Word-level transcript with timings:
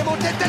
est 0.00 0.04
monté 0.04 0.26
tête. 0.38 0.48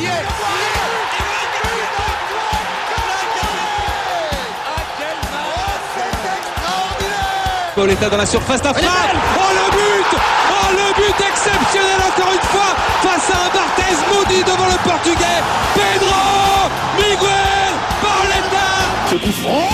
Pauletta 7.75 8.09
dans 8.09 8.17
la 8.17 8.25
surface 8.25 8.61
d'affaire. 8.61 8.89
Oh 9.37 9.51
le 9.53 9.71
but. 9.71 10.19
Oh 10.51 10.71
le 10.71 10.93
but 10.93 11.25
exceptionnel 11.25 11.99
encore 12.07 12.33
une 12.33 12.47
fois 12.49 12.75
face 13.01 13.29
à 13.29 13.37
un 13.45 13.49
Barthez 13.55 13.95
maudit 14.13 14.43
devant 14.43 14.67
le 14.67 14.77
portugais. 14.89 15.41
Pedro 15.73 16.69
Miguel 16.97 17.73
Pauletta 18.01 18.67
Ce 19.09 19.15
coup 19.15 19.31
franc. 19.41 19.69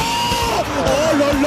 Oh 0.85 1.17
là 1.17 1.33
là. 1.41 1.46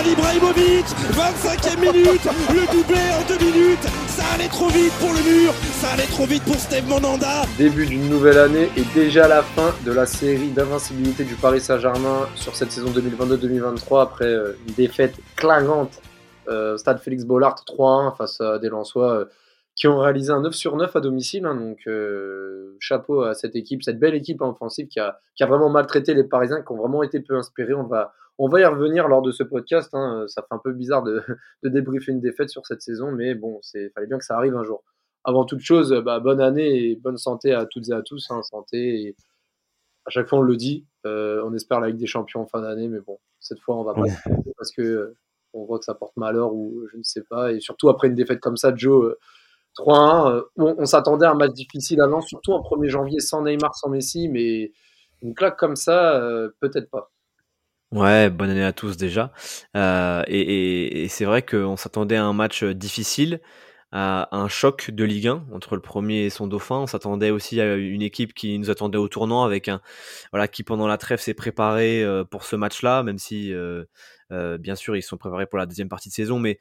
Zlatan 0.00 0.12
Ibrahimovic 0.12 0.86
25e 1.12 1.80
minute 1.80 2.24
Le 2.50 2.72
doublé 2.72 3.00
en 3.12 3.26
deux 3.28 3.44
minutes 3.44 3.82
Ça 4.06 4.22
allait 4.34 4.48
trop 4.48 4.68
vite 4.68 4.92
pour 4.98 5.10
le 5.10 5.20
mur 5.30 5.52
Ça 5.52 5.90
allait 5.92 6.06
trop 6.06 6.24
vite 6.26 6.42
pour 6.44 6.56
Steve 6.56 6.88
Monanda 6.88 7.42
Début 7.58 7.86
d'une 7.86 8.08
nouvelle 8.08 8.38
année 8.38 8.70
et 8.76 8.82
déjà 8.94 9.28
la 9.28 9.42
fin 9.42 9.74
de 9.84 9.92
la 9.92 10.06
série 10.06 10.48
d'invincibilité 10.50 11.24
du 11.24 11.34
Paris 11.34 11.60
Saint-Germain 11.60 12.28
sur 12.34 12.54
cette 12.56 12.72
saison 12.72 12.90
2022-2023 12.90 14.02
après 14.02 14.26
euh, 14.26 14.52
une 14.66 14.74
défaite 14.74 15.16
clangante 15.36 16.00
euh, 16.48 16.76
Stade 16.76 17.00
Félix 17.00 17.24
Bollard 17.24 17.56
3-1 17.66 18.16
face 18.16 18.40
à 18.40 18.58
des 18.58 18.68
Lensois 18.68 19.12
euh, 19.12 19.24
qui 19.76 19.86
ont 19.86 19.98
réalisé 19.98 20.30
un 20.32 20.40
9 20.40 20.54
sur 20.54 20.76
9 20.76 20.94
à 20.96 21.00
domicile. 21.00 21.46
hein, 21.46 21.54
donc 21.54 21.78
euh, 21.86 22.76
chapeau 22.80 23.22
à 23.22 23.34
cette 23.34 23.56
équipe, 23.56 23.82
cette 23.82 23.98
belle 23.98 24.14
équipe 24.14 24.40
offensive 24.40 24.88
qui 24.88 25.00
a, 25.00 25.18
qui 25.34 25.42
a 25.42 25.46
vraiment 25.46 25.68
maltraité 25.68 26.14
les 26.14 26.24
Parisiens, 26.24 26.62
qui 26.62 26.72
ont 26.72 26.76
vraiment 26.76 27.02
été 27.02 27.20
peu 27.20 27.36
inspirés. 27.36 27.74
On 27.74 27.84
va, 27.84 28.12
on 28.42 28.48
va 28.48 28.60
y 28.60 28.64
revenir 28.64 29.08
lors 29.08 29.22
de 29.22 29.32
ce 29.32 29.42
podcast. 29.42 29.90
hein. 29.94 30.24
Ça 30.28 30.42
fait 30.42 30.54
un 30.54 30.58
peu 30.58 30.72
bizarre 30.72 31.02
de, 31.02 31.22
de 31.62 31.68
débriefer 31.68 32.12
une 32.12 32.20
défaite 32.20 32.50
sur 32.50 32.66
cette 32.66 32.82
saison, 32.82 33.12
mais 33.12 33.34
bon, 33.34 33.60
il 33.74 33.90
fallait 33.94 34.06
bien 34.06 34.18
que 34.18 34.24
ça 34.24 34.36
arrive 34.36 34.56
un 34.56 34.64
jour. 34.64 34.82
Avant 35.24 35.44
toute 35.44 35.60
chose, 35.60 35.94
bah, 36.04 36.18
bonne 36.20 36.40
année 36.40 36.90
et 36.90 36.96
bonne 36.96 37.18
santé 37.18 37.52
à 37.52 37.66
toutes 37.66 37.88
et 37.90 37.92
à 37.92 38.02
tous. 38.02 38.30
hein, 38.30 38.42
santé 38.42 39.02
et 39.02 39.16
à 40.06 40.10
chaque 40.10 40.28
fois 40.28 40.38
on 40.38 40.42
le 40.42 40.56
dit, 40.56 40.86
euh, 41.06 41.42
on 41.44 41.52
espère 41.54 41.80
la 41.80 41.88
Ligue 41.88 41.98
des 41.98 42.06
Champions 42.06 42.40
en 42.42 42.46
fin 42.46 42.62
d'année, 42.62 42.88
mais 42.88 43.00
bon, 43.00 43.18
cette 43.38 43.60
fois 43.60 43.76
on 43.76 43.84
va 43.84 43.94
pas 43.94 44.00
Ouais. 44.02 44.10
parce 44.56 44.72
que 44.72 44.82
euh, 44.82 45.16
on 45.52 45.64
voit 45.64 45.78
que 45.78 45.84
ça 45.84 45.94
porte 45.94 46.16
malheur 46.16 46.54
ou 46.54 46.86
je 46.92 46.96
ne 46.96 47.02
sais 47.02 47.22
pas. 47.28 47.52
Et 47.52 47.60
surtout 47.60 47.88
après 47.90 48.08
une 48.08 48.14
défaite 48.14 48.40
comme 48.40 48.56
ça, 48.56 48.74
Joe, 48.74 49.04
euh, 49.12 49.18
3-1, 49.78 50.32
euh, 50.32 50.42
on, 50.56 50.74
on 50.78 50.86
s'attendait 50.86 51.26
à 51.26 51.32
un 51.32 51.34
match 51.34 51.52
difficile 51.52 52.00
avant, 52.00 52.20
surtout 52.22 52.52
en 52.52 52.62
1er 52.62 52.88
janvier 52.88 53.20
sans 53.20 53.42
Neymar, 53.42 53.74
sans 53.76 53.88
Messi, 53.90 54.28
mais 54.28 54.72
une 55.22 55.34
claque 55.34 55.58
comme 55.58 55.76
ça, 55.76 56.16
euh, 56.22 56.50
peut-être 56.60 56.90
pas. 56.90 57.10
Ouais, 57.92 58.30
bonne 58.30 58.50
année 58.50 58.62
à 58.64 58.72
tous 58.72 58.96
déjà. 58.96 59.32
Euh, 59.76 60.22
et 60.28 60.40
et, 60.40 61.02
et 61.04 61.08
c'est 61.08 61.24
vrai 61.24 61.42
qu'on 61.42 61.76
s'attendait 61.76 62.14
à 62.16 62.24
un 62.24 62.32
match 62.32 62.62
difficile, 62.62 63.40
à 63.90 64.28
un 64.36 64.46
choc 64.46 64.90
de 64.92 65.02
Ligue 65.04 65.26
1 65.26 65.44
entre 65.52 65.74
le 65.74 65.82
premier 65.82 66.24
et 66.26 66.30
son 66.30 66.46
dauphin. 66.46 66.76
On 66.76 66.86
s'attendait 66.86 67.30
aussi 67.30 67.60
à 67.60 67.74
une 67.74 68.02
équipe 68.02 68.32
qui 68.32 68.56
nous 68.60 68.70
attendait 68.70 68.98
au 68.98 69.08
tournant 69.08 69.42
avec 69.42 69.66
un 69.68 69.80
voilà 70.32 70.46
qui 70.46 70.62
pendant 70.62 70.86
la 70.86 70.98
trêve 70.98 71.18
s'est 71.20 71.34
préparé 71.34 72.04
euh, 72.04 72.22
pour 72.24 72.44
ce 72.44 72.54
match-là, 72.54 73.02
même 73.02 73.18
si 73.18 73.52
euh, 73.52 73.84
euh, 74.30 74.56
bien 74.56 74.76
sûr 74.76 74.96
ils 74.96 75.02
sont 75.02 75.16
préparés 75.16 75.46
pour 75.46 75.58
la 75.58 75.66
deuxième 75.66 75.88
partie 75.88 76.10
de 76.10 76.14
saison, 76.14 76.38
mais 76.38 76.60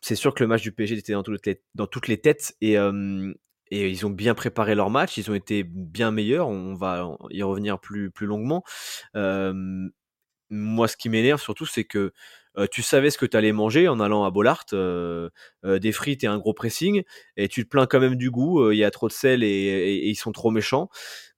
c'est 0.00 0.16
sûr 0.16 0.34
que 0.34 0.42
le 0.44 0.48
match 0.48 0.62
du 0.62 0.72
PSG 0.72 0.98
était 0.98 1.12
dans 1.14 1.22
toutes 1.22 1.46
les, 1.46 1.62
dans 1.74 1.86
toutes 1.86 2.08
les 2.08 2.20
têtes 2.20 2.54
et 2.60 2.78
euh, 2.78 3.32
et 3.70 3.88
ils 3.90 4.06
ont 4.06 4.10
bien 4.10 4.34
préparé 4.34 4.74
leur 4.74 4.90
match, 4.90 5.16
ils 5.18 5.30
ont 5.30 5.34
été 5.34 5.64
bien 5.64 6.10
meilleurs. 6.12 6.48
On 6.48 6.74
va 6.74 7.08
y 7.30 7.42
revenir 7.42 7.80
plus 7.80 8.10
plus 8.10 8.26
longuement. 8.26 8.62
Euh, 9.16 9.88
moi, 10.54 10.88
ce 10.88 10.96
qui 10.96 11.08
m'énerve 11.08 11.40
surtout, 11.40 11.66
c'est 11.66 11.84
que 11.84 12.12
tu 12.70 12.82
savais 12.82 13.10
ce 13.10 13.18
que 13.18 13.26
tu 13.26 13.36
allais 13.36 13.50
manger 13.50 13.88
en 13.88 13.98
allant 13.98 14.24
à 14.24 14.30
Bollard, 14.30 14.64
des 14.70 15.92
frites 15.92 16.22
et 16.22 16.28
un 16.28 16.38
gros 16.38 16.54
pressing, 16.54 17.02
et 17.36 17.48
tu 17.48 17.64
te 17.64 17.68
plains 17.68 17.86
quand 17.86 17.98
même 17.98 18.14
du 18.14 18.30
goût, 18.30 18.70
il 18.70 18.78
y 18.78 18.84
a 18.84 18.92
trop 18.92 19.08
de 19.08 19.12
sel 19.12 19.42
et, 19.42 20.06
ils 20.06 20.14
sont 20.14 20.30
trop 20.30 20.52
méchants. 20.52 20.88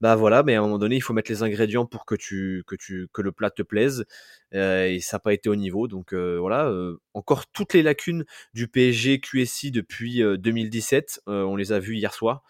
Bah 0.02 0.14
voilà, 0.14 0.42
mais 0.42 0.56
à 0.56 0.58
un 0.58 0.62
moment 0.62 0.78
donné, 0.78 0.96
il 0.96 1.00
faut 1.00 1.14
mettre 1.14 1.30
les 1.30 1.42
ingrédients 1.42 1.86
pour 1.86 2.04
que 2.04 2.16
le 2.16 3.32
plat 3.32 3.50
te 3.50 3.62
plaise, 3.62 4.04
et 4.52 4.98
ça 5.00 5.16
n'a 5.16 5.20
pas 5.20 5.32
été 5.32 5.48
au 5.48 5.56
niveau. 5.56 5.88
Donc 5.88 6.12
voilà, 6.12 6.70
encore 7.14 7.46
toutes 7.46 7.72
les 7.72 7.82
lacunes 7.82 8.26
du 8.52 8.68
PSG 8.68 9.20
QSI 9.20 9.70
depuis 9.70 10.22
euh, 10.22 10.36
2017, 10.36 11.22
euh, 11.28 11.42
on 11.44 11.56
les 11.56 11.72
a 11.72 11.78
vues 11.78 11.96
hier 11.96 12.12
soir. 12.12 12.42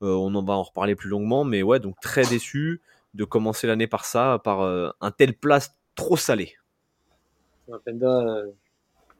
On 0.00 0.34
en 0.34 0.44
va 0.44 0.54
en 0.54 0.62
reparler 0.62 0.94
plus 0.94 1.08
longuement, 1.08 1.44
mais 1.44 1.62
ouais, 1.62 1.80
donc 1.80 1.96
très 2.00 2.24
déçu 2.24 2.80
de 3.14 3.24
commencer 3.24 3.66
l'année 3.66 3.88
par 3.88 4.04
ça, 4.04 4.40
par 4.44 4.62
un 4.62 5.10
tel 5.10 5.34
plat 5.34 5.58
trop 5.98 6.16
salé. 6.16 6.54
Mapenda, 7.68 8.20
euh, 8.20 8.46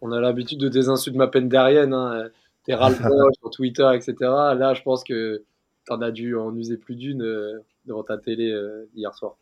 on 0.01 0.13
a 0.13 0.21
l'habitude 0.21 0.61
de 0.61 0.69
des 0.69 0.89
insultes 0.89 1.17
mapendariennes, 1.17 1.93
hein, 1.93 2.29
t'es 2.65 2.73
sur 3.41 3.51
Twitter, 3.51 3.91
etc. 3.95 4.15
Là, 4.21 4.75
je 4.75 4.83
pense 4.83 5.03
que 5.03 5.43
t'en 5.87 6.01
as 6.01 6.13
dû 6.13 6.37
en 6.37 6.55
user 6.55 6.77
plus 6.77 6.95
d'une 6.95 7.23
euh, 7.23 7.65
devant 7.85 8.05
ta 8.05 8.17
télé 8.17 8.51
euh, 8.51 8.89
hier 8.95 9.13
soir. 9.15 9.37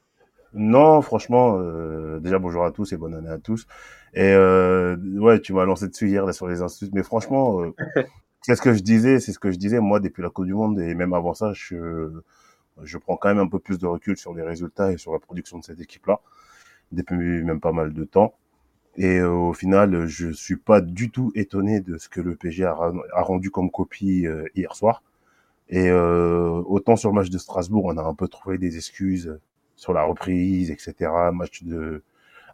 Non, 0.55 1.03
franchement, 1.03 1.59
euh, 1.61 2.19
déjà 2.21 2.39
bonjour 2.39 2.65
à 2.65 2.73
tous 2.73 2.93
et 2.93 2.97
bonne 2.97 3.15
année 3.15 3.29
à 3.29 3.39
tous. 3.39 3.67
Et 4.15 4.33
euh, 4.33 4.97
ouais, 5.19 5.41
tu 5.41 5.53
m'as 5.53 5.67
lancé 5.67 5.89
dessus 5.89 6.09
hier 6.09 6.25
là, 6.25 6.33
sur 6.33 6.49
les 6.49 6.63
insultes, 6.63 6.95
mais 6.95 7.03
franchement, 7.03 7.61
euh, 7.61 7.75
c'est 8.41 8.57
ce 8.57 8.63
que 8.63 8.73
je 8.73 8.81
disais, 8.81 9.21
c'est 9.21 9.33
ce 9.33 9.39
que 9.39 9.51
je 9.51 9.59
disais 9.59 9.81
moi 9.81 10.01
depuis 10.01 10.23
la 10.23 10.31
Coupe 10.31 10.47
du 10.47 10.55
Monde 10.55 10.81
et 10.81 10.95
même 10.95 11.13
avant 11.13 11.35
ça, 11.35 11.53
je 11.53 12.11
je 12.83 12.99
prends 12.99 13.17
quand 13.17 13.29
même 13.29 13.39
un 13.39 13.49
peu 13.49 13.59
plus 13.59 13.79
de 13.79 13.87
recul 13.87 14.17
sur 14.17 14.35
les 14.35 14.43
résultats 14.43 14.93
et 14.93 14.99
sur 14.99 15.13
la 15.13 15.19
production 15.19 15.59
de 15.59 15.65
cette 15.65 15.81
équipe-là 15.81 16.21
depuis 16.93 17.43
même 17.43 17.61
pas 17.61 17.73
mal 17.73 17.93
de 17.93 18.05
temps. 18.05 18.35
Et 18.97 19.19
euh, 19.19 19.31
au 19.31 19.53
final, 19.53 20.07
je 20.07 20.29
suis 20.33 20.57
pas 20.57 20.81
du 20.81 21.11
tout 21.11 21.31
étonné 21.35 21.81
de 21.81 21.99
ce 21.99 22.09
que 22.09 22.21
le 22.21 22.35
PSG 22.35 22.65
a, 22.65 23.23
rendu 23.23 23.51
comme 23.51 23.71
copie 23.71 24.27
euh, 24.27 24.47
hier 24.55 24.75
soir. 24.75 25.03
Et 25.69 25.91
euh, 25.91 26.63
autant 26.67 26.97
sur 26.97 27.11
le 27.11 27.17
match 27.17 27.31
de 27.31 27.39
Strasbourg, 27.39 27.85
on 27.87 27.97
a 27.99 28.03
un 28.03 28.15
peu 28.15 28.29
trouvé 28.29 28.59
des 28.59 28.77
excuses 28.77 29.39
sur 29.77 29.93
la 29.93 30.05
reprise, 30.05 30.71
etc. 30.71 31.11
Match 31.33 31.63
de 31.65 32.03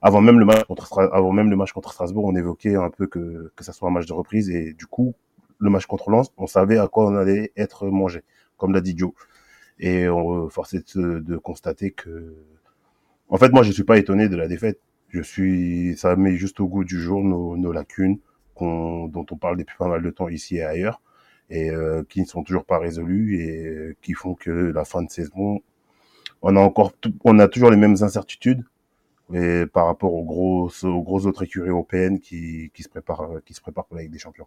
avant 0.02 0.20
même 0.20 0.38
le 0.40 0.44
match 0.44 0.64
contre 0.64 0.98
avant 0.98 1.32
même 1.32 1.50
le 1.50 1.56
match 1.56 1.72
contre 1.72 1.92
Strasbourg, 1.92 2.24
on 2.24 2.34
évoquait 2.34 2.74
un 2.74 2.90
peu 2.90 3.06
que 3.06 3.52
que 3.54 3.64
ça 3.64 3.72
soit 3.72 3.88
un 3.88 3.92
match 3.92 4.06
de 4.06 4.12
reprise 4.14 4.50
et 4.50 4.72
du 4.72 4.86
coup 4.86 5.14
le 5.58 5.70
match 5.70 5.86
contre 5.86 6.10
Lens, 6.10 6.32
on 6.38 6.48
savait 6.48 6.78
à 6.78 6.88
quoi 6.88 7.06
on 7.06 7.14
allait 7.16 7.52
être 7.56 7.86
mangé, 7.86 8.22
comme 8.56 8.72
l'a 8.72 8.80
dit 8.80 8.94
Joe. 8.96 9.12
Et 9.78 10.08
on 10.08 10.48
force 10.48 10.74
est 10.74 10.96
de, 10.96 11.20
de 11.20 11.36
constater 11.36 11.92
que 11.92 12.34
en 13.32 13.38
fait 13.38 13.50
moi 13.52 13.62
je 13.64 13.72
suis 13.72 13.82
pas 13.82 13.98
étonné 13.98 14.28
de 14.28 14.36
la 14.36 14.46
défaite. 14.46 14.80
Je 15.08 15.22
suis 15.22 15.96
ça 15.96 16.14
met 16.16 16.36
juste 16.36 16.60
au 16.60 16.68
goût 16.68 16.84
du 16.84 17.00
jour 17.00 17.24
nos, 17.24 17.72
lacunes 17.72 18.18
dont 18.60 19.26
on 19.30 19.36
parle 19.36 19.56
depuis 19.56 19.76
pas 19.76 19.88
mal 19.88 20.02
de 20.02 20.10
temps 20.10 20.28
ici 20.28 20.58
et 20.58 20.62
ailleurs 20.62 21.00
et 21.50 21.70
euh, 21.70 22.04
qui 22.08 22.20
ne 22.20 22.26
sont 22.26 22.44
toujours 22.44 22.64
pas 22.64 22.78
résolues 22.78 23.40
et 23.40 23.66
euh, 23.66 23.96
qui 24.02 24.14
font 24.14 24.34
que 24.34 24.50
la 24.50 24.84
fin 24.84 25.02
de 25.02 25.10
saison 25.10 25.60
on 26.42 26.56
a 26.56 26.60
encore 26.60 26.92
on 27.24 27.38
a 27.40 27.48
toujours 27.48 27.70
les 27.70 27.76
mêmes 27.76 27.96
incertitudes 28.02 28.64
et 29.34 29.66
par 29.66 29.86
rapport 29.86 30.14
aux 30.14 30.24
grosses 30.24 30.84
aux 30.84 31.02
grosses 31.02 31.26
autres 31.26 31.42
écuries 31.44 31.70
européennes 31.70 32.20
qui 32.20 32.70
qui 32.74 32.82
se 32.84 32.88
préparent 32.88 33.42
qui 33.44 33.54
se 33.54 33.60
préparent 33.60 33.86
pour 33.86 33.96
la 33.96 34.02
Ligue 34.02 34.12
des 34.12 34.18
Champions. 34.18 34.46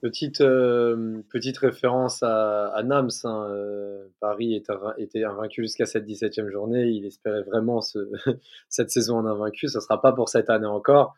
Petite, 0.00 0.40
euh, 0.40 1.20
petite 1.28 1.58
référence 1.58 2.22
à, 2.22 2.68
à 2.68 2.82
Nams. 2.82 3.10
hein, 3.24 3.46
euh, 3.50 4.06
Paris 4.18 4.54
est 4.54 4.70
était 4.96 5.24
invaincu 5.24 5.62
jusqu'à 5.62 5.84
cette 5.84 6.06
17e 6.06 6.50
journée. 6.50 6.88
Il 6.88 7.04
espérait 7.04 7.42
vraiment 7.42 7.82
ce, 7.82 8.10
cette 8.70 8.90
saison 8.90 9.18
en 9.18 9.26
invaincu. 9.26 9.68
Ça 9.68 9.80
sera 9.80 10.00
pas 10.00 10.12
pour 10.12 10.30
cette 10.30 10.48
année 10.48 10.66
encore. 10.66 11.14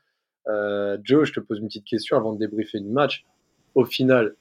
Euh, 0.48 0.98
Joe, 1.04 1.28
je 1.28 1.32
te 1.32 1.40
pose 1.40 1.58
une 1.60 1.68
petite 1.68 1.84
question 1.84 2.16
avant 2.16 2.32
de 2.32 2.38
débriefer 2.38 2.80
du 2.80 2.88
match. 2.88 3.24
Au 3.76 3.84
final, 3.84 4.34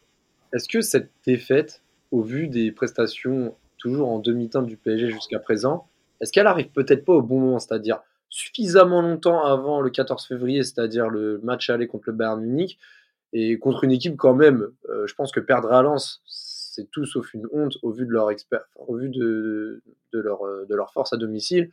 est-ce 0.53 0.67
que 0.67 0.81
cette 0.81 1.11
défaite, 1.25 1.83
au 2.09 2.21
vu 2.21 2.47
des 2.47 2.71
prestations 2.71 3.55
toujours 3.77 4.09
en 4.09 4.19
demi-teinte 4.19 4.65
du 4.65 4.77
PSG 4.77 5.11
jusqu'à 5.11 5.39
présent, 5.39 5.87
est-ce 6.19 6.31
qu'elle 6.31 6.47
arrive 6.47 6.69
peut-être 6.71 7.05
pas 7.05 7.13
au 7.13 7.21
bon 7.21 7.39
moment, 7.39 7.59
c'est-à-dire 7.59 7.99
suffisamment 8.29 9.01
longtemps 9.01 9.43
avant 9.43 9.81
le 9.81 9.89
14 9.89 10.25
février, 10.25 10.63
c'est-à-dire 10.63 11.09
le 11.09 11.39
match 11.43 11.69
aller 11.69 11.87
contre 11.87 12.05
le 12.07 12.13
Bayern 12.13 12.41
Munich, 12.41 12.79
et 13.33 13.59
contre 13.59 13.83
une 13.83 13.91
équipe 13.91 14.17
quand 14.17 14.33
même, 14.33 14.69
euh, 14.89 15.07
je 15.07 15.15
pense 15.15 15.31
que 15.31 15.39
perdre 15.39 15.71
à 15.71 15.81
Lens, 15.81 16.21
c'est 16.25 16.89
tout 16.91 17.05
sauf 17.05 17.33
une 17.33 17.47
honte 17.51 17.77
au 17.81 17.91
vu 17.91 18.05
de 18.05 18.11
leur 20.13 20.93
force 20.93 21.13
à 21.13 21.17
domicile. 21.17 21.71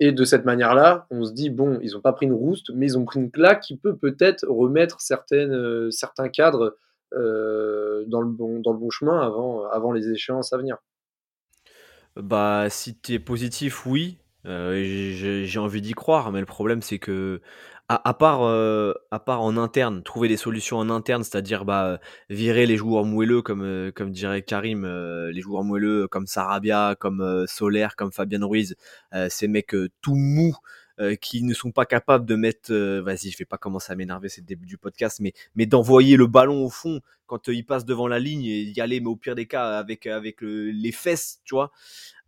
Et 0.00 0.10
de 0.10 0.24
cette 0.24 0.44
manière-là, 0.44 1.06
on 1.10 1.24
se 1.24 1.32
dit 1.32 1.50
bon, 1.50 1.78
ils 1.82 1.92
n'ont 1.92 2.00
pas 2.00 2.12
pris 2.12 2.26
une 2.26 2.32
rouste, 2.32 2.70
mais 2.74 2.86
ils 2.86 2.98
ont 2.98 3.04
pris 3.04 3.20
une 3.20 3.30
claque 3.30 3.60
qui 3.60 3.76
peut 3.76 3.96
peut-être 3.96 4.46
remettre 4.48 4.98
euh, 5.32 5.90
certains 5.90 6.28
cadres 6.28 6.76
euh, 7.14 8.04
dans 8.06 8.20
le 8.20 8.28
bon 8.28 8.90
chemin 8.90 9.20
avant 9.20 9.92
les 9.92 10.10
échéances 10.10 10.52
à 10.52 10.56
venir. 10.56 10.78
Bah, 12.16 12.66
si 12.68 12.96
t'es 12.96 13.18
positif, 13.18 13.86
oui. 13.86 14.18
J'ai 14.44 15.58
envie 15.58 15.80
d'y 15.80 15.92
croire, 15.92 16.32
mais 16.32 16.40
le 16.40 16.46
problème 16.46 16.82
c'est 16.82 16.98
que 16.98 17.40
à, 18.04 18.14
part 18.14 18.42
euh, 18.42 18.94
à 19.10 19.18
part 19.18 19.42
en 19.42 19.56
interne, 19.56 20.02
trouver 20.02 20.28
des 20.28 20.36
solutions 20.36 20.78
en 20.78 20.90
interne, 20.90 21.24
c'est-à-dire 21.24 21.64
bah 21.64 22.00
virer 22.30 22.66
les 22.66 22.76
joueurs 22.76 23.04
moelleux 23.04 23.42
comme 23.42 23.62
euh, 23.62 23.90
comme 23.92 24.10
dirait 24.10 24.42
Karim, 24.42 24.84
euh, 24.84 25.30
les 25.32 25.40
joueurs 25.40 25.64
moelleux 25.64 26.08
comme 26.08 26.26
Sarabia, 26.26 26.96
comme 26.98 27.20
euh, 27.20 27.46
Solaire, 27.46 27.96
comme 27.96 28.12
Fabien 28.12 28.44
Ruiz, 28.44 28.76
euh, 29.14 29.28
ces 29.30 29.48
mecs 29.48 29.74
euh, 29.74 29.90
tout 30.00 30.14
mous 30.14 30.56
euh, 31.00 31.16
qui 31.16 31.42
ne 31.42 31.54
sont 31.54 31.72
pas 31.72 31.86
capables 31.86 32.26
de 32.26 32.36
mettre, 32.36 32.70
euh, 32.70 33.00
vas-y, 33.00 33.30
je 33.30 33.38
vais 33.38 33.46
pas 33.46 33.56
commencer 33.56 33.92
à 33.92 33.96
m'énerver, 33.96 34.28
c'est 34.28 34.42
le 34.42 34.46
début 34.46 34.66
du 34.66 34.76
podcast, 34.76 35.20
mais, 35.20 35.32
mais 35.54 35.64
d'envoyer 35.64 36.16
le 36.16 36.26
ballon 36.26 36.64
au 36.64 36.68
fond 36.68 37.00
quand 37.26 37.48
il 37.48 37.64
passe 37.64 37.86
devant 37.86 38.06
la 38.06 38.18
ligne 38.18 38.44
et 38.44 38.60
y 38.60 38.80
aller, 38.80 39.00
mais 39.00 39.06
au 39.06 39.16
pire 39.16 39.34
des 39.34 39.46
cas, 39.46 39.78
avec, 39.78 40.06
avec 40.06 40.42
les 40.42 40.92
fesses, 40.92 41.40
tu 41.44 41.54
vois. 41.54 41.72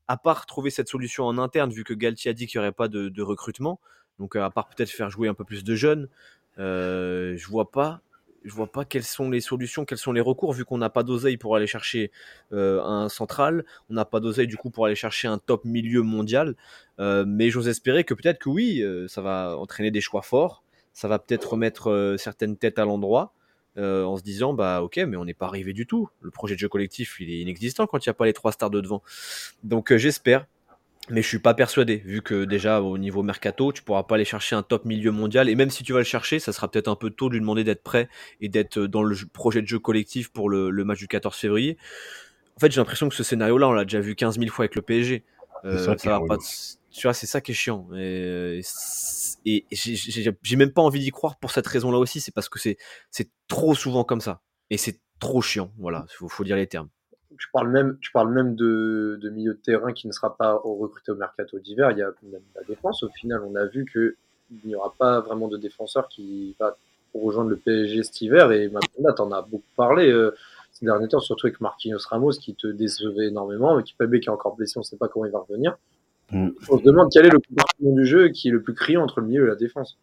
À 0.08 0.16
part 0.16 0.46
trouver 0.46 0.70
cette 0.70 0.88
solution 0.88 1.24
en 1.24 1.36
interne, 1.36 1.72
vu 1.72 1.84
que 1.84 1.92
Galtier 1.92 2.30
a 2.30 2.34
dit 2.34 2.46
qu'il 2.46 2.58
n'y 2.58 2.64
aurait 2.64 2.72
pas 2.72 2.88
de, 2.88 3.10
de, 3.10 3.22
recrutement, 3.22 3.80
donc 4.18 4.36
à 4.36 4.50
part 4.50 4.68
peut-être 4.68 4.90
faire 4.90 5.10
jouer 5.10 5.28
un 5.28 5.34
peu 5.34 5.44
plus 5.44 5.64
de 5.64 5.74
jeunes, 5.74 6.08
je 6.56 7.46
vois 7.46 7.70
pas 7.70 8.00
je 8.44 8.52
vois 8.52 8.70
pas 8.70 8.84
quelles 8.84 9.04
sont 9.04 9.30
les 9.30 9.40
solutions, 9.40 9.84
quels 9.84 9.98
sont 9.98 10.12
les 10.12 10.20
recours, 10.20 10.52
vu 10.52 10.64
qu'on 10.64 10.78
n'a 10.78 10.90
pas 10.90 11.02
d'oseille 11.02 11.36
pour 11.36 11.56
aller 11.56 11.66
chercher 11.66 12.10
euh, 12.52 12.82
un 12.82 13.08
central, 13.08 13.64
on 13.90 13.94
n'a 13.94 14.04
pas 14.04 14.20
d'oseille 14.20 14.46
du 14.46 14.56
coup 14.56 14.70
pour 14.70 14.86
aller 14.86 14.94
chercher 14.94 15.28
un 15.28 15.38
top 15.38 15.64
milieu 15.64 16.02
mondial. 16.02 16.54
Euh, 17.00 17.24
mais 17.26 17.50
j'ose 17.50 17.68
espérer 17.68 18.04
que 18.04 18.14
peut-être 18.14 18.38
que 18.38 18.50
oui, 18.50 18.82
euh, 18.82 19.08
ça 19.08 19.22
va 19.22 19.56
entraîner 19.58 19.90
des 19.90 20.00
choix 20.00 20.22
forts, 20.22 20.62
ça 20.92 21.08
va 21.08 21.18
peut-être 21.18 21.52
remettre 21.52 22.16
certaines 22.18 22.56
têtes 22.56 22.78
à 22.78 22.84
l'endroit. 22.84 23.32
en 23.76 24.16
se 24.16 24.22
disant 24.22 24.54
bah 24.54 24.82
ok 24.82 24.98
mais 25.08 25.16
on 25.16 25.24
n'est 25.24 25.34
pas 25.34 25.46
arrivé 25.46 25.72
du 25.72 25.84
tout 25.84 26.08
le 26.20 26.30
projet 26.30 26.54
de 26.54 26.60
jeu 26.60 26.68
collectif 26.68 27.16
il 27.18 27.28
est 27.28 27.40
inexistant 27.40 27.88
quand 27.88 27.98
il 27.98 28.08
n'y 28.08 28.12
a 28.12 28.14
pas 28.14 28.26
les 28.26 28.32
trois 28.32 28.52
stars 28.52 28.70
de 28.70 28.80
devant 28.80 29.02
donc 29.64 29.92
j'espère 29.96 30.46
mais 31.10 31.20
je 31.22 31.28
suis 31.28 31.38
pas 31.38 31.52
persuadé, 31.52 31.96
vu 31.98 32.22
que 32.22 32.44
déjà 32.44 32.80
au 32.80 32.96
niveau 32.96 33.22
mercato, 33.22 33.72
tu 33.72 33.82
pourras 33.82 34.04
pas 34.04 34.14
aller 34.14 34.24
chercher 34.24 34.56
un 34.56 34.62
top 34.62 34.84
milieu 34.86 35.10
mondial. 35.10 35.48
Et 35.48 35.54
même 35.54 35.70
si 35.70 35.82
tu 35.82 35.92
vas 35.92 35.98
le 35.98 36.04
chercher, 36.04 36.38
ça 36.38 36.52
sera 36.52 36.70
peut-être 36.70 36.88
un 36.88 36.96
peu 36.96 37.10
tôt 37.10 37.28
de 37.28 37.34
lui 37.34 37.40
demander 37.40 37.62
d'être 37.62 37.82
prêt 37.82 38.08
et 38.40 38.48
d'être 38.48 38.78
dans 38.78 39.02
le 39.02 39.16
projet 39.32 39.60
de 39.60 39.66
jeu 39.66 39.78
collectif 39.78 40.30
pour 40.30 40.48
le, 40.48 40.70
match 40.84 40.98
du 40.98 41.08
14 41.08 41.36
février. 41.36 41.76
En 42.56 42.60
fait, 42.60 42.72
j'ai 42.72 42.80
l'impression 42.80 43.08
que 43.08 43.14
ce 43.14 43.22
scénario-là, 43.22 43.68
on 43.68 43.72
l'a 43.72 43.84
déjà 43.84 44.00
vu 44.00 44.14
15 44.14 44.38
000 44.38 44.50
fois 44.50 44.64
avec 44.64 44.76
le 44.76 44.82
PSG. 44.82 45.24
Euh, 45.64 45.96
ça, 45.96 46.10
va 46.10 46.20
pas. 46.26 46.38
Tu 46.90 47.02
vois, 47.02 47.14
c'est 47.14 47.26
ça 47.26 47.40
qui 47.40 47.52
est 47.52 47.54
chiant. 47.54 47.88
Et, 47.96 48.60
et 49.44 49.66
j'ai 49.72 50.56
même 50.56 50.72
pas 50.72 50.82
envie 50.82 51.00
d'y 51.00 51.10
croire 51.10 51.36
pour 51.38 51.50
cette 51.50 51.66
raison-là 51.66 51.98
aussi. 51.98 52.20
C'est 52.20 52.32
parce 52.32 52.48
que 52.48 52.58
c'est 52.58 52.78
trop 53.48 53.74
souvent 53.74 54.04
comme 54.04 54.20
ça. 54.20 54.40
Et 54.70 54.78
c'est 54.78 55.00
trop 55.18 55.42
chiant. 55.42 55.70
Voilà, 55.78 56.06
il 56.08 56.28
faut 56.30 56.44
dire 56.44 56.56
les 56.56 56.66
termes 56.66 56.88
tu 57.38 57.48
parles 57.52 57.70
même, 57.70 57.98
tu 58.00 58.12
parles 58.12 58.32
même 58.32 58.54
de, 58.54 59.18
de, 59.20 59.30
milieu 59.30 59.54
de 59.54 59.58
terrain 59.58 59.92
qui 59.92 60.06
ne 60.06 60.12
sera 60.12 60.36
pas 60.36 60.54
recruté 60.54 61.12
au 61.12 61.16
mercato 61.16 61.58
d'hiver. 61.58 61.90
Il 61.90 61.98
y 61.98 62.02
a 62.02 62.12
même 62.22 62.42
la 62.54 62.62
défense. 62.62 63.02
Au 63.02 63.08
final, 63.08 63.42
on 63.44 63.54
a 63.54 63.66
vu 63.66 63.86
qu'il 63.90 64.68
n'y 64.68 64.74
aura 64.74 64.94
pas 64.98 65.20
vraiment 65.20 65.48
de 65.48 65.56
défenseur 65.56 66.08
qui 66.08 66.56
va 66.58 66.76
rejoindre 67.14 67.50
le 67.50 67.56
PSG 67.56 68.02
cet 68.02 68.20
hiver. 68.20 68.52
Et 68.52 68.68
maintenant, 68.68 69.12
tu 69.14 69.22
en 69.22 69.32
as 69.32 69.42
beaucoup 69.42 69.62
parlé 69.76 70.10
euh, 70.10 70.34
ces 70.72 70.84
derniers 70.84 71.08
temps, 71.08 71.20
surtout 71.20 71.46
avec 71.46 71.60
Marquinhos 71.60 71.98
Ramos 72.08 72.32
qui 72.32 72.54
te 72.54 72.66
décevait 72.66 73.28
énormément. 73.28 73.80
Qui 73.82 73.94
Pébé 73.94 74.20
qui 74.20 74.28
est 74.28 74.32
encore 74.32 74.56
blessé, 74.56 74.74
on 74.76 74.80
ne 74.80 74.84
sait 74.84 74.96
pas 74.96 75.08
comment 75.08 75.26
il 75.26 75.32
va 75.32 75.40
revenir. 75.40 75.76
Mm. 76.32 76.50
On 76.68 76.78
se 76.78 76.82
demande 76.82 77.08
quel 77.12 77.26
est 77.26 77.30
le 77.30 77.38
comportement 77.38 77.92
du 77.92 78.06
jeu 78.06 78.28
qui 78.28 78.48
est 78.48 78.52
le 78.52 78.62
plus 78.62 78.74
criant 78.74 79.02
entre 79.02 79.20
le 79.20 79.26
milieu 79.26 79.44
et 79.44 79.48
la 79.48 79.56
défense. 79.56 79.96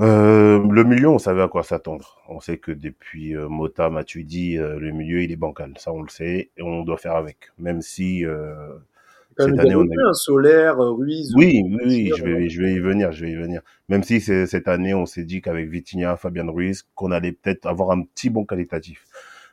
Euh, 0.00 0.64
le 0.70 0.84
milieu, 0.84 1.08
on 1.08 1.18
savait 1.18 1.42
à 1.42 1.48
quoi 1.48 1.62
s'attendre. 1.62 2.22
On 2.28 2.40
sait 2.40 2.58
que 2.58 2.70
depuis 2.70 3.36
euh, 3.36 3.48
Mota, 3.48 3.90
Matuidi, 3.90 4.56
euh, 4.56 4.78
le 4.78 4.92
milieu, 4.92 5.22
il 5.22 5.32
est 5.32 5.36
bancal. 5.36 5.72
Ça, 5.78 5.92
on 5.92 6.02
le 6.02 6.08
sait 6.08 6.50
et 6.56 6.62
on 6.62 6.84
doit 6.84 6.98
faire 6.98 7.16
avec. 7.16 7.50
Même 7.58 7.82
si 7.82 8.24
euh, 8.24 8.54
cette 9.36 9.58
année, 9.58 9.74
on 9.74 9.82
a 9.82 10.08
un 10.08 10.12
solaire, 10.12 10.78
Ruiz. 10.78 11.34
Oui, 11.36 11.62
oui, 11.84 12.12
je 12.16 12.22
vais, 12.22 12.48
je 12.48 12.62
vais 12.62 12.74
y 12.74 12.78
venir, 12.78 13.10
je 13.12 13.24
vais 13.24 13.32
y 13.32 13.36
venir. 13.36 13.62
Même 13.88 14.02
si 14.02 14.20
cette 14.20 14.68
année, 14.68 14.94
on 14.94 15.06
s'est 15.06 15.24
dit 15.24 15.40
qu'avec 15.40 15.68
Vitinha, 15.68 16.16
Fabien 16.16 16.48
Ruiz, 16.48 16.84
qu'on 16.94 17.10
allait 17.10 17.32
peut-être 17.32 17.66
avoir 17.66 17.90
un 17.90 18.02
petit 18.02 18.30
bon 18.30 18.44
qualitatif. 18.44 19.04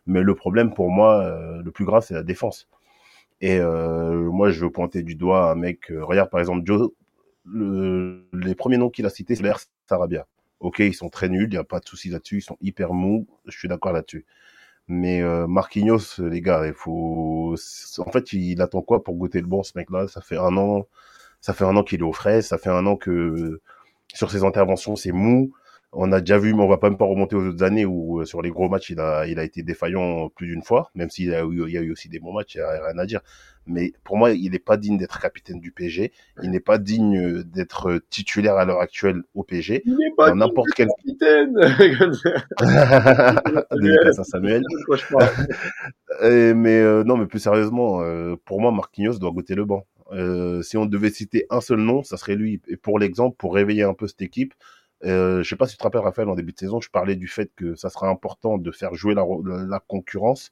Mais 0.05 0.21
le 0.21 0.35
problème 0.35 0.73
pour 0.73 0.91
moi, 0.91 1.59
le 1.63 1.71
plus 1.71 1.85
grave, 1.85 2.03
c'est 2.07 2.13
la 2.13 2.23
défense. 2.23 2.67
Et 3.41 3.59
moi, 3.59 4.49
je 4.49 4.65
veux 4.65 4.71
pointer 4.71 5.03
du 5.03 5.15
doigt 5.15 5.51
un 5.51 5.55
mec. 5.55 5.91
regarde 5.91 6.29
par 6.29 6.39
exemple 6.39 6.61
Joe. 6.65 6.89
Le, 7.47 8.25
les 8.33 8.55
premiers 8.55 8.77
noms 8.77 8.89
qu'il 8.89 9.05
a 9.05 9.11
cités, 9.11 9.35
c'est 9.35 9.43
l'air 9.43 9.59
Sarabia. 9.87 10.25
Ok, 10.59 10.79
ils 10.79 10.93
sont 10.95 11.09
très 11.09 11.29
nuls, 11.29 11.49
il 11.49 11.51
n'y 11.51 11.57
a 11.57 11.63
pas 11.63 11.79
de 11.79 11.87
souci 11.87 12.09
là-dessus, 12.09 12.37
ils 12.37 12.41
sont 12.41 12.57
hyper 12.61 12.93
mous, 12.93 13.27
je 13.45 13.57
suis 13.57 13.67
d'accord 13.67 13.93
là-dessus. 13.93 14.25
Mais 14.87 15.21
euh, 15.21 15.47
Marquinhos, 15.47 16.19
les 16.19 16.41
gars, 16.41 16.65
il 16.67 16.73
faut. 16.73 17.55
En 17.99 18.11
fait, 18.11 18.33
il 18.33 18.61
attend 18.61 18.81
quoi 18.81 19.03
pour 19.03 19.15
goûter 19.15 19.41
le 19.41 19.47
bon, 19.47 19.63
ce 19.63 19.73
mec-là? 19.77 20.07
Ça 20.07 20.21
fait 20.21 20.37
un 20.37 20.57
an, 20.57 20.87
ça 21.41 21.53
fait 21.53 21.65
un 21.65 21.75
an 21.77 21.83
qu'il 21.83 22.01
est 22.01 22.03
au 22.03 22.13
frais, 22.13 22.41
ça 22.41 22.57
fait 22.57 22.69
un 22.69 22.85
an 22.85 22.97
que 22.97 23.61
sur 24.13 24.31
ses 24.31 24.43
interventions, 24.43 24.95
c'est 24.95 25.11
mou. 25.11 25.53
On 25.97 26.11
a 26.11 26.19
déjà 26.19 26.37
vu, 26.37 26.53
mais 26.53 26.61
on 26.61 26.67
va 26.67 26.77
pas 26.77 26.89
même 26.89 26.97
pas 26.97 27.05
remonter 27.05 27.35
aux 27.35 27.45
autres 27.45 27.63
années 27.63 27.85
où 27.85 28.19
euh, 28.19 28.25
sur 28.25 28.41
les 28.41 28.49
gros 28.49 28.67
matchs, 28.67 28.89
il 28.89 28.99
a, 28.99 29.25
il 29.27 29.39
a 29.39 29.43
été 29.43 29.63
défaillant 29.63 30.29
plus 30.29 30.47
d'une 30.47 30.61
fois, 30.61 30.91
même 30.93 31.09
s'il 31.09 31.27
y 31.27 31.33
a 31.33 31.43
eu, 31.43 31.63
il 31.67 31.73
y 31.73 31.77
a 31.77 31.81
eu 31.81 31.91
aussi 31.91 32.09
des 32.09 32.19
bons 32.19 32.33
matchs, 32.33 32.55
il 32.55 32.57
n'y 32.57 32.63
a 32.63 32.85
rien 32.87 32.97
à 32.97 33.05
dire. 33.05 33.21
Mais 33.67 33.93
pour 34.03 34.17
moi, 34.17 34.31
il 34.31 34.51
n'est 34.51 34.59
pas 34.59 34.77
digne 34.77 34.97
d'être 34.97 35.19
capitaine 35.19 35.59
du 35.59 35.71
PSG. 35.71 36.11
Il 36.43 36.51
n'est 36.51 36.59
pas 36.59 36.77
digne 36.77 37.41
d'être 37.43 37.99
titulaire 38.09 38.57
à 38.57 38.65
l'heure 38.65 38.79
actuelle 38.79 39.23
au 39.33 39.43
PSG. 39.43 39.81
Il 39.85 39.97
n'est 39.97 40.13
pas 40.15 40.35
n'importe 40.35 40.69
quel 40.75 40.87
capitaine. 40.97 41.57
à 42.59 44.23
Samuel. 44.23 44.61
mais 46.21 46.79
euh, 46.79 47.03
non, 47.03 47.17
mais 47.17 47.25
plus 47.25 47.39
sérieusement, 47.39 48.01
euh, 48.01 48.35
pour 48.45 48.61
moi, 48.61 48.71
Marquinhos 48.71 49.17
doit 49.17 49.31
goûter 49.31 49.55
le 49.55 49.65
banc. 49.65 49.85
Si 50.61 50.77
on 50.77 50.85
devait 50.85 51.09
citer 51.09 51.47
un 51.49 51.61
seul 51.61 51.79
nom, 51.79 52.03
ça 52.03 52.17
serait 52.17 52.35
lui. 52.35 52.61
Et 52.67 52.77
pour 52.77 52.99
l'exemple, 52.99 53.35
pour 53.37 53.55
réveiller 53.55 53.83
un 53.83 53.95
peu 53.95 54.07
cette 54.07 54.21
équipe, 54.21 54.53
euh, 55.05 55.43
je 55.43 55.49
sais 55.49 55.55
pas 55.55 55.67
si 55.67 55.73
tu 55.73 55.77
te 55.77 55.83
rappelles, 55.83 56.01
Raphaël, 56.01 56.29
en 56.29 56.35
début 56.35 56.53
de 56.53 56.59
saison, 56.59 56.81
je 56.81 56.89
parlais 56.89 57.15
du 57.15 57.27
fait 57.27 57.51
que 57.55 57.75
ça 57.75 57.89
sera 57.89 58.07
important 58.09 58.57
de 58.57 58.71
faire 58.71 58.93
jouer 58.95 59.13
la, 59.13 59.23
la 59.67 59.79
concurrence. 59.79 60.51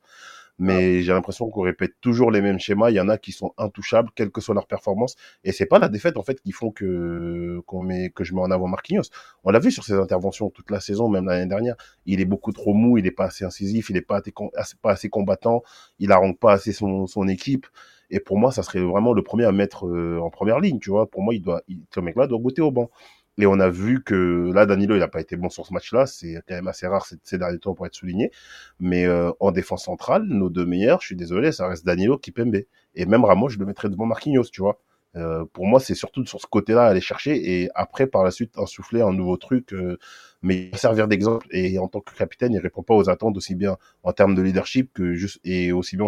Mais 0.59 1.01
j'ai 1.01 1.11
l'impression 1.11 1.49
qu'on 1.49 1.61
répète 1.63 1.95
toujours 1.99 2.29
les 2.29 2.39
mêmes 2.39 2.59
schémas. 2.59 2.91
Il 2.91 2.93
y 2.93 2.99
en 2.99 3.09
a 3.09 3.17
qui 3.17 3.31
sont 3.31 3.53
intouchables, 3.57 4.09
quelle 4.15 4.29
que 4.29 4.39
soit 4.39 4.53
leur 4.53 4.67
performance. 4.67 5.15
Et 5.43 5.51
c'est 5.51 5.65
pas 5.65 5.79
la 5.79 5.89
défaite, 5.89 6.15
en 6.15 6.21
fait, 6.21 6.39
qui 6.41 6.51
font 6.51 6.69
que, 6.69 7.59
qu'on 7.65 7.81
met, 7.81 8.11
que 8.11 8.23
je 8.23 8.35
mets 8.35 8.41
en 8.41 8.51
avant 8.51 8.67
Marquinhos. 8.67 9.09
On 9.43 9.49
l'a 9.49 9.57
vu 9.59 9.71
sur 9.71 9.83
ses 9.83 9.93
interventions 9.93 10.51
toute 10.51 10.69
la 10.69 10.79
saison, 10.79 11.09
même 11.09 11.25
l'année 11.25 11.47
dernière. 11.47 11.75
Il 12.05 12.21
est 12.21 12.25
beaucoup 12.25 12.51
trop 12.51 12.73
mou, 12.75 12.99
il 12.99 13.07
est 13.07 13.11
pas 13.11 13.25
assez 13.25 13.45
incisif, 13.45 13.89
il 13.89 13.97
est 13.97 14.01
pas 14.01 14.21
assez, 14.57 14.75
pas 14.79 14.91
assez 14.91 15.09
combattant, 15.09 15.63
il 15.97 16.11
arrange 16.11 16.37
pas 16.37 16.53
assez 16.53 16.71
son, 16.71 17.07
son 17.07 17.27
équipe. 17.27 17.65
Et 18.11 18.19
pour 18.19 18.37
moi, 18.37 18.51
ça 18.51 18.61
serait 18.61 18.81
vraiment 18.81 19.13
le 19.13 19.23
premier 19.23 19.45
à 19.45 19.51
mettre 19.51 19.87
euh, 19.87 20.19
en 20.21 20.29
première 20.29 20.59
ligne, 20.59 20.77
tu 20.79 20.91
vois. 20.91 21.09
Pour 21.09 21.23
moi, 21.23 21.33
il 21.33 21.41
doit, 21.41 21.63
ce 21.93 21.99
mec-là 21.99 22.27
doit 22.27 22.37
goûter 22.37 22.61
au 22.61 22.69
banc. 22.69 22.91
Et 23.39 23.47
on 23.47 23.59
a 23.59 23.69
vu 23.69 24.03
que 24.03 24.51
là, 24.53 24.65
Danilo, 24.65 24.95
il 24.95 24.99
n'a 24.99 25.07
pas 25.07 25.21
été 25.21 25.35
bon 25.35 25.49
sur 25.49 25.65
ce 25.65 25.73
match-là. 25.73 26.05
C'est 26.05 26.35
quand 26.47 26.53
même 26.55 26.67
assez 26.67 26.85
rare 26.85 27.05
ces, 27.23 27.37
derniers 27.37 27.57
temps 27.57 27.73
pour 27.73 27.85
être 27.87 27.95
souligné. 27.95 28.31
Mais 28.79 29.05
euh, 29.05 29.31
en 29.39 29.51
défense 29.51 29.85
centrale, 29.85 30.23
nos 30.23 30.49
deux 30.49 30.65
meilleurs, 30.65 31.01
je 31.01 31.07
suis 31.07 31.15
désolé, 31.15 31.51
ça 31.51 31.67
reste 31.67 31.85
Danilo, 31.85 32.17
Kipembe. 32.17 32.57
Et 32.95 33.05
même 33.05 33.25
Ramos, 33.25 33.49
je 33.49 33.57
le 33.57 33.65
mettrais 33.65 33.89
devant 33.89 34.05
Marquinhos, 34.05 34.45
tu 34.51 34.61
vois. 34.61 34.79
Euh, 35.15 35.45
pour 35.53 35.67
moi, 35.67 35.79
c'est 35.79 35.93
surtout 35.95 36.25
sur 36.25 36.41
ce 36.41 36.47
côté-là 36.47 36.85
aller 36.85 37.01
chercher 37.01 37.61
et 37.61 37.69
après, 37.75 38.07
par 38.07 38.23
la 38.23 38.31
suite, 38.31 38.57
insouffler 38.57 39.01
un 39.01 39.13
nouveau 39.13 39.37
truc, 39.37 39.73
euh, 39.73 39.97
mais 40.41 40.71
servir 40.73 41.07
d'exemple. 41.07 41.47
Et 41.51 41.77
en 41.77 41.87
tant 41.87 42.01
que 42.01 42.15
capitaine, 42.15 42.53
il 42.53 42.59
répond 42.59 42.81
pas 42.81 42.95
aux 42.95 43.09
attentes 43.09 43.37
aussi 43.37 43.53
bien 43.55 43.77
en 44.03 44.11
termes 44.11 44.33
de 44.33 44.41
leadership 44.41 44.91
que 44.93 45.13
juste 45.13 45.39
et 45.43 45.71
aussi 45.71 45.97
bien 45.97 46.07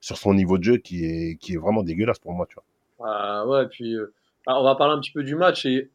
sur 0.00 0.16
son 0.16 0.32
niveau 0.32 0.56
de 0.56 0.64
jeu 0.64 0.76
qui 0.78 1.04
est 1.04 1.36
qui 1.36 1.54
est 1.54 1.58
vraiment 1.58 1.82
dégueulasse 1.82 2.18
pour 2.18 2.32
moi, 2.32 2.46
tu 2.46 2.54
vois. 2.54 2.64
Ah 3.06 3.46
ouais, 3.46 3.68
puis 3.68 3.96
on 4.46 4.64
va 4.64 4.74
parler 4.76 4.94
un 4.94 5.00
petit 5.00 5.12
peu 5.12 5.22
du 5.22 5.34
match 5.34 5.66
et 5.66 5.90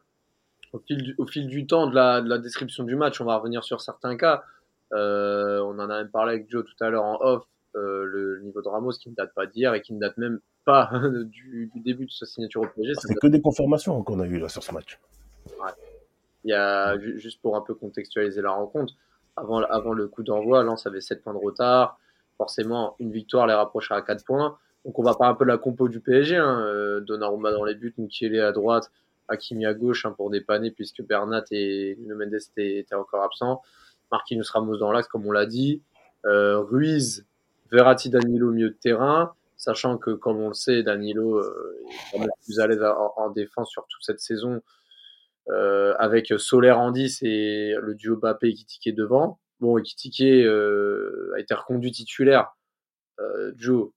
au 0.74 0.80
fil, 0.80 1.02
du, 1.02 1.14
au 1.18 1.26
fil 1.26 1.46
du 1.46 1.66
temps 1.66 1.86
de 1.86 1.94
la, 1.94 2.20
de 2.20 2.28
la, 2.28 2.38
description 2.38 2.84
du 2.84 2.96
match, 2.96 3.20
on 3.20 3.24
va 3.24 3.36
revenir 3.36 3.62
sur 3.62 3.80
certains 3.80 4.16
cas. 4.16 4.42
Euh, 4.92 5.60
on 5.60 5.78
en 5.78 5.88
a 5.88 5.98
même 5.98 6.10
parlé 6.10 6.34
avec 6.34 6.50
Joe 6.50 6.64
tout 6.64 6.84
à 6.84 6.90
l'heure 6.90 7.04
en 7.04 7.18
off, 7.20 7.44
euh, 7.76 8.04
le 8.04 8.40
niveau 8.42 8.60
de 8.60 8.68
Ramos 8.68 8.92
qui 8.92 9.08
ne 9.08 9.14
date 9.14 9.32
pas 9.34 9.46
d'hier 9.46 9.72
et 9.74 9.80
qui 9.80 9.94
ne 9.94 10.00
date 10.00 10.18
même 10.18 10.40
pas 10.64 10.90
du, 11.24 11.70
du, 11.72 11.80
début 11.80 12.06
de 12.06 12.10
sa 12.10 12.26
signature 12.26 12.62
au 12.62 12.66
PSG. 12.66 12.94
C'est 12.98 13.14
que 13.14 13.26
des 13.28 13.40
confirmations 13.40 14.02
qu'on 14.02 14.18
a 14.20 14.26
eues 14.26 14.38
là 14.38 14.48
sur 14.48 14.62
ce 14.62 14.72
match. 14.72 14.98
Ouais. 15.46 15.70
Il 16.44 16.50
y 16.50 16.54
a, 16.54 16.98
juste 16.98 17.40
pour 17.40 17.56
un 17.56 17.60
peu 17.60 17.74
contextualiser 17.74 18.42
la 18.42 18.50
rencontre, 18.50 18.94
avant, 19.36 19.62
avant 19.62 19.92
le 19.92 20.08
coup 20.08 20.22
d'envoi, 20.22 20.62
Lens 20.62 20.86
avait 20.86 21.00
7 21.00 21.22
points 21.22 21.34
de 21.34 21.38
retard. 21.38 21.98
Forcément, 22.36 22.96
une 22.98 23.12
victoire 23.12 23.46
les 23.46 23.54
rapprochera 23.54 23.96
à 23.96 24.02
4 24.02 24.24
points. 24.24 24.58
Donc 24.84 24.98
on 24.98 25.02
va 25.02 25.14
parler 25.14 25.32
un 25.32 25.36
peu 25.36 25.44
de 25.44 25.50
la 25.50 25.58
compo 25.58 25.88
du 25.88 26.00
PSG. 26.00 26.36
Hein. 26.36 26.60
Euh, 26.60 27.00
Donnarumma 27.00 27.52
dans 27.52 27.64
les 27.64 27.74
buts, 27.74 27.94
Mukiele 27.96 28.40
à 28.40 28.52
droite, 28.52 28.90
Hakimi 29.28 29.66
à 29.66 29.74
gauche 29.74 30.06
hein, 30.06 30.12
pour 30.16 30.30
dépanner 30.30 30.70
puisque 30.70 31.02
Bernat 31.02 31.44
et 31.50 31.96
Nuno 31.98 32.16
Mendes 32.16 32.40
étaient, 32.56 32.94
encore 32.94 33.22
absents. 33.22 33.62
Marquinhos 34.10 34.44
Ramos 34.52 34.76
dans 34.76 34.92
l'axe, 34.92 35.08
comme 35.08 35.26
on 35.26 35.32
l'a 35.32 35.46
dit. 35.46 35.82
Euh, 36.26 36.60
Ruiz, 36.60 37.26
Verratti, 37.70 38.10
Danilo 38.10 38.48
au 38.48 38.52
milieu 38.52 38.70
de 38.70 38.78
terrain, 38.80 39.34
sachant 39.56 39.98
que, 39.98 40.10
comme 40.10 40.40
on 40.40 40.48
le 40.48 40.54
sait, 40.54 40.82
Danilo 40.82 41.38
euh, 41.38 41.80
est 41.88 42.16
vraiment 42.16 42.32
plus 42.44 42.60
à 42.60 42.66
l'aise 42.66 42.82
en, 42.82 43.30
défense 43.30 43.70
sur 43.70 43.86
toute 43.88 44.02
cette 44.02 44.20
saison, 44.20 44.62
euh, 45.48 45.94
avec 45.98 46.32
Soler 46.38 46.70
en 46.70 46.90
10 46.90 47.22
et 47.22 47.74
le 47.80 47.94
duo 47.94 48.16
Bappé 48.16 48.48
et 48.48 48.54
Kitike 48.54 48.94
devant. 48.94 49.40
Bon, 49.60 49.80
Kitike 49.80 50.22
euh, 50.22 51.32
a 51.36 51.40
été 51.40 51.54
reconduit 51.54 51.90
titulaire. 51.92 52.54
Euh, 53.20 53.52
Joe, 53.56 53.90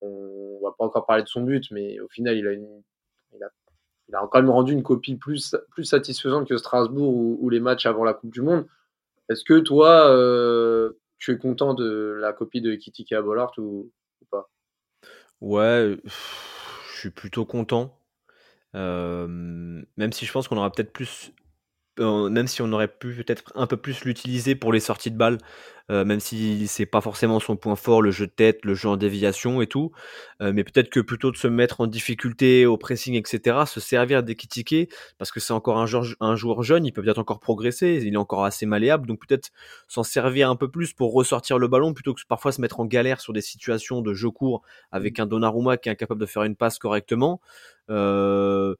on 0.00 0.60
va 0.62 0.72
pas 0.78 0.84
encore 0.84 1.06
parler 1.06 1.22
de 1.22 1.28
son 1.28 1.42
but, 1.42 1.70
mais 1.70 2.00
au 2.00 2.08
final, 2.08 2.36
il 2.36 2.46
a 2.46 2.52
une 2.52 2.82
il 3.32 3.42
a 3.42 3.50
quand 4.12 4.40
même 4.40 4.50
rendu 4.50 4.72
une 4.72 4.82
copie 4.82 5.16
plus, 5.16 5.56
plus 5.70 5.84
satisfaisante 5.84 6.48
que 6.48 6.56
Strasbourg 6.56 7.14
ou, 7.14 7.48
les 7.50 7.60
matchs 7.60 7.86
avant 7.86 8.04
la 8.04 8.14
Coupe 8.14 8.32
du 8.32 8.42
Monde. 8.42 8.66
Est-ce 9.28 9.44
que 9.44 9.58
toi, 9.58 10.08
euh, 10.08 10.92
tu 11.18 11.32
es 11.32 11.38
content 11.38 11.74
de 11.74 12.16
la 12.20 12.32
copie 12.32 12.60
de 12.60 12.74
Kitike 12.74 13.12
à 13.12 13.22
Bollard 13.22 13.52
ou, 13.58 13.90
pas? 14.30 14.50
Ouais, 15.40 15.96
je 16.04 16.98
suis 16.98 17.10
plutôt 17.10 17.44
content. 17.44 17.96
même 18.74 20.12
si 20.12 20.26
je 20.26 20.32
pense 20.32 20.48
qu'on 20.48 20.56
aura 20.56 20.70
peut-être 20.70 20.92
plus 20.92 21.32
même 22.00 22.46
si 22.46 22.62
on 22.62 22.72
aurait 22.72 22.88
pu 22.88 23.14
peut-être 23.14 23.52
un 23.54 23.66
peu 23.66 23.76
plus 23.76 24.04
l'utiliser 24.04 24.54
pour 24.54 24.72
les 24.72 24.80
sorties 24.80 25.10
de 25.10 25.16
balles, 25.16 25.38
euh, 25.90 26.04
même 26.04 26.20
si 26.20 26.68
c'est 26.68 26.86
pas 26.86 27.00
forcément 27.00 27.40
son 27.40 27.56
point 27.56 27.74
fort, 27.74 28.00
le 28.00 28.12
jeu 28.12 28.26
de 28.26 28.32
tête, 28.32 28.60
le 28.64 28.74
jeu 28.74 28.88
en 28.88 28.96
déviation 28.96 29.60
et 29.60 29.66
tout. 29.66 29.90
Euh, 30.40 30.52
mais 30.54 30.62
peut-être 30.62 30.88
que 30.88 31.00
plutôt 31.00 31.32
de 31.32 31.36
se 31.36 31.48
mettre 31.48 31.80
en 31.80 31.86
difficulté 31.88 32.64
au 32.64 32.76
pressing, 32.78 33.14
etc., 33.16 33.64
se 33.66 33.80
servir 33.80 34.22
d'Ekitike, 34.22 34.92
parce 35.18 35.32
que 35.32 35.40
c'est 35.40 35.52
encore 35.52 35.78
un 35.78 35.86
joueur, 35.86 36.06
un 36.20 36.36
joueur 36.36 36.62
jeune, 36.62 36.86
il 36.86 36.92
peut 36.92 37.02
peut-être 37.02 37.18
encore 37.18 37.40
progresser, 37.40 38.00
il 38.04 38.14
est 38.14 38.16
encore 38.16 38.44
assez 38.44 38.66
malléable, 38.66 39.06
donc 39.06 39.26
peut-être 39.26 39.50
s'en 39.88 40.04
servir 40.04 40.48
un 40.48 40.56
peu 40.56 40.70
plus 40.70 40.92
pour 40.92 41.12
ressortir 41.12 41.58
le 41.58 41.66
ballon 41.66 41.92
plutôt 41.92 42.14
que 42.14 42.20
parfois 42.28 42.52
se 42.52 42.60
mettre 42.60 42.78
en 42.78 42.86
galère 42.86 43.20
sur 43.20 43.32
des 43.32 43.40
situations 43.40 44.00
de 44.00 44.14
jeu 44.14 44.30
court 44.30 44.62
avec 44.92 45.18
un 45.18 45.26
Donnarumma 45.26 45.76
qui 45.76 45.88
est 45.88 45.92
incapable 45.92 46.20
de 46.20 46.26
faire 46.26 46.44
une 46.44 46.56
passe 46.56 46.78
correctement. 46.78 47.40
Euh, 47.90 48.74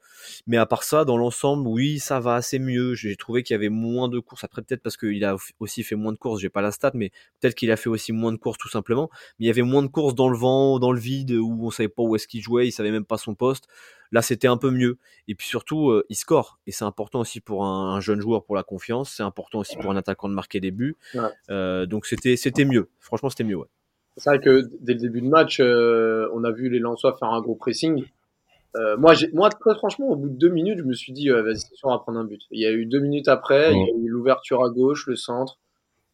mais 0.47 0.57
à 0.57 0.67
part 0.67 0.85
ça, 0.85 1.05
dans 1.05 1.17
l'ensemble, 1.17 1.67
oui, 1.67 1.99
ça 1.99 2.21
va 2.21 2.35
assez 2.35 2.59
mieux. 2.59 2.95
J'ai 2.95 3.17
trouvé 3.17 3.43
qu'il 3.43 3.55
y 3.55 3.57
avait 3.57 3.69
moins 3.69 4.09
de 4.09 4.19
courses. 4.21 4.45
Après, 4.45 4.63
peut-être 4.63 4.83
parce 4.83 4.97
qu'il 4.97 5.25
a 5.25 5.37
aussi 5.59 5.83
fait 5.83 5.97
moins 5.97 6.13
de 6.13 6.19
courses. 6.19 6.41
J'ai 6.41 6.49
pas 6.49 6.63
la 6.63 6.71
stat, 6.71 6.93
mais 6.95 7.11
peut-être 7.41 7.55
qu'il 7.55 7.71
a 7.71 7.77
fait 7.77 7.89
aussi 7.89 8.13
moins 8.13 8.33
de 8.33 8.37
courses 8.37 8.59
tout 8.59 8.69
simplement. 8.69 9.11
Mais 9.39 9.47
il 9.47 9.49
y 9.49 9.51
avait 9.51 9.63
moins 9.63 9.83
de 9.83 9.89
courses 9.89 10.15
dans 10.15 10.29
le 10.29 10.37
vent, 10.37 10.79
dans 10.79 10.93
le 10.93 11.01
vide, 11.01 11.33
où 11.33 11.67
on 11.67 11.71
savait 11.71 11.89
pas 11.89 12.03
où 12.03 12.15
est-ce 12.15 12.29
qu'il 12.29 12.43
jouait, 12.43 12.69
il 12.69 12.73
savait 12.73 12.93
même 12.93 13.05
pas 13.05 13.19
son 13.19 13.35
poste. 13.35 13.67
Là, 14.13 14.23
c'était 14.23 14.49
un 14.49 14.57
peu 14.57 14.71
mieux. 14.71 14.99
Et 15.29 15.35
puis 15.35 15.47
surtout, 15.47 15.91
euh, 15.91 16.05
il 16.09 16.17
score. 16.17 16.59
Et 16.67 16.73
c'est 16.73 16.85
important 16.85 17.21
aussi 17.21 17.41
pour 17.41 17.65
un, 17.65 18.01
jeune 18.01 18.21
joueur 18.21 18.45
pour 18.45 18.57
la 18.57 18.63
confiance. 18.63 19.15
C'est 19.17 19.23
important 19.23 19.61
aussi 19.61 19.77
pour 19.77 19.91
un 19.91 19.97
attaquant 19.97 20.29
de 20.29 20.35
marquer 20.35 20.61
des 20.61 20.71
buts. 20.71 20.97
Euh, 21.49 21.87
donc 21.87 22.07
c'était 22.07 22.37
c'était 22.37 22.65
mieux. 22.65 22.89
Franchement, 22.99 23.31
c'était 23.31 23.45
mieux. 23.45 23.57
Ouais. 23.57 23.69
C'est 24.17 24.31
vrai 24.31 24.41
que 24.41 24.69
dès 24.81 24.95
le 24.95 25.01
début 25.01 25.21
de 25.23 25.29
match, 25.29 25.61
on 25.61 26.45
a 26.45 26.51
vu 26.51 26.69
les 26.69 26.81
Lensois 26.81 27.17
faire 27.19 27.29
un 27.29 27.41
gros 27.41 27.55
pressing. 27.55 28.05
Euh, 28.77 28.97
moi, 28.97 29.15
moi, 29.33 29.49
très 29.51 29.75
franchement, 29.75 30.09
au 30.09 30.17
bout 30.17 30.29
de 30.29 30.37
deux 30.37 30.49
minutes, 30.49 30.79
je 30.79 30.85
me 30.85 30.93
suis 30.93 31.13
dit, 31.13 31.31
euh, 31.31 31.43
vas-y, 31.43 31.59
c'est 31.59 31.75
sûr, 31.75 31.89
on 31.89 31.93
va 31.93 31.99
prendre 31.99 32.19
un 32.19 32.25
but. 32.25 32.41
Il 32.51 32.61
y 32.61 32.67
a 32.67 32.71
eu 32.71 32.87
deux 32.87 33.01
minutes 33.01 33.29
après, 33.29 33.73
il 33.73 33.79
y 33.79 33.91
a 33.91 33.95
eu 33.97 34.09
l'ouverture 34.09 34.65
à 34.65 34.71
gauche, 34.71 35.07
le 35.07 35.17
centre, 35.17 35.59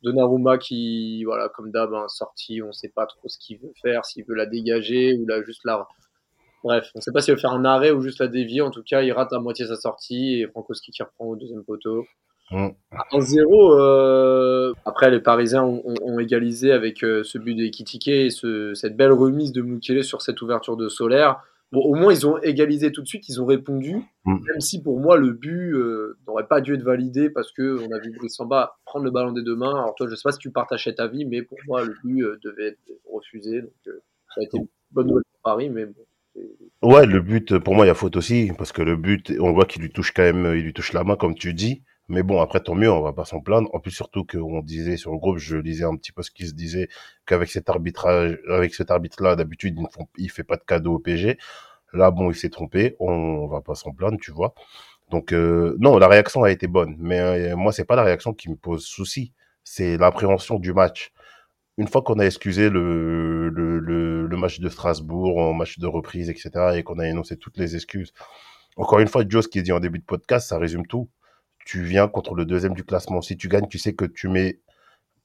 Donnarumma 0.02 0.56
qui, 0.56 1.24
voilà, 1.24 1.48
comme 1.50 1.70
d'hab, 1.70 1.92
un 1.92 2.08
sorti, 2.08 2.62
on 2.62 2.72
sait 2.72 2.92
pas 2.94 3.06
trop 3.06 3.28
ce 3.28 3.38
qu'il 3.38 3.58
veut 3.58 3.72
faire, 3.82 4.04
s'il 4.04 4.24
veut 4.24 4.34
la 4.34 4.46
dégager 4.46 5.18
ou 5.18 5.26
là 5.26 5.42
juste 5.42 5.62
la. 5.64 5.86
Bref, 6.64 6.90
on 6.94 7.00
sait 7.00 7.12
pas 7.12 7.20
s'il 7.20 7.34
veut 7.34 7.40
faire 7.40 7.52
un 7.52 7.64
arrêt 7.64 7.90
ou 7.90 8.00
juste 8.00 8.20
la 8.20 8.28
dévier. 8.28 8.62
En 8.62 8.70
tout 8.70 8.82
cas, 8.82 9.02
il 9.02 9.12
rate 9.12 9.32
à 9.32 9.38
moitié 9.38 9.66
sa 9.66 9.76
sortie 9.76 10.40
et 10.40 10.46
Frankowski 10.46 10.90
qui 10.90 11.02
reprend 11.02 11.26
au 11.26 11.36
deuxième 11.36 11.62
poteau. 11.62 12.06
Mm. 12.50 12.68
1-0. 13.12 13.78
Euh... 13.78 14.72
Après, 14.84 15.10
les 15.10 15.20
Parisiens 15.20 15.64
ont, 15.64 15.82
ont, 15.84 16.18
égalisé 16.18 16.72
avec 16.72 16.98
ce 17.00 17.38
but 17.38 17.54
d'Ekitike 17.54 18.08
et 18.08 18.30
ce, 18.30 18.74
cette 18.74 18.96
belle 18.96 19.12
remise 19.12 19.52
de 19.52 19.62
Mukele 19.62 20.02
sur 20.04 20.22
cette 20.22 20.40
ouverture 20.42 20.76
de 20.76 20.88
Solaire. 20.88 21.40
Bon, 21.72 21.80
au 21.80 21.94
moins, 21.94 22.12
ils 22.12 22.26
ont 22.26 22.40
égalisé 22.42 22.92
tout 22.92 23.02
de 23.02 23.08
suite, 23.08 23.28
ils 23.28 23.40
ont 23.42 23.46
répondu, 23.46 23.96
mm. 24.24 24.38
même 24.46 24.60
si 24.60 24.80
pour 24.82 25.00
moi, 25.00 25.16
le 25.16 25.32
but 25.32 25.72
euh, 25.74 26.16
n'aurait 26.26 26.46
pas 26.46 26.60
dû 26.60 26.74
être 26.74 26.82
validé 26.82 27.28
parce 27.28 27.50
que 27.50 27.78
on 27.80 27.90
a 27.92 27.98
vu 27.98 28.12
Brissamba 28.16 28.76
prendre 28.84 29.04
le 29.04 29.10
ballon 29.10 29.32
des 29.32 29.42
deux 29.42 29.56
mains. 29.56 29.74
Alors, 29.74 29.94
toi, 29.96 30.06
je 30.08 30.14
sais 30.14 30.22
pas 30.22 30.32
si 30.32 30.38
tu 30.38 30.50
partages 30.50 30.88
ta 30.96 31.08
vie, 31.08 31.24
mais 31.24 31.42
pour 31.42 31.58
moi, 31.66 31.84
le 31.84 31.94
but 32.04 32.22
euh, 32.22 32.38
devait 32.44 32.68
être 32.68 32.78
refusé. 33.12 33.62
Donc, 33.62 33.72
euh, 33.88 34.00
ça 34.34 34.40
a 34.40 34.44
été 34.44 34.58
une 34.58 34.68
bonne 34.92 35.08
nouvelle 35.08 35.24
pour 35.32 35.40
Paris, 35.42 35.68
mais 35.68 35.86
bon. 35.86 36.04
Ouais, 36.82 37.06
le 37.06 37.20
but, 37.20 37.58
pour 37.58 37.74
moi, 37.74 37.86
il 37.86 37.88
y 37.88 37.90
a 37.90 37.94
faute 37.94 38.16
aussi, 38.16 38.52
parce 38.58 38.70
que 38.70 38.82
le 38.82 38.94
but, 38.94 39.32
on 39.40 39.52
voit 39.52 39.64
qu'il 39.64 39.82
lui 39.82 39.90
touche 39.90 40.12
quand 40.12 40.22
même, 40.22 40.54
il 40.54 40.62
lui 40.62 40.74
touche 40.74 40.92
la 40.92 41.02
main, 41.02 41.16
comme 41.16 41.34
tu 41.34 41.54
dis. 41.54 41.82
Mais 42.08 42.22
bon, 42.22 42.40
après, 42.40 42.60
tant 42.60 42.74
mieux, 42.74 42.90
on 42.90 43.02
va 43.02 43.12
pas 43.12 43.24
s'en 43.24 43.40
plaindre. 43.40 43.68
En 43.74 43.80
plus, 43.80 43.90
surtout 43.90 44.24
qu'on 44.24 44.62
disait 44.62 44.96
sur 44.96 45.10
le 45.12 45.18
groupe, 45.18 45.38
je 45.38 45.56
lisais 45.56 45.84
un 45.84 45.96
petit 45.96 46.12
peu 46.12 46.22
ce 46.22 46.30
qui 46.30 46.46
se 46.46 46.54
disait, 46.54 46.88
qu'avec 47.26 47.50
cet 47.50 47.68
arbitrage, 47.68 48.38
avec 48.48 48.74
cet 48.74 48.90
arbitre-là, 48.90 49.34
d'habitude, 49.36 49.76
il 49.76 49.82
ne 49.82 49.88
il 50.18 50.30
fait 50.30 50.44
pas 50.44 50.56
de 50.56 50.62
cadeau 50.64 50.94
au 50.94 50.98
PG. 51.00 51.38
Là, 51.92 52.10
bon, 52.10 52.30
il 52.30 52.36
s'est 52.36 52.50
trompé, 52.50 52.96
on 53.00 53.46
va 53.48 53.60
pas 53.60 53.74
s'en 53.74 53.92
plaindre, 53.92 54.18
tu 54.20 54.30
vois. 54.32 54.54
Donc, 55.10 55.32
euh, 55.32 55.76
non, 55.80 55.98
la 55.98 56.08
réaction 56.08 56.44
a 56.44 56.50
été 56.50 56.66
bonne. 56.68 56.96
Mais 56.98 57.20
euh, 57.20 57.56
moi, 57.56 57.72
c'est 57.72 57.84
pas 57.84 57.96
la 57.96 58.04
réaction 58.04 58.34
qui 58.34 58.50
me 58.50 58.56
pose 58.56 58.84
souci. 58.84 59.32
C'est 59.64 59.96
l'appréhension 59.98 60.58
du 60.58 60.72
match. 60.72 61.12
Une 61.78 61.88
fois 61.88 62.02
qu'on 62.02 62.18
a 62.18 62.24
excusé 62.26 62.70
le, 62.70 63.50
le, 63.50 64.36
match 64.36 64.60
de 64.60 64.68
Strasbourg, 64.68 65.38
en 65.38 65.54
match 65.54 65.78
de 65.78 65.86
reprise, 65.86 66.30
etc., 66.30 66.50
et 66.76 66.82
qu'on 66.82 66.98
a 66.98 67.08
énoncé 67.08 67.36
toutes 67.36 67.58
les 67.58 67.74
excuses, 67.74 68.12
encore 68.76 69.00
une 69.00 69.08
fois, 69.08 69.24
Joe, 69.26 69.44
ce 69.44 69.48
qui 69.48 69.58
est 69.58 69.62
dit 69.62 69.72
en 69.72 69.80
début 69.80 69.98
de 69.98 70.04
podcast, 70.04 70.48
ça 70.48 70.58
résume 70.58 70.86
tout 70.86 71.08
tu 71.66 71.82
viens 71.82 72.06
contre 72.08 72.34
le 72.34 72.46
deuxième 72.46 72.74
du 72.74 72.84
classement. 72.84 73.20
Si 73.20 73.36
tu 73.36 73.48
gagnes, 73.48 73.66
tu 73.68 73.78
sais 73.78 73.92
que 73.92 74.04
tu 74.04 74.28
mets 74.28 74.60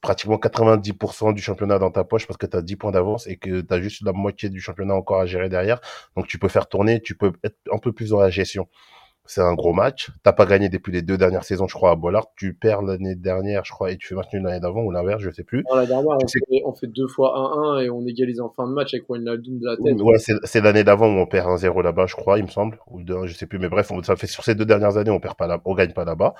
pratiquement 0.00 0.36
90% 0.36 1.32
du 1.32 1.40
championnat 1.40 1.78
dans 1.78 1.92
ta 1.92 2.02
poche 2.02 2.26
parce 2.26 2.36
que 2.36 2.46
tu 2.46 2.56
as 2.56 2.62
10 2.62 2.76
points 2.76 2.90
d'avance 2.90 3.28
et 3.28 3.36
que 3.36 3.60
tu 3.60 3.72
as 3.72 3.80
juste 3.80 4.02
la 4.02 4.12
moitié 4.12 4.50
du 4.50 4.60
championnat 4.60 4.94
encore 4.94 5.20
à 5.20 5.26
gérer 5.26 5.48
derrière. 5.48 5.80
Donc 6.16 6.26
tu 6.26 6.38
peux 6.40 6.48
faire 6.48 6.68
tourner, 6.68 7.00
tu 7.00 7.14
peux 7.14 7.32
être 7.44 7.56
un 7.72 7.78
peu 7.78 7.92
plus 7.92 8.10
dans 8.10 8.20
la 8.20 8.28
gestion 8.28 8.68
c'est 9.24 9.40
un 9.40 9.54
gros 9.54 9.72
match. 9.72 10.10
T'as 10.22 10.32
pas 10.32 10.46
gagné 10.46 10.68
depuis 10.68 10.92
les 10.92 11.02
deux 11.02 11.16
dernières 11.16 11.44
saisons, 11.44 11.68
je 11.68 11.74
crois, 11.74 11.92
à 11.92 11.96
Bollard. 11.96 12.26
Tu 12.36 12.54
perds 12.54 12.82
l'année 12.82 13.14
dernière, 13.14 13.64
je 13.64 13.72
crois, 13.72 13.90
et 13.90 13.96
tu 13.96 14.08
fais 14.08 14.14
nul 14.32 14.42
l'année 14.42 14.60
d'avant 14.60 14.82
ou 14.82 14.90
l'inverse, 14.90 15.22
je 15.22 15.30
sais 15.30 15.44
plus. 15.44 15.64
la 15.74 15.86
dernière, 15.86 16.16
on 16.64 16.72
fait, 16.74 16.86
deux 16.88 17.06
fois 17.06 17.34
1-1 17.78 17.84
et 17.84 17.90
on 17.90 18.06
égalise 18.06 18.40
en 18.40 18.50
fin 18.50 18.66
de 18.66 18.72
match 18.72 18.94
avec 18.94 19.08
Wijnaldum 19.08 19.58
de 19.58 19.66
la 19.66 19.76
tête. 19.76 20.00
Ouais, 20.00 20.18
c'est 20.18 20.60
l'année 20.60 20.84
d'avant 20.84 21.06
où 21.06 21.18
on 21.18 21.26
perd 21.26 21.48
1-0 21.48 21.82
là-bas, 21.82 22.06
je 22.06 22.16
crois, 22.16 22.38
il 22.38 22.44
me 22.44 22.50
semble, 22.50 22.78
ou 22.88 23.02
2 23.02 23.26
je 23.26 23.34
sais 23.34 23.46
plus. 23.46 23.58
Mais 23.58 23.68
bref, 23.68 23.90
on, 23.90 24.02
ça 24.02 24.16
fait 24.16 24.26
sur 24.26 24.44
ces 24.44 24.54
deux 24.54 24.66
dernières 24.66 24.96
années, 24.96 25.10
on 25.10 25.20
perd 25.20 25.36
pas 25.36 25.46
là, 25.46 25.60
on 25.64 25.74
gagne 25.74 25.92
pas 25.92 26.04
là-bas. 26.04 26.34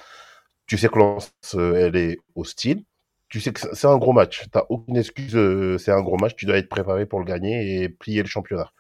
Tu 0.67 0.79
sais 0.79 0.89
que 0.89 0.99
Lens, 0.99 1.33
euh, 1.55 1.75
elle 1.75 1.97
est 1.97 2.19
hostile. 2.35 2.85
Tu 3.29 3.41
sais 3.41 3.53
que 3.53 3.61
c'est 3.61 3.87
un 3.87 3.97
gros 3.97 4.13
match. 4.13 4.47
T'as 4.53 4.65
aucune 4.69 4.97
excuse. 4.97 5.35
Euh, 5.35 5.79
c'est 5.79 5.91
un 5.91 6.03
gros 6.03 6.19
match. 6.19 6.35
Tu 6.37 6.45
dois 6.45 6.59
être 6.59 6.69
préparé 6.69 7.07
pour 7.07 7.19
le 7.19 7.25
gagner 7.25 7.83
et 7.83 7.89
plier 7.89 8.23
le 8.23 8.29
championnat. 8.29 8.71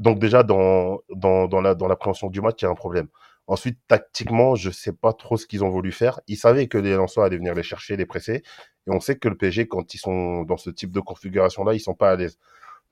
Donc 0.00 0.18
déjà 0.18 0.42
dans 0.42 1.00
dans 1.14 1.46
dans 1.48 1.60
la 1.60 1.76
dans 1.76 1.88
l'appréhension 1.88 2.28
du 2.30 2.40
match, 2.40 2.62
il 2.62 2.64
y 2.64 2.68
a 2.68 2.70
un 2.72 2.74
problème. 2.74 3.08
Ensuite, 3.46 3.78
tactiquement, 3.88 4.54
je 4.54 4.70
sais 4.70 4.92
pas 4.92 5.12
trop 5.12 5.36
ce 5.36 5.46
qu'ils 5.46 5.64
ont 5.64 5.70
voulu 5.70 5.92
faire. 5.92 6.20
Ils 6.28 6.36
savaient 6.36 6.68
que 6.68 6.78
les 6.78 6.94
lanceurs 6.94 7.24
allaient 7.24 7.36
venir 7.38 7.54
les 7.54 7.64
chercher, 7.64 7.96
les 7.96 8.06
presser. 8.06 8.42
Et 8.86 8.90
on 8.90 9.00
sait 9.00 9.18
que 9.18 9.28
le 9.28 9.36
PSG, 9.36 9.66
quand 9.68 9.92
ils 9.94 9.98
sont 9.98 10.42
dans 10.44 10.56
ce 10.56 10.70
type 10.70 10.92
de 10.92 11.00
configuration-là, 11.00 11.74
ils 11.74 11.80
sont 11.80 11.94
pas 11.94 12.12
à 12.12 12.16
l'aise. 12.16 12.38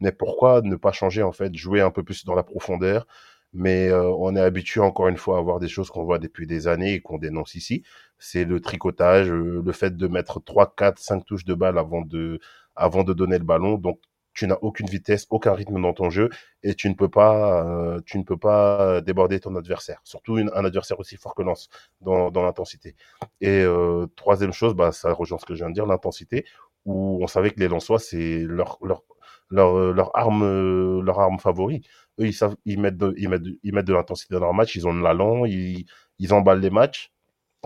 Mais 0.00 0.12
pourquoi 0.12 0.62
ne 0.62 0.76
pas 0.76 0.92
changer, 0.92 1.22
en 1.22 1.32
fait, 1.32 1.54
jouer 1.56 1.80
un 1.80 1.90
peu 1.92 2.02
plus 2.04 2.24
dans 2.24 2.34
la 2.34 2.44
profondeur? 2.44 3.06
Mais 3.54 3.88
euh, 3.88 4.10
on 4.18 4.36
est 4.36 4.40
habitué, 4.40 4.80
encore 4.80 5.08
une 5.08 5.16
fois, 5.16 5.38
à 5.38 5.42
voir 5.42 5.58
des 5.60 5.68
choses 5.68 5.90
qu'on 5.90 6.04
voit 6.04 6.18
depuis 6.18 6.46
des 6.46 6.68
années 6.68 6.94
et 6.94 7.00
qu'on 7.02 7.18
dénonce 7.18 7.54
ici. 7.54 7.82
C'est 8.18 8.44
le 8.44 8.60
tricotage, 8.60 9.30
euh, 9.30 9.62
le 9.64 9.72
fait 9.72 9.96
de 9.96 10.06
mettre 10.08 10.40
3, 10.40 10.74
4, 10.76 10.98
5 10.98 11.24
touches 11.24 11.44
de 11.44 11.54
balle 11.54 11.78
avant 11.78 12.02
de, 12.02 12.40
avant 12.76 13.04
de 13.04 13.12
donner 13.14 13.38
le 13.38 13.44
ballon. 13.44 13.78
Donc, 13.78 14.00
tu 14.38 14.46
n'as 14.46 14.58
aucune 14.62 14.86
vitesse, 14.86 15.26
aucun 15.30 15.52
rythme 15.52 15.82
dans 15.82 15.92
ton 15.92 16.10
jeu 16.10 16.30
et 16.62 16.74
tu 16.74 16.88
ne 16.88 16.94
peux 16.94 17.08
pas, 17.08 17.64
euh, 17.66 18.00
tu 18.06 18.18
ne 18.18 18.22
peux 18.22 18.36
pas 18.36 19.00
déborder 19.00 19.40
ton 19.40 19.56
adversaire. 19.56 20.00
Surtout 20.04 20.36
un 20.36 20.64
adversaire 20.64 21.00
aussi 21.00 21.16
fort 21.16 21.34
que 21.34 21.42
Lens 21.42 21.68
dans, 22.00 22.30
dans 22.30 22.44
l'intensité. 22.44 22.94
Et 23.40 23.62
euh, 23.62 24.06
troisième 24.14 24.52
chose, 24.52 24.74
bah, 24.74 24.92
ça 24.92 25.12
rejoint 25.12 25.38
ce 25.38 25.44
que 25.44 25.54
je 25.54 25.58
viens 25.64 25.70
de 25.70 25.74
dire, 25.74 25.86
l'intensité, 25.86 26.44
où 26.84 27.18
on 27.20 27.26
savait 27.26 27.50
que 27.50 27.58
les 27.58 27.66
Lensois, 27.66 27.98
c'est 27.98 28.44
leur, 28.44 28.78
leur, 28.80 29.02
leur, 29.50 29.92
leur 29.92 30.16
arme, 30.16 31.00
leur 31.00 31.18
arme 31.18 31.40
favori. 31.40 31.82
Eux, 32.20 32.26
ils 32.26 32.32
savent, 32.32 32.54
ils 32.64 32.80
mettent 32.80 32.96
de, 32.96 33.14
ils 33.16 33.28
mettent 33.28 33.42
de, 33.42 33.58
ils 33.64 33.74
mettent 33.74 33.86
de 33.86 33.94
l'intensité 33.94 34.34
dans 34.34 34.40
leur 34.40 34.54
match, 34.54 34.76
ils 34.76 34.86
ont 34.86 34.94
de 34.94 35.02
l'allant, 35.02 35.46
ils, 35.46 35.84
ils 36.20 36.32
emballent 36.32 36.60
les 36.60 36.70
matchs. 36.70 37.10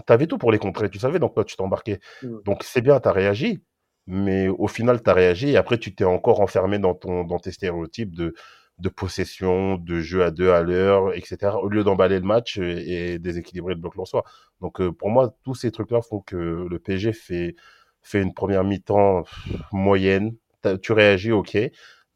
T'avais 0.07 0.27
tout 0.27 0.39
pour 0.39 0.53
les 0.53 0.59
contrer, 0.59 0.89
tu 0.89 0.99
savais 0.99 1.19
donc 1.19 1.35
quoi 1.35 1.45
tu 1.45 1.55
t'embarquais. 1.55 2.01
Mmh. 2.23 2.39
Donc 2.47 2.63
c'est 2.63 2.81
bien, 2.81 2.99
t'as 2.99 3.13
réagi, 3.13 3.63
mais 4.07 4.49
au 4.49 4.69
final, 4.69 5.03
tu 5.03 5.11
as 5.11 5.15
réagi 5.15 5.51
et 5.51 5.57
après, 5.57 5.79
tu 5.79 5.95
t'es 5.95 6.05
encore 6.05 6.41
enfermé 6.41 6.79
dans, 6.79 6.95
ton, 6.95 7.25
dans 7.25 7.39
tes 7.39 7.53
stéréotypes 7.53 8.15
de, 8.15 8.35
de 8.79 8.89
possession, 8.89 9.77
de 9.77 10.01
jeu 10.01 10.25
à 10.25 10.31
deux 10.31 10.51
à 10.51 10.63
l'heure, 10.63 11.15
etc., 11.15 11.53
au 11.63 11.69
lieu 11.69 11.85
d'emballer 11.85 12.19
le 12.19 12.27
match 12.27 12.59
et, 12.59 13.19
déséquilibrer 13.19 13.75
le 13.75 13.81
bloc 13.81 13.95
soi. 14.07 14.25
Donc, 14.61 14.81
euh, 14.81 14.93
pour 14.93 15.11
moi, 15.11 15.35
tous 15.45 15.55
ces 15.55 15.71
trucs-là 15.71 16.03
font 16.03 16.21
que 16.21 16.67
le 16.69 16.79
PSG 16.79 17.13
fait, 17.13 17.57
fait 18.03 18.21
une 18.23 18.35
première 18.35 18.65
mi-temps 18.65 19.25
moyenne. 19.73 20.37
Tu 20.83 20.93
réagis, 20.93 21.33
ok, 21.33 21.57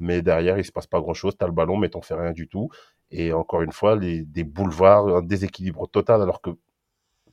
mais 0.00 0.22
derrière, 0.22 0.58
il 0.58 0.64
se 0.64 0.72
passe 0.72 0.86
pas 0.86 1.00
grand-chose. 1.00 1.36
Tu 1.38 1.44
as 1.44 1.48
le 1.48 1.52
ballon, 1.54 1.76
mais 1.76 1.88
t'en 1.88 2.02
fais 2.02 2.14
rien 2.14 2.32
du 2.32 2.48
tout. 2.48 2.68
Et 3.10 3.32
encore 3.32 3.62
une 3.62 3.72
fois, 3.72 3.96
les, 3.96 4.22
des 4.24 4.44
boulevards, 4.44 5.08
un 5.16 5.22
déséquilibre 5.22 5.88
total, 5.88 6.22
alors 6.22 6.40
que 6.40 6.50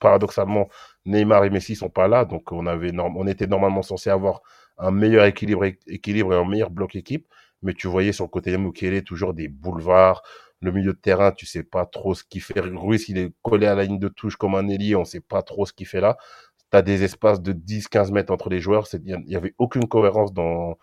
paradoxalement, 0.03 0.67
Neymar 1.05 1.45
et 1.45 1.50
Messi 1.50 1.75
sont 1.77 1.89
pas 1.89 2.10
là, 2.10 2.25
donc 2.25 2.51
on 2.51 3.27
était 3.27 3.48
normalement 3.48 3.81
censé 3.81 4.10
avoir 4.10 4.41
un 4.77 4.91
meilleur 4.91 5.24
équilibre, 5.25 5.63
et 5.63 6.36
un 6.36 6.45
meilleur 6.45 6.69
bloc 6.69 6.95
équipe, 6.95 7.25
mais 7.62 7.74
tu 7.74 7.88
voyais 7.88 8.12
sur 8.12 8.25
le 8.25 8.29
côté 8.29 8.57
Mukele 8.57 9.03
toujours 9.03 9.33
des 9.33 9.48
boulevards, 9.48 10.22
le 10.60 10.72
milieu 10.74 10.91
de 10.93 10.98
terrain, 10.98 11.31
tu 11.31 11.45
sais 11.45 11.63
pas 11.63 11.86
trop 11.86 12.15
ce 12.15 12.24
qu'il 12.25 12.41
fait. 12.41 12.60
Ruiz, 12.60 13.07
il 13.07 13.17
est 13.17 13.33
collé 13.41 13.65
à 13.65 13.75
la 13.75 13.83
ligne 13.83 14.00
de 14.00 14.10
touche 14.10 14.36
comme 14.36 14.55
un 14.55 14.67
ailier, 14.67 14.95
on 14.95 15.05
sait 15.05 15.22
pas 15.22 15.41
trop 15.41 15.65
ce 15.65 15.72
qu'il 15.72 15.88
fait 15.88 16.01
là. 16.01 16.17
Tu 16.72 16.77
as 16.77 16.81
des 16.81 17.03
espaces 17.03 17.41
de 17.41 17.53
10-15 17.53 18.12
mètres 18.12 18.33
entre 18.33 18.50
les 18.50 18.60
joueurs, 18.60 18.88
il 18.93 19.24
n'y 19.25 19.36
avait 19.38 19.55
aucune 19.57 19.88
cohérence 19.88 20.33
dans, 20.33 20.77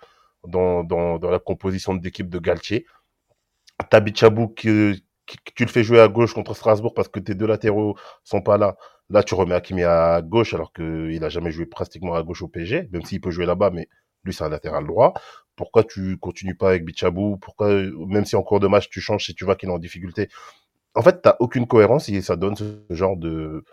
la 0.47 1.39
composition 1.39 1.95
de 1.95 2.03
l'équipe 2.03 2.31
de 2.31 2.39
Galtier. 2.39 2.87
T'as 3.91 4.01
Bichabou 4.01 4.49
qui, 4.49 5.05
tu 5.55 5.65
le 5.65 5.71
fais 5.71 5.85
jouer 5.85 6.01
à 6.01 6.09
gauche 6.09 6.35
contre 6.35 6.55
Strasbourg 6.55 6.95
parce 6.95 7.09
que 7.09 7.21
tes 7.21 7.35
deux 7.35 7.47
latéraux 7.47 7.97
sont 8.25 8.43
pas 8.43 8.59
là. 8.59 8.77
Là, 9.11 9.23
tu 9.23 9.35
remets 9.35 9.55
Hakimi 9.55 9.83
à 9.83 10.23
gauche 10.23 10.55
alors 10.55 10.73
qu'il 10.73 11.23
a 11.25 11.29
jamais 11.29 11.51
joué 11.53 11.67
pratiquement 11.67 12.15
à 12.15 12.23
gauche 12.23 12.43
au 12.43 12.49
PSG, 12.49 12.89
même 12.93 13.03
s'il 13.05 13.21
peut 13.21 13.31
jouer 13.31 13.47
là-bas, 13.47 13.71
mais 13.71 13.89
lui, 14.25 14.33
c'est 14.33 14.45
un 14.45 14.49
latéral 14.49 14.87
droit. 14.87 15.15
Pourquoi 15.57 15.85
tu 15.85 16.17
continues 16.19 16.55
pas 16.57 16.71
avec 16.71 16.85
Bichabou? 16.85 17.37
Pourquoi, 17.39 17.75
même 18.09 18.25
si 18.25 18.37
en 18.37 18.43
cours 18.43 18.61
de 18.61 18.69
match, 18.69 18.89
tu 18.89 19.01
changes 19.01 19.27
si 19.27 19.35
tu 19.35 19.45
vois 19.45 19.57
qu'il 19.57 19.69
est 19.69 19.73
en 19.73 19.79
difficulté? 19.79 20.29
En 20.95 21.03
fait, 21.03 21.23
t'as 21.23 21.37
aucune 21.41 21.67
cohérence 21.67 22.09
et 22.09 22.23
ça 22.23 22.37
donne 22.37 22.57
ce 22.57 22.65
genre 22.91 23.17
de, 23.17 23.65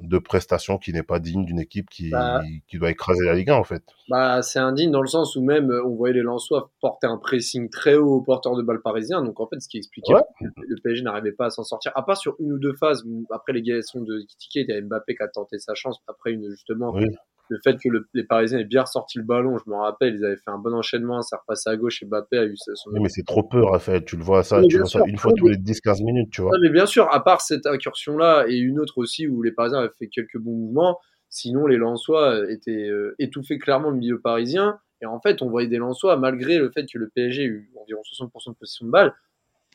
de 0.00 0.18
prestation 0.18 0.78
qui 0.78 0.92
n'est 0.92 1.02
pas 1.02 1.18
digne 1.18 1.44
d'une 1.44 1.58
équipe 1.58 1.90
qui, 1.90 2.10
Bah. 2.10 2.40
qui 2.68 2.78
doit 2.78 2.90
écraser 2.90 3.24
la 3.24 3.34
Ligue 3.34 3.50
1, 3.50 3.54
en 3.56 3.64
fait. 3.64 3.82
Bah, 4.08 4.42
c'est 4.42 4.60
indigne 4.60 4.90
dans 4.92 5.00
le 5.02 5.08
sens 5.08 5.34
où 5.34 5.42
même 5.42 5.70
euh, 5.70 5.84
on 5.84 5.94
voyait 5.96 6.14
les 6.14 6.22
Lensois 6.22 6.70
porter 6.80 7.06
un 7.08 7.16
pressing 7.18 7.68
très 7.68 7.96
haut 7.96 8.14
aux 8.16 8.22
porteurs 8.22 8.56
de 8.56 8.62
balles 8.62 8.80
parisiens. 8.80 9.22
Donc 9.22 9.40
en 9.40 9.46
fait, 9.48 9.60
ce 9.60 9.68
qui 9.68 9.76
expliquait 9.78 10.14
Ouais. 10.14 10.22
que 10.40 10.46
le 10.66 10.76
PSG 10.82 11.02
n'arrivait 11.02 11.32
pas 11.32 11.46
à 11.46 11.50
s'en 11.50 11.64
sortir. 11.64 11.90
À 11.96 12.02
part 12.04 12.16
sur 12.16 12.36
une 12.38 12.52
ou 12.52 12.58
deux 12.58 12.74
phases, 12.74 13.04
après 13.30 13.52
l'égalisation 13.52 14.00
de 14.00 14.20
Kitike, 14.20 14.66
il 14.68 14.68
y 14.68 14.72
a 14.72 14.80
Mbappé 14.80 15.16
qui 15.16 15.22
a 15.22 15.28
tenté 15.28 15.58
sa 15.58 15.74
chance. 15.74 15.98
Après 16.06 16.32
une 16.32 16.48
justement 16.48 16.92
Oui. 16.94 17.04
Le 17.48 17.58
fait 17.62 17.76
que 17.82 17.88
le- 17.88 18.08
les 18.14 18.24
Parisiens 18.24 18.58
aient 18.58 18.64
bien 18.64 18.82
ressorti 18.82 19.18
le 19.18 19.24
ballon, 19.24 19.58
je 19.58 19.70
me 19.70 19.76
rappelle, 19.76 20.14
ils 20.14 20.24
avaient 20.24 20.36
fait 20.36 20.50
un 20.50 20.58
bon 20.58 20.74
enchaînement, 20.74 21.22
ça 21.22 21.38
repassait 21.38 21.70
à 21.70 21.76
gauche 21.76 22.02
et 22.02 22.06
Mbappé 22.06 22.38
a 22.38 22.44
eu 22.44 22.54
son. 22.56 22.90
Mais 22.92 23.08
c'est 23.08 23.24
trop 23.26 23.42
peu, 23.42 23.62
Raphaël. 23.64 24.04
Tu 24.04 24.16
le 24.16 24.22
vois 24.22 24.42
ça, 24.42 24.60
Oui, 24.60 24.68
tu 24.68 24.78
vois 24.78 24.88
ça 24.88 25.00
une 25.06 25.18
fois 25.18 25.32
tous 25.36 25.48
les 25.48 25.56
10-15 25.56 26.02
minutes, 26.02 26.30
tu 26.30 26.42
vois. 26.42 26.52
Ouais, 26.52 26.58
mais 26.62 26.70
bien 26.70 26.86
sûr, 26.86 27.12
à 27.12 27.22
part 27.22 27.40
cette 27.40 27.66
incursion-là 27.66 28.44
et 28.48 28.56
une 28.56 28.78
autre 28.80 28.98
aussi 28.98 29.26
où 29.26 29.42
les 29.42 29.52
Parisiens 29.52 29.78
avaient 29.80 29.90
fait 29.98 30.08
quelques 30.08 30.38
bons 30.38 30.54
mouvements, 30.54 30.98
sinon 31.30 31.66
les 31.66 31.76
Lensois 31.76 32.34
euh, 32.34 32.48
étaient 32.50 32.88
euh, 32.88 33.14
étouffés 33.18 33.58
clairement 33.58 33.90
le 33.90 33.96
milieu 33.96 34.20
parisien. 34.20 34.78
Et 35.00 35.06
en 35.06 35.20
fait, 35.20 35.42
on 35.42 35.48
voyait 35.48 35.68
des 35.68 35.76
Lensois, 35.78 36.16
malgré 36.16 36.58
le 36.58 36.70
fait 36.70 36.84
que 36.92 36.98
le 36.98 37.08
PSG 37.08 37.42
ait 37.42 37.46
eu 37.46 37.70
environ 37.80 38.00
60% 38.02 38.50
de 38.52 38.56
possession 38.56 38.86
de 38.86 38.90
balle, 38.90 39.14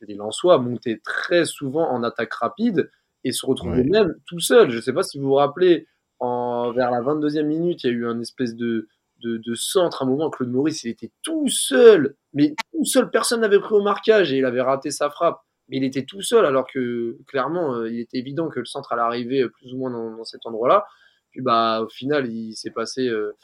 les 0.01 0.15
Lensois 0.15 0.57
montaient 0.57 0.99
très 1.03 1.45
souvent 1.45 1.89
en 1.89 2.03
attaque 2.03 2.33
rapide 2.33 2.89
et 3.23 3.31
se 3.31 3.45
retrouvaient 3.45 3.83
même 3.91 4.15
tout 4.27 4.39
seuls. 4.41 4.69
Je 4.69 4.75
ne 4.77 4.81
sais 4.81 4.91
pas 4.91 5.03
si 5.03 5.17
vous 5.17 5.27
vous 5.27 5.33
rappelez, 5.35 5.87
vers 6.73 6.91
la 6.91 7.01
22e 7.01 7.43
minute, 7.43 7.83
il 7.83 7.87
y 7.87 7.89
a 7.89 7.93
eu 7.93 8.07
un 8.07 8.19
espèce 8.19 8.55
de, 8.55 8.87
centre, 9.55 10.01
à 10.01 10.05
un 10.05 10.07
moment, 10.07 10.29
Claude 10.29 10.51
Maurice, 10.51 10.83
il 10.83 10.89
était 10.89 11.11
tout 11.21 11.47
seul, 11.47 12.15
mais 12.33 12.55
tout 12.71 12.85
seul, 12.85 13.09
personne 13.09 13.41
n'avait 13.41 13.59
pris 13.59 13.75
au 13.75 13.81
marquage 13.81 14.33
et 14.33 14.37
il 14.37 14.45
avait 14.45 14.61
raté 14.61 14.91
sa 14.91 15.09
frappe 15.09 15.39
mais 15.69 15.77
il 15.77 15.83
était 15.83 16.03
tout 16.03 16.21
seul 16.21 16.45
alors 16.45 16.67
que 16.67 17.17
clairement 17.27 17.75
euh, 17.75 17.89
il 17.89 17.99
était 17.99 18.17
évident 18.17 18.49
que 18.49 18.59
le 18.59 18.65
centre 18.65 18.91
allait 18.93 19.01
arriver 19.01 19.47
plus 19.49 19.73
ou 19.73 19.77
moins 19.77 19.91
dans, 19.91 20.23
cet 20.23 20.45
endroit-là. 20.45 20.85
Puis 21.31 21.41
bah 21.41 21.81
au 21.81 21.89
final 21.89 22.27
il 22.31 22.55
s'est 22.55 22.71
passé. 22.71 23.07
euh, 23.07 23.35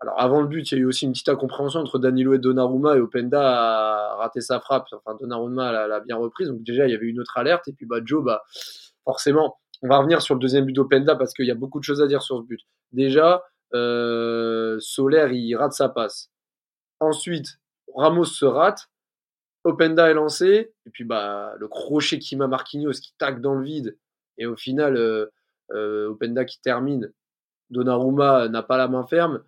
Alors 0.00 0.20
avant 0.20 0.40
le 0.40 0.48
but 0.48 0.70
il 0.70 0.74
y 0.76 0.78
a 0.78 0.80
eu 0.82 0.86
aussi 0.86 1.04
une 1.06 1.12
petite 1.12 1.28
incompréhension 1.28 1.80
entre 1.80 1.98
Danilo 1.98 2.34
et 2.34 2.38
Donnarumma 2.38 2.96
et 2.96 3.00
Openda 3.00 3.40
a 3.40 4.16
raté 4.16 4.40
sa 4.40 4.60
frappe. 4.60 4.86
Enfin 4.92 5.16
Donnarumma 5.18 5.86
l'a 5.86 6.00
bien 6.00 6.16
reprise 6.16 6.48
donc 6.48 6.62
déjà 6.62 6.86
il 6.86 6.92
y 6.92 6.94
avait 6.94 7.06
une 7.06 7.20
autre 7.20 7.36
alerte 7.36 7.68
et 7.68 7.72
puis 7.72 7.86
bah 7.86 7.98
Joe 8.04 8.24
bah 8.24 8.42
forcément 9.04 9.56
on 9.82 9.88
va 9.88 9.98
revenir 9.98 10.22
sur 10.22 10.34
le 10.34 10.40
deuxième 10.40 10.64
but 10.64 10.72
d'Openda 10.72 11.16
parce 11.16 11.32
qu'il 11.32 11.46
y 11.46 11.50
a 11.50 11.54
beaucoup 11.54 11.78
de 11.78 11.84
choses 11.84 12.02
à 12.02 12.06
dire 12.06 12.22
sur 12.22 12.38
ce 12.38 12.42
but. 12.42 12.60
Déjà 12.92 13.42
euh, 13.74 14.78
Solaire 14.80 15.32
il 15.32 15.54
rate 15.56 15.72
sa 15.72 15.88
passe. 15.88 16.30
Ensuite 17.00 17.58
Ramos 17.94 18.24
se 18.24 18.44
rate. 18.44 18.88
Openda 19.64 20.08
est 20.08 20.14
lancé, 20.14 20.72
et 20.86 20.90
puis 20.90 21.02
bah, 21.02 21.54
le 21.58 21.66
crochet 21.66 22.20
qui 22.20 22.36
m'a 22.36 22.46
Marquinhos 22.46 22.92
qui 22.92 23.12
tacle 23.18 23.40
dans 23.40 23.54
le 23.54 23.64
vide, 23.64 23.98
et 24.38 24.46
au 24.46 24.54
final, 24.54 24.96
euh, 24.96 25.26
euh, 25.72 26.10
Openda 26.10 26.44
qui 26.44 26.60
termine, 26.60 27.12
Donnarumma 27.70 28.48
n'a 28.48 28.62
pas 28.62 28.76
la 28.76 28.86
main 28.86 29.04
ferme. 29.04 29.42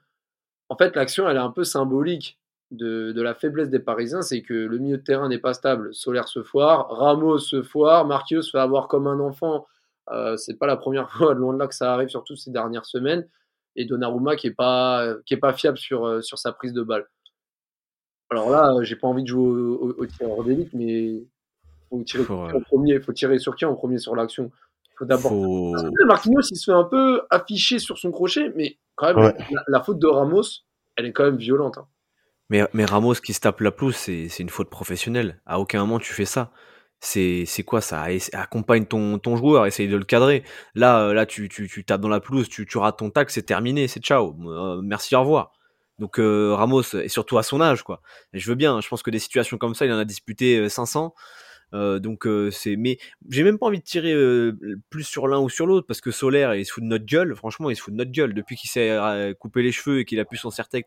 En 0.68 0.76
fait, 0.76 0.96
l'action, 0.96 1.28
elle 1.28 1.36
est 1.36 1.40
un 1.40 1.52
peu 1.52 1.62
symbolique 1.62 2.40
de, 2.72 3.12
de 3.12 3.22
la 3.22 3.34
faiblesse 3.34 3.70
des 3.70 3.78
Parisiens, 3.78 4.22
c'est 4.22 4.42
que 4.42 4.54
le 4.54 4.78
milieu 4.78 4.98
de 4.98 5.02
terrain 5.04 5.28
n'est 5.28 5.38
pas 5.38 5.54
stable. 5.54 5.94
Solaire 5.94 6.26
se 6.26 6.42
foire, 6.42 6.88
Ramos 6.90 7.38
se 7.38 7.62
foire, 7.62 8.04
Marquinhos 8.04 8.42
se 8.42 8.50
fait 8.50 8.58
avoir 8.58 8.88
comme 8.88 9.06
un 9.06 9.20
enfant. 9.20 9.66
Euh, 10.12 10.36
c'est 10.36 10.58
pas 10.58 10.66
la 10.66 10.76
première 10.76 11.10
fois, 11.16 11.34
loin 11.34 11.54
de 11.54 11.58
là, 11.58 11.66
que 11.66 11.74
ça 11.74 11.92
arrive, 11.94 12.08
surtout 12.08 12.36
ces 12.36 12.50
dernières 12.50 12.86
semaines. 12.86 13.28
Et 13.76 13.84
Donnarumma 13.84 14.34
qui 14.36 14.48
est 14.48 14.54
pas, 14.54 15.14
qui 15.26 15.34
est 15.34 15.38
pas 15.38 15.52
fiable 15.52 15.78
sur, 15.78 16.04
euh, 16.06 16.20
sur 16.20 16.38
sa 16.38 16.52
prise 16.52 16.72
de 16.72 16.82
balle. 16.82 17.06
Alors 18.30 18.50
là, 18.50 18.74
j'ai 18.82 18.96
pas 18.96 19.08
envie 19.08 19.22
de 19.22 19.28
jouer 19.28 19.40
au, 19.48 19.74
au, 19.76 19.94
au 20.02 20.06
tireur 20.06 20.44
d'élite, 20.44 20.70
mais 20.74 21.22
faut 21.88 22.02
tirer 22.02 22.24
Faut, 22.24 22.34
euh, 22.42 22.52
en 22.52 22.60
premier. 22.60 23.00
Faut 23.00 23.12
tirer 23.12 23.38
sur 23.38 23.54
qui 23.56 23.64
en 23.64 23.74
premier 23.74 23.98
sur 23.98 24.14
l'action. 24.16 24.50
Faut 24.98 25.04
d'abord. 25.04 25.30
Faut... 25.30 25.72
Parce 25.76 25.84
que 25.84 26.04
Marquinhos, 26.06 26.40
il 26.50 26.56
se 26.56 26.70
fait 26.70 26.76
un 26.76 26.84
peu 26.84 27.22
afficher 27.30 27.78
sur 27.78 27.96
son 27.98 28.10
crochet, 28.10 28.52
mais 28.56 28.78
quand 28.96 29.14
même, 29.14 29.24
Ouais. 29.24 29.34
la, 29.50 29.62
la 29.68 29.82
faute 29.82 29.98
de 29.98 30.06
Ramos, 30.06 30.42
elle 30.96 31.06
est 31.06 31.12
quand 31.12 31.24
même 31.24 31.36
violente. 31.36 31.78
hein. 31.78 31.86
Mais, 32.50 32.66
mais 32.72 32.84
Ramos 32.84 33.14
qui 33.14 33.32
se 33.34 33.40
tape 33.40 33.60
la 33.60 33.70
pelouse, 33.70 33.94
c'est 33.96 34.28
c'est 34.28 34.42
une 34.42 34.48
faute 34.48 34.70
professionnelle. 34.70 35.40
À 35.46 35.60
aucun 35.60 35.80
moment 35.80 35.98
tu 35.98 36.12
fais 36.12 36.24
ça. 36.24 36.50
C'est 37.00 37.44
c'est 37.46 37.62
quoi 37.62 37.80
ça? 37.80 38.06
Accompagne 38.32 38.84
ton, 38.86 39.18
ton 39.18 39.36
joueur, 39.36 39.66
essaye 39.66 39.88
de 39.88 39.96
le 39.96 40.04
cadrer. 40.04 40.42
Là, 40.74 41.00
euh, 41.08 41.14
là 41.14 41.26
tu, 41.26 41.48
tu, 41.48 41.68
tu 41.68 41.84
tapes 41.84 42.00
dans 42.00 42.08
la 42.08 42.20
pelouse, 42.20 42.48
tu, 42.48 42.66
tu 42.66 42.78
rates 42.78 42.98
ton 42.98 43.10
tac, 43.10 43.30
c'est 43.30 43.42
terminé, 43.42 43.86
c'est 43.86 44.00
ciao. 44.02 44.34
Euh, 44.46 44.80
merci, 44.82 45.14
au 45.14 45.20
revoir. 45.20 45.52
Donc 45.98 46.18
euh, 46.18 46.54
Ramos, 46.54 46.82
et 46.94 47.08
surtout 47.08 47.38
à 47.38 47.42
son 47.42 47.60
âge, 47.60 47.82
quoi. 47.82 48.00
Je 48.32 48.48
veux 48.48 48.54
bien, 48.56 48.80
je 48.80 48.88
pense 48.88 49.02
que 49.02 49.10
des 49.10 49.18
situations 49.18 49.58
comme 49.58 49.74
ça, 49.74 49.86
il 49.86 49.92
en 49.92 49.98
a 49.98 50.04
disputé 50.04 50.58
euh, 50.58 50.68
500. 50.68 51.14
Euh, 51.74 51.98
donc 51.98 52.26
euh, 52.26 52.50
c'est 52.50 52.76
mais 52.76 52.98
j'ai 53.28 53.44
même 53.44 53.58
pas 53.58 53.66
envie 53.66 53.78
de 53.78 53.84
tirer 53.84 54.12
euh, 54.12 54.56
plus 54.88 55.04
sur 55.04 55.28
l'un 55.28 55.38
ou 55.38 55.50
sur 55.50 55.66
l'autre 55.66 55.86
parce 55.86 56.00
que 56.00 56.10
Solaire 56.10 56.54
il 56.54 56.64
se 56.64 56.72
fout 56.72 56.82
de 56.82 56.88
notre 56.88 57.04
gueule. 57.04 57.34
Franchement 57.36 57.70
il 57.70 57.76
se 57.76 57.82
fout 57.82 57.92
de 57.92 57.98
notre 57.98 58.10
gueule. 58.10 58.34
Depuis 58.34 58.56
qu'il 58.56 58.70
s'est 58.70 58.96
coupé 59.38 59.62
les 59.62 59.72
cheveux 59.72 60.00
et 60.00 60.04
qu'il 60.04 60.18
a 60.20 60.24
pu 60.24 60.36
son 60.36 60.50
serre-tête 60.50 60.86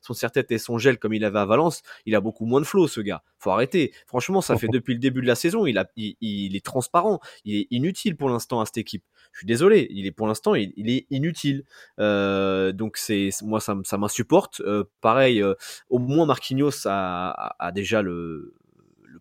son 0.00 0.12
serre-tête 0.12 0.50
et 0.52 0.58
son 0.58 0.78
gel 0.78 0.98
comme 0.98 1.14
il 1.14 1.24
avait 1.24 1.38
à 1.38 1.44
Valence 1.44 1.82
il 2.06 2.14
a 2.14 2.20
beaucoup 2.20 2.44
moins 2.44 2.60
de 2.60 2.66
flow 2.66 2.88
ce 2.88 3.00
gars. 3.00 3.22
Faut 3.38 3.50
arrêter. 3.50 3.92
Franchement 4.06 4.40
ça 4.40 4.56
fait 4.56 4.68
depuis 4.68 4.94
le 4.94 5.00
début 5.00 5.22
de 5.22 5.26
la 5.26 5.34
saison 5.34 5.66
il 5.66 5.78
a 5.78 5.86
il, 5.96 6.16
il 6.20 6.56
est 6.56 6.64
transparent. 6.64 7.20
Il 7.44 7.56
est 7.56 7.66
inutile 7.70 8.16
pour 8.16 8.28
l'instant 8.28 8.60
à 8.60 8.66
cette 8.66 8.78
équipe. 8.78 9.04
Je 9.32 9.38
suis 9.38 9.46
désolé. 9.46 9.86
Il 9.90 10.06
est 10.06 10.12
pour 10.12 10.26
l'instant 10.26 10.54
il, 10.54 10.72
il 10.76 10.90
est 10.90 11.06
inutile. 11.10 11.64
Donc 11.98 12.96
c'est 12.96 13.30
moi 13.42 13.60
ça, 13.60 13.76
ça 13.84 13.96
m'insupporte. 13.96 14.62
Pareil 15.00 15.42
au 15.88 15.98
moins 15.98 16.26
Marquinhos 16.26 16.86
a, 16.86 17.30
a, 17.30 17.56
a 17.58 17.72
déjà 17.72 18.02
le 18.02 18.54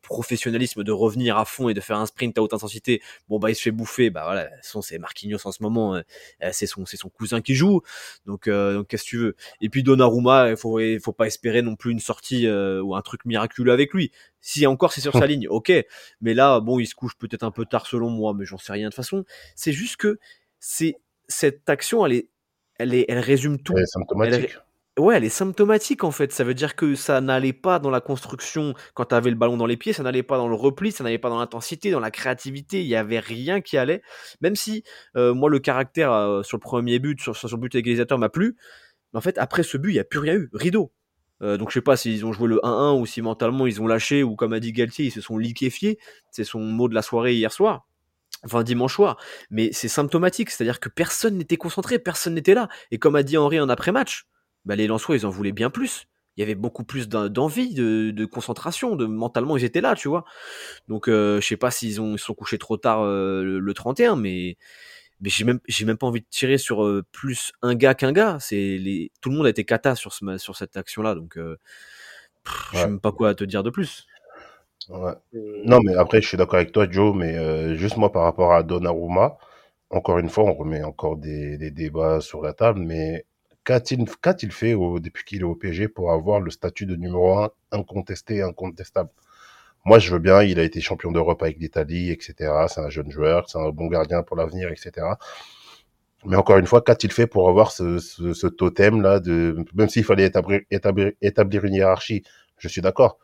professionnalisme 0.08 0.84
de 0.84 0.92
revenir 0.92 1.38
à 1.38 1.46
fond 1.46 1.70
et 1.70 1.74
de 1.74 1.82
faire 1.82 1.98
un 1.98 2.06
sprint 2.06 2.38
à 2.38 2.42
haute 2.42 2.54
intensité, 2.54 3.02
bon 3.28 3.38
bah 3.38 3.52
il 3.52 3.56
se 3.56 3.62
fait 3.62 3.72
bouffer, 3.72 4.10
bah 4.10 4.24
voilà, 4.24 4.50
façon, 4.58 4.82
c'est 4.82 4.98
Marquinhos 4.98 5.46
en 5.46 5.52
ce 5.52 5.62
moment, 5.62 5.96
euh, 5.96 6.02
euh, 6.44 6.50
c'est 6.52 6.66
son 6.66 6.86
c'est 6.86 6.98
son 6.98 7.10
cousin 7.10 7.42
qui 7.42 7.54
joue, 7.54 7.82
donc 8.26 8.48
euh, 8.48 8.74
donc 8.76 8.88
qu'est-ce 8.88 9.04
que 9.04 9.10
tu 9.10 9.18
veux? 9.18 9.36
Et 9.62 9.70
puis 9.70 9.84
Donnarumma, 9.84 10.50
il 10.50 10.58
faut 10.58 10.80
il 10.80 11.00
faut 11.00 11.14
pas 11.14 11.28
espérer 11.28 11.62
non 11.62 11.76
plus 11.76 11.92
une 11.92 12.00
sortie 12.00 12.48
euh, 12.48 12.82
ou 12.82 12.96
un 12.96 13.02
truc 13.02 13.26
miraculeux 13.26 13.72
avec 13.72 13.94
lui. 13.94 14.12
Si 14.42 14.66
encore 14.66 14.94
c'est 14.94 15.02
sur 15.02 15.14
sa 15.14 15.28
ligne, 15.28 15.48
ok, 15.48 15.72
mais 16.22 16.34
là 16.34 16.60
bon 16.60 16.80
il 16.80 16.88
se 16.88 16.96
couche 16.96 17.16
peut-être 17.18 17.44
un 17.44 17.52
peu 17.52 17.66
tard 17.66 17.86
selon 17.86 18.10
moi, 18.10 18.34
mais 18.34 18.46
j'en 18.46 18.58
sais 18.58 18.74
rien 18.74 18.88
de 18.88 18.92
toute 18.92 18.96
façon. 18.96 19.26
C'est 19.56 19.74
juste 19.74 19.98
que 19.98 20.20
c'est 20.60 20.96
cette 21.28 21.70
action 21.70 22.06
elle 22.06 22.14
est 22.14 22.30
elle 22.80 22.94
est 22.94 23.06
elle 23.10 23.20
résume 23.20 23.62
tout. 23.62 23.74
Elle 23.76 23.84
est 23.84 23.88
symptomatique. 23.88 24.58
Ouais, 24.98 25.16
elle 25.16 25.24
est 25.24 25.30
symptomatique 25.30 26.04
en 26.04 26.10
fait. 26.10 26.32
Ça 26.32 26.44
veut 26.44 26.56
dire 26.56 26.76
que 26.76 26.96
ça 26.96 27.22
n'allait 27.22 27.54
pas 27.54 27.78
dans 27.78 27.92
la 27.92 28.02
construction 28.02 28.74
quand 28.96 29.06
tu 29.06 29.16
avais 29.16 29.30
le 29.30 29.36
ballon 29.36 29.56
dans 29.56 29.68
les 29.68 29.78
pieds, 29.78 29.94
ça 29.94 30.02
n'allait 30.02 30.24
pas 30.24 30.38
dans 30.38 30.48
le 30.48 30.56
repli, 30.56 30.92
ça 30.92 31.04
n'allait 31.04 31.20
pas 31.20 31.30
dans 31.30 31.38
l'intensité, 31.38 31.92
dans 31.92 32.00
la 32.00 32.10
créativité. 32.10 32.82
Il 32.82 32.88
y 32.88 32.96
avait 32.96 33.20
rien 33.20 33.62
qui 33.62 33.78
allait. 33.78 34.02
Même 34.42 34.56
si 34.56 34.84
euh, 35.16 35.36
moi 35.36 35.52
le 35.52 35.60
caractère 35.60 36.12
euh, 36.12 36.42
sur 36.42 36.58
le 36.58 36.62
premier 36.62 36.98
but, 36.98 37.22
sur, 37.22 37.36
sur 37.36 37.58
but 37.60 37.76
égalisateur 37.76 38.18
m'a 38.18 38.30
plu. 38.30 38.58
Mais 39.14 39.20
en 39.20 39.22
fait, 39.22 39.38
après 39.38 39.62
ce 39.62 39.78
but, 39.78 39.92
il 39.92 39.94
n'y 39.94 40.00
a 40.00 40.04
plus 40.04 40.20
rien 40.20 40.34
eu. 40.34 40.50
Rideau. 40.52 40.92
Euh, 41.44 41.58
donc 41.58 41.70
je 41.70 41.76
sais 41.76 41.82
pas 41.82 41.96
s'ils 41.96 42.26
ont 42.26 42.34
joué 42.34 42.48
le 42.48 42.60
1-1 42.64 43.00
ou 43.00 43.06
si 43.06 43.22
mentalement 43.22 43.68
ils 43.68 43.80
ont 43.80 43.86
lâché 43.86 44.24
ou 44.24 44.36
comme 44.36 44.54
a 44.54 44.60
dit 44.60 44.74
Galtier, 44.74 45.06
ils 45.06 45.12
se 45.12 45.22
sont 45.22 45.38
liquéfiés. 45.38 46.00
C'est 46.32 46.44
son 46.44 46.60
mot 46.60 46.88
de 46.90 46.96
la 46.96 47.04
soirée 47.04 47.36
hier 47.36 47.52
soir. 47.52 47.88
Enfin 48.44 48.64
dimanche 48.64 48.96
soir, 48.96 49.18
mais 49.50 49.72
c'est 49.74 49.88
symptomatique, 49.88 50.52
c'est-à-dire 50.52 50.80
que 50.80 50.90
personne 50.90 51.38
n'était 51.38 51.58
concentré, 51.58 51.98
personne 51.98 52.36
n'était 52.36 52.54
là. 52.54 52.68
Et 52.92 53.00
comme 53.00 53.16
a 53.16 53.24
dit 53.24 53.36
Henri 53.38 53.60
en 53.60 53.68
après-match, 53.68 54.28
bah, 54.68 54.78
les 54.78 54.88
Lensois, 54.88 55.18
ils 55.18 55.28
en 55.28 55.32
voulaient 55.32 55.54
bien 55.54 55.72
plus. 55.72 56.08
Il 56.38 56.42
y 56.42 56.44
avait 56.44 56.56
beaucoup 56.56 56.86
plus 56.86 57.10
d'en- 57.10 57.30
d'envie, 57.30 57.76
de, 57.76 58.12
de 58.12 58.26
concentration, 58.26 58.96
de 58.98 59.08
mentalement, 59.08 59.58
ils 59.58 59.66
étaient 59.66 59.82
là, 59.82 59.96
tu 59.96 60.10
vois. 60.10 60.26
Donc, 60.88 61.08
euh, 61.10 61.42
je 61.42 61.48
sais 61.48 61.58
pas 61.58 61.72
s'ils 61.72 62.02
ont 62.02 62.16
ils 62.16 62.20
sont 62.20 62.34
couchés 62.36 62.58
trop 62.60 62.78
tard 62.78 63.02
euh, 63.04 63.44
le, 63.44 63.60
le 63.60 63.74
31, 63.74 64.16
mais 64.18 64.58
mais 65.22 65.30
j'ai 65.30 65.46
même 65.46 65.60
j'ai 65.68 65.86
même 65.86 65.98
pas 65.98 66.08
envie 66.08 66.22
de 66.22 66.28
tirer 66.30 66.58
sur 66.60 66.86
euh, 66.86 67.04
plus 67.12 67.54
un 67.64 67.76
gars 67.76 67.96
qu'un 67.96 68.12
gars. 68.14 68.38
C'est 68.42 68.78
les 68.78 69.12
tout 69.22 69.30
le 69.30 69.36
monde 69.38 69.48
a 69.48 69.50
été 69.50 69.66
cata 69.66 69.96
sur 69.96 70.14
ce 70.14 70.38
sur 70.40 70.56
cette 70.58 70.78
action-là, 70.78 71.16
donc 71.16 71.38
euh, 71.38 71.58
pff, 72.46 72.72
je 72.74 72.82
sais 72.84 72.88
Ouais. 72.88 72.90
même 72.90 73.02
pas 73.02 73.12
quoi 73.14 73.36
te 73.36 73.44
dire 73.46 73.64
de 73.64 73.70
plus. 73.72 74.08
Ouais. 74.90 75.14
Non, 75.66 75.80
mais 75.84 75.96
après, 75.96 76.22
je 76.22 76.28
suis 76.28 76.38
d'accord 76.38 76.56
avec 76.60 76.72
toi, 76.72 76.88
Joe, 76.90 77.16
mais 77.16 77.76
juste 77.78 77.98
moi 77.98 78.12
par 78.12 78.24
rapport 78.24 78.54
à 78.54 78.64
Donnarumma, 78.64 79.38
encore 79.90 80.20
une 80.20 80.30
fois, 80.30 80.46
on 80.46 80.54
remet 80.54 80.84
encore 80.84 81.18
des, 81.18 81.58
des 81.58 81.72
débats 81.72 82.22
sur 82.22 82.42
la 82.42 82.54
table, 82.54 82.80
mais 82.80 83.26
qu'a-t-il 83.68 84.52
fait 84.52 84.74
depuis 85.02 85.26
qu'il 85.26 85.42
est 85.42 85.44
au 85.44 85.56
PSG 85.56 85.90
pour 85.90 86.12
avoir 86.14 86.40
le 86.40 86.52
statut 86.52 86.86
de 86.86 86.96
numéro 86.96 87.38
un 87.38 87.50
incontesté, 87.72 88.42
incontestable? 88.42 89.10
Moi, 89.86 90.00
je 90.00 90.12
veux 90.12 90.20
bien, 90.20 90.42
il 90.44 90.60
a 90.60 90.64
été 90.64 90.80
champion 90.82 91.12
d'Europe 91.12 91.44
avec 91.44 91.60
l'Italie, 91.60 92.12
etc. 92.12 92.34
C'est 92.70 92.82
un 92.82 92.90
jeune 92.90 93.12
joueur, 93.12 93.50
c'est 93.50 93.58
un 93.58 93.70
bon 93.70 93.88
gardien 93.88 94.24
pour 94.24 94.38
l'avenir, 94.38 94.70
etc. 94.70 95.06
Mais 96.26 96.38
encore 96.38 96.58
une 96.58 96.66
fois, 96.66 96.82
qu'a-t-il 96.82 97.12
fait 97.12 97.28
pour 97.28 97.50
avoir 97.50 97.72
ce, 97.72 98.48
totem-là 98.48 99.20
de, 99.20 99.66
même 99.76 99.90
s'il 99.90 100.04
fallait 100.06 100.32
établir 101.22 101.66
une 101.66 101.74
hiérarchie, 101.74 102.24
je 102.58 102.68
suis 102.70 102.82
d'accord. 102.82 103.20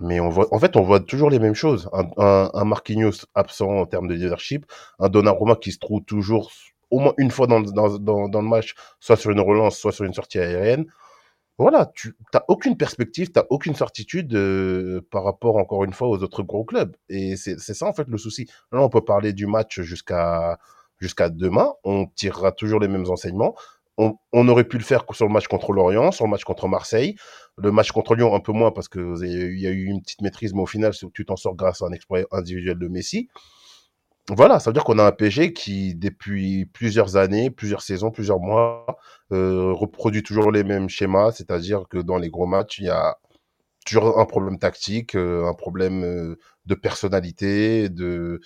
Mais 0.00 0.18
on 0.18 0.28
voit, 0.28 0.52
en 0.52 0.58
fait, 0.58 0.76
on 0.76 0.82
voit 0.82 1.00
toujours 1.00 1.30
les 1.30 1.38
mêmes 1.38 1.54
choses. 1.54 1.88
Un, 1.92 2.04
un, 2.18 2.50
un 2.52 2.64
Marquinhos 2.64 3.26
absent 3.34 3.70
en 3.70 3.86
termes 3.86 4.08
de 4.08 4.14
leadership, 4.14 4.66
un 4.98 5.08
Donnarumma 5.08 5.54
qui 5.56 5.70
se 5.70 5.78
trouve 5.78 6.02
toujours 6.04 6.50
au 6.90 7.00
moins 7.00 7.14
une 7.18 7.30
fois 7.30 7.46
dans, 7.46 7.60
dans, 7.60 7.98
dans, 8.28 8.42
le 8.42 8.48
match, 8.48 8.74
soit 9.00 9.16
sur 9.16 9.30
une 9.30 9.40
relance, 9.40 9.78
soit 9.78 9.92
sur 9.92 10.04
une 10.04 10.14
sortie 10.14 10.38
aérienne. 10.38 10.86
voilà, 11.58 11.90
tu 11.94 12.16
n'as 12.32 12.42
aucune 12.48 12.76
perspective, 12.76 13.32
tu 13.32 13.40
aucune 13.50 13.74
certitude 13.74 14.34
euh, 14.34 15.00
par 15.10 15.24
rapport, 15.24 15.56
encore 15.56 15.84
une 15.84 15.92
fois, 15.92 16.08
aux 16.08 16.22
autres 16.22 16.42
gros 16.42 16.64
clubs. 16.64 16.96
Et 17.08 17.36
c'est 17.36 17.58
ça, 17.58 17.86
en 17.86 17.92
fait, 17.92 18.08
le 18.08 18.18
souci. 18.18 18.46
Là, 18.72 18.82
on 18.82 18.88
peut 18.88 19.04
parler 19.04 19.32
du 19.32 19.46
match 19.46 19.80
jusqu'à 19.80 20.58
jusqu'à 21.00 21.28
demain. 21.28 21.72
On 21.84 22.06
tirera 22.06 22.52
toujours 22.52 22.80
les 22.80 22.88
mêmes 22.88 23.08
enseignements. 23.08 23.54
On, 23.96 24.16
on, 24.32 24.48
aurait 24.48 24.64
pu 24.64 24.76
le 24.78 24.82
faire 24.82 25.04
sur 25.12 25.26
le 25.26 25.32
match 25.32 25.46
contre 25.46 25.72
Lorient, 25.72 26.10
sur 26.10 26.24
le 26.24 26.30
match 26.30 26.42
contre 26.44 26.66
Marseille. 26.66 27.14
Le 27.56 27.70
match 27.70 27.92
contre 27.92 28.16
Lyon, 28.16 28.34
un 28.34 28.40
peu 28.40 28.52
moins 28.52 28.72
parce 28.72 28.88
qu'il 28.88 29.56
y 29.56 29.66
a 29.66 29.70
eu 29.70 29.84
une 29.84 30.02
petite 30.02 30.20
maîtrise, 30.22 30.52
mais 30.52 30.62
au 30.62 30.66
final, 30.66 30.92
tu 31.12 31.24
t'en 31.24 31.36
sors 31.36 31.54
grâce 31.54 31.82
à 31.82 31.86
un 31.86 31.92
exploit 31.92 32.22
individuel 32.32 32.78
de 32.78 32.88
Messi. 32.88 33.28
Voilà, 34.30 34.58
ça 34.58 34.70
veut 34.70 34.74
dire 34.74 34.84
qu'on 34.84 34.98
a 34.98 35.04
un 35.04 35.12
PSG 35.12 35.52
qui, 35.52 35.94
depuis 35.94 36.64
plusieurs 36.66 37.16
années, 37.16 37.50
plusieurs 37.50 37.82
saisons, 37.82 38.10
plusieurs 38.10 38.40
mois, 38.40 38.86
euh, 39.32 39.70
reproduit 39.72 40.22
toujours 40.22 40.50
les 40.50 40.64
mêmes 40.64 40.88
schémas, 40.88 41.32
c'est-à-dire 41.32 41.84
que 41.90 41.98
dans 41.98 42.16
les 42.16 42.30
gros 42.30 42.46
matchs, 42.46 42.78
il 42.78 42.86
y 42.86 42.88
a 42.88 43.18
toujours 43.86 44.18
un 44.20 44.26
problème 44.26 44.58
tactique, 44.58 45.16
euh, 45.16 45.46
un 45.48 45.54
problème 45.54 46.04
euh, 46.04 46.36
de 46.66 46.74
personnalité, 46.74 47.88
de, 47.90 48.40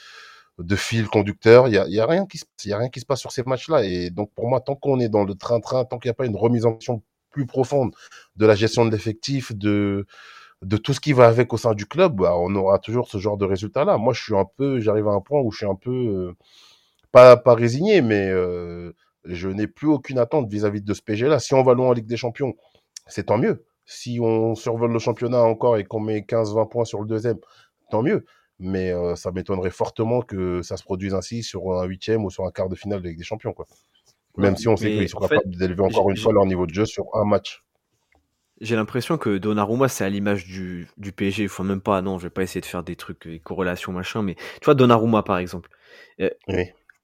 de 0.58 0.76
fil 0.76 1.08
conducteur. 1.08 1.68
Il 1.68 1.74
y 1.74 1.78
a, 1.78 2.04
a 2.04 2.06
rien 2.06 2.26
qui 2.26 2.38
se, 2.38 2.44
y 2.66 2.72
a 2.72 2.78
rien 2.78 2.90
qui 2.90 3.00
se 3.00 3.06
passe 3.06 3.20
sur 3.20 3.32
ces 3.32 3.44
matchs-là. 3.44 3.84
Et 3.84 4.10
donc, 4.10 4.32
pour 4.34 4.48
moi, 4.48 4.60
tant 4.60 4.76
qu'on 4.76 5.00
est 5.00 5.08
dans 5.10 5.24
le 5.24 5.34
train-train, 5.34 5.84
tant 5.84 5.98
qu'il 5.98 6.08
n'y 6.08 6.12
a 6.12 6.14
pas 6.14 6.26
une 6.26 6.36
remise 6.36 6.66
en 6.66 6.74
question 6.74 7.02
plus 7.30 7.46
profonde 7.46 7.94
de 8.36 8.46
la 8.46 8.54
gestion 8.56 8.84
de 8.86 8.90
l'effectif, 8.90 9.52
de, 9.54 10.06
de 10.62 10.76
tout 10.76 10.92
ce 10.92 11.00
qui 11.00 11.12
va 11.12 11.28
avec 11.28 11.52
au 11.52 11.56
sein 11.56 11.74
du 11.74 11.86
club, 11.86 12.16
bah, 12.16 12.34
on 12.36 12.54
aura 12.54 12.78
toujours 12.78 13.08
ce 13.08 13.18
genre 13.18 13.36
de 13.36 13.44
résultat-là. 13.44 13.98
Moi, 13.98 14.12
je 14.12 14.22
suis 14.22 14.36
un 14.36 14.44
peu, 14.44 14.80
j'arrive 14.80 15.08
à 15.08 15.12
un 15.12 15.20
point 15.20 15.40
où 15.40 15.52
je 15.52 15.58
suis 15.58 15.66
un 15.66 15.74
peu, 15.76 15.90
euh, 15.90 16.36
pas, 17.12 17.36
pas 17.36 17.54
résigné, 17.54 18.02
mais 18.02 18.28
euh, 18.28 18.92
je 19.24 19.48
n'ai 19.48 19.66
plus 19.66 19.88
aucune 19.88 20.18
attente 20.18 20.50
vis-à-vis 20.50 20.82
de 20.82 20.94
ce 20.94 21.02
PG-là. 21.02 21.38
Si 21.38 21.54
on 21.54 21.62
va 21.62 21.74
loin 21.74 21.88
en 21.88 21.92
Ligue 21.92 22.06
des 22.06 22.16
Champions, 22.16 22.54
c'est 23.06 23.26
tant 23.26 23.38
mieux. 23.38 23.64
Si 23.86 24.18
on 24.20 24.54
survole 24.54 24.92
le 24.92 24.98
championnat 24.98 25.42
encore 25.42 25.76
et 25.76 25.84
qu'on 25.84 26.00
met 26.00 26.20
15-20 26.20 26.68
points 26.68 26.84
sur 26.84 27.00
le 27.00 27.06
deuxième, 27.06 27.38
tant 27.90 28.02
mieux. 28.02 28.24
Mais 28.58 28.90
euh, 28.92 29.14
ça 29.14 29.30
m'étonnerait 29.30 29.70
fortement 29.70 30.20
que 30.20 30.62
ça 30.62 30.76
se 30.76 30.82
produise 30.82 31.14
ainsi 31.14 31.44
sur 31.44 31.72
un 31.78 31.84
huitième 31.84 32.24
ou 32.24 32.30
sur 32.30 32.44
un 32.44 32.50
quart 32.50 32.68
de 32.68 32.74
finale 32.74 33.00
de 33.00 33.08
Ligue 33.08 33.18
des 33.18 33.24
Champions. 33.24 33.52
Quoi. 33.52 33.66
Même 34.36 34.56
si 34.56 34.68
on 34.68 34.76
sait 34.76 34.90
qu'ils 34.90 35.08
sont 35.08 35.20
capables 35.20 35.56
d'élever 35.56 35.82
encore 35.82 36.10
une 36.10 36.16
fois 36.16 36.32
leur 36.32 36.46
niveau 36.46 36.66
de 36.66 36.74
jeu 36.74 36.84
sur 36.84 37.04
un 37.14 37.24
match. 37.24 37.64
J'ai 38.60 38.76
l'impression 38.76 39.18
que 39.18 39.38
Donnarumma, 39.38 39.88
c'est 39.88 40.04
à 40.04 40.08
l'image 40.08 40.46
du, 40.46 40.88
du 40.96 41.12
PSG. 41.12 41.44
Il 41.44 41.48
faut 41.48 41.62
même 41.62 41.80
pas, 41.80 42.02
non, 42.02 42.18
je 42.18 42.24
vais 42.24 42.30
pas 42.30 42.42
essayer 42.42 42.60
de 42.60 42.66
faire 42.66 42.82
des 42.82 42.96
trucs, 42.96 43.28
des 43.28 43.38
corrélations, 43.38 43.92
machin, 43.92 44.22
mais 44.22 44.34
tu 44.34 44.64
vois, 44.64 44.74
Donnarumma, 44.74 45.22
par 45.22 45.38
exemple. 45.38 45.70
Euh, 46.20 46.30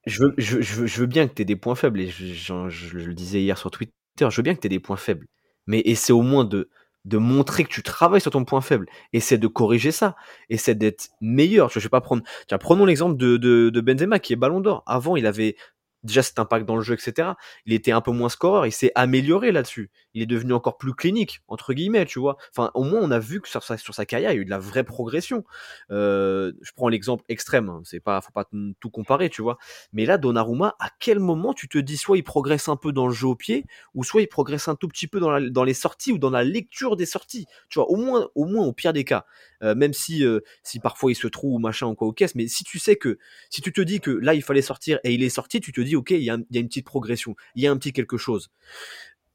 je, 0.06 0.22
veux, 0.22 0.34
je, 0.36 0.60
je, 0.60 0.86
je, 0.86 1.00
veux 1.00 1.06
bien 1.06 1.28
que 1.28 1.34
tu 1.34 1.42
aies 1.42 1.44
des 1.44 1.56
points 1.56 1.76
faibles, 1.76 2.00
et 2.00 2.08
je, 2.08 2.68
je, 2.68 2.98
le 2.98 3.14
disais 3.14 3.40
hier 3.40 3.56
sur 3.56 3.70
Twitter, 3.70 3.94
je 4.18 4.36
veux 4.36 4.42
bien 4.42 4.54
que 4.54 4.60
tu 4.60 4.66
aies 4.66 4.70
des 4.70 4.80
points 4.80 4.96
faibles. 4.96 5.26
Mais 5.66 5.80
essaie 5.80 6.12
au 6.12 6.22
moins 6.22 6.44
de, 6.44 6.68
de 7.04 7.18
montrer 7.18 7.64
que 7.64 7.70
tu 7.70 7.82
travailles 7.82 8.20
sur 8.20 8.30
ton 8.30 8.44
point 8.44 8.60
faible. 8.60 8.86
Essaie 9.12 9.38
de 9.38 9.46
corriger 9.46 9.92
ça. 9.92 10.16
Essaie 10.50 10.74
d'être 10.74 11.10
meilleur. 11.20 11.70
Je 11.70 11.78
vais 11.78 11.88
pas 11.88 12.00
prendre. 12.00 12.22
Tiens, 12.48 12.58
prenons 12.58 12.84
l'exemple 12.84 13.16
de, 13.16 13.36
de, 13.36 13.70
de 13.70 13.80
Benzema 13.80 14.18
qui 14.18 14.32
est 14.32 14.36
Ballon 14.36 14.60
d'Or. 14.60 14.82
Avant, 14.86 15.16
il 15.16 15.26
avait 15.26 15.56
déjà 16.04 16.22
cet 16.22 16.38
impact 16.38 16.66
dans 16.66 16.76
le 16.76 16.82
jeu, 16.82 16.94
etc. 16.94 17.30
Il 17.66 17.72
était 17.72 17.92
un 17.92 18.00
peu 18.00 18.12
moins 18.12 18.28
scoreur, 18.28 18.66
il 18.66 18.72
s'est 18.72 18.92
amélioré 18.94 19.52
là-dessus. 19.52 19.90
Il 20.14 20.22
est 20.22 20.26
devenu 20.26 20.52
encore 20.52 20.78
plus 20.78 20.94
clinique, 20.94 21.40
entre 21.48 21.74
guillemets, 21.74 22.06
tu 22.06 22.20
vois. 22.20 22.36
Enfin, 22.50 22.70
au 22.74 22.84
moins, 22.84 23.00
on 23.02 23.10
a 23.10 23.18
vu 23.18 23.40
que 23.40 23.48
sur 23.48 23.62
sa, 23.64 23.76
sur 23.76 23.94
sa 23.94 24.06
carrière, 24.06 24.30
il 24.30 24.34
y 24.34 24.38
a 24.38 24.40
eu 24.40 24.44
de 24.44 24.50
la 24.50 24.58
vraie 24.58 24.84
progression. 24.84 25.44
Euh, 25.90 26.52
je 26.62 26.72
prends 26.72 26.88
l'exemple 26.88 27.24
extrême, 27.28 27.68
hein. 27.68 27.80
c'est 27.84 28.00
pas, 28.00 28.20
faut 28.20 28.32
pas 28.32 28.48
tout 28.80 28.90
comparer, 28.90 29.30
tu 29.30 29.42
vois. 29.42 29.58
Mais 29.92 30.06
là, 30.06 30.18
Donnarumma, 30.18 30.76
à 30.78 30.90
quel 31.00 31.18
moment 31.18 31.52
tu 31.54 31.68
te 31.68 31.78
dis 31.78 31.96
soit 31.96 32.16
il 32.16 32.22
progresse 32.22 32.68
un 32.68 32.76
peu 32.76 32.92
dans 32.92 33.06
le 33.06 33.12
jeu 33.12 33.26
au 33.26 33.36
pied, 33.36 33.66
ou 33.94 34.04
soit 34.04 34.22
il 34.22 34.28
progresse 34.28 34.68
un 34.68 34.76
tout 34.76 34.88
petit 34.88 35.08
peu 35.08 35.18
dans, 35.18 35.40
dans 35.40 35.64
les 35.64 35.74
sorties 35.74 36.12
ou 36.12 36.18
dans 36.18 36.30
la 36.30 36.44
lecture 36.44 36.96
des 36.96 37.06
sorties. 37.06 37.46
Tu 37.68 37.78
vois, 37.78 37.90
au 37.90 37.96
moins, 37.96 38.28
au 38.34 38.44
moins, 38.44 38.64
au 38.64 38.72
pire 38.72 38.92
des 38.92 39.04
cas. 39.04 39.24
Euh, 39.64 39.74
même 39.74 39.92
si, 39.92 40.24
euh, 40.24 40.40
si 40.62 40.78
parfois 40.78 41.10
il 41.10 41.14
se 41.14 41.26
trouve 41.26 41.54
ou 41.54 41.58
machin 41.58 41.86
ou 41.86 41.94
quoi 41.94 42.08
au 42.08 42.12
caisse, 42.12 42.34
mais 42.34 42.46
si 42.48 42.64
tu 42.64 42.78
sais 42.78 42.96
que, 42.96 43.18
si 43.50 43.62
tu 43.62 43.72
te 43.72 43.80
dis 43.80 44.00
que 44.00 44.10
là 44.10 44.34
il 44.34 44.42
fallait 44.42 44.62
sortir 44.62 44.98
et 45.04 45.14
il 45.14 45.22
est 45.22 45.30
sorti, 45.30 45.60
tu 45.60 45.72
te 45.72 45.80
dis 45.80 45.93
ok, 45.96 46.11
il 46.11 46.22
y, 46.22 46.30
a, 46.30 46.38
y 46.50 46.57
a 46.57 46.61
une 46.61 46.68
petite 46.68 46.87
progression, 46.87 47.35
il 47.54 47.62
y 47.62 47.66
a 47.66 47.70
un 47.70 47.76
petit 47.76 47.92
quelque 47.92 48.16
chose. 48.16 48.50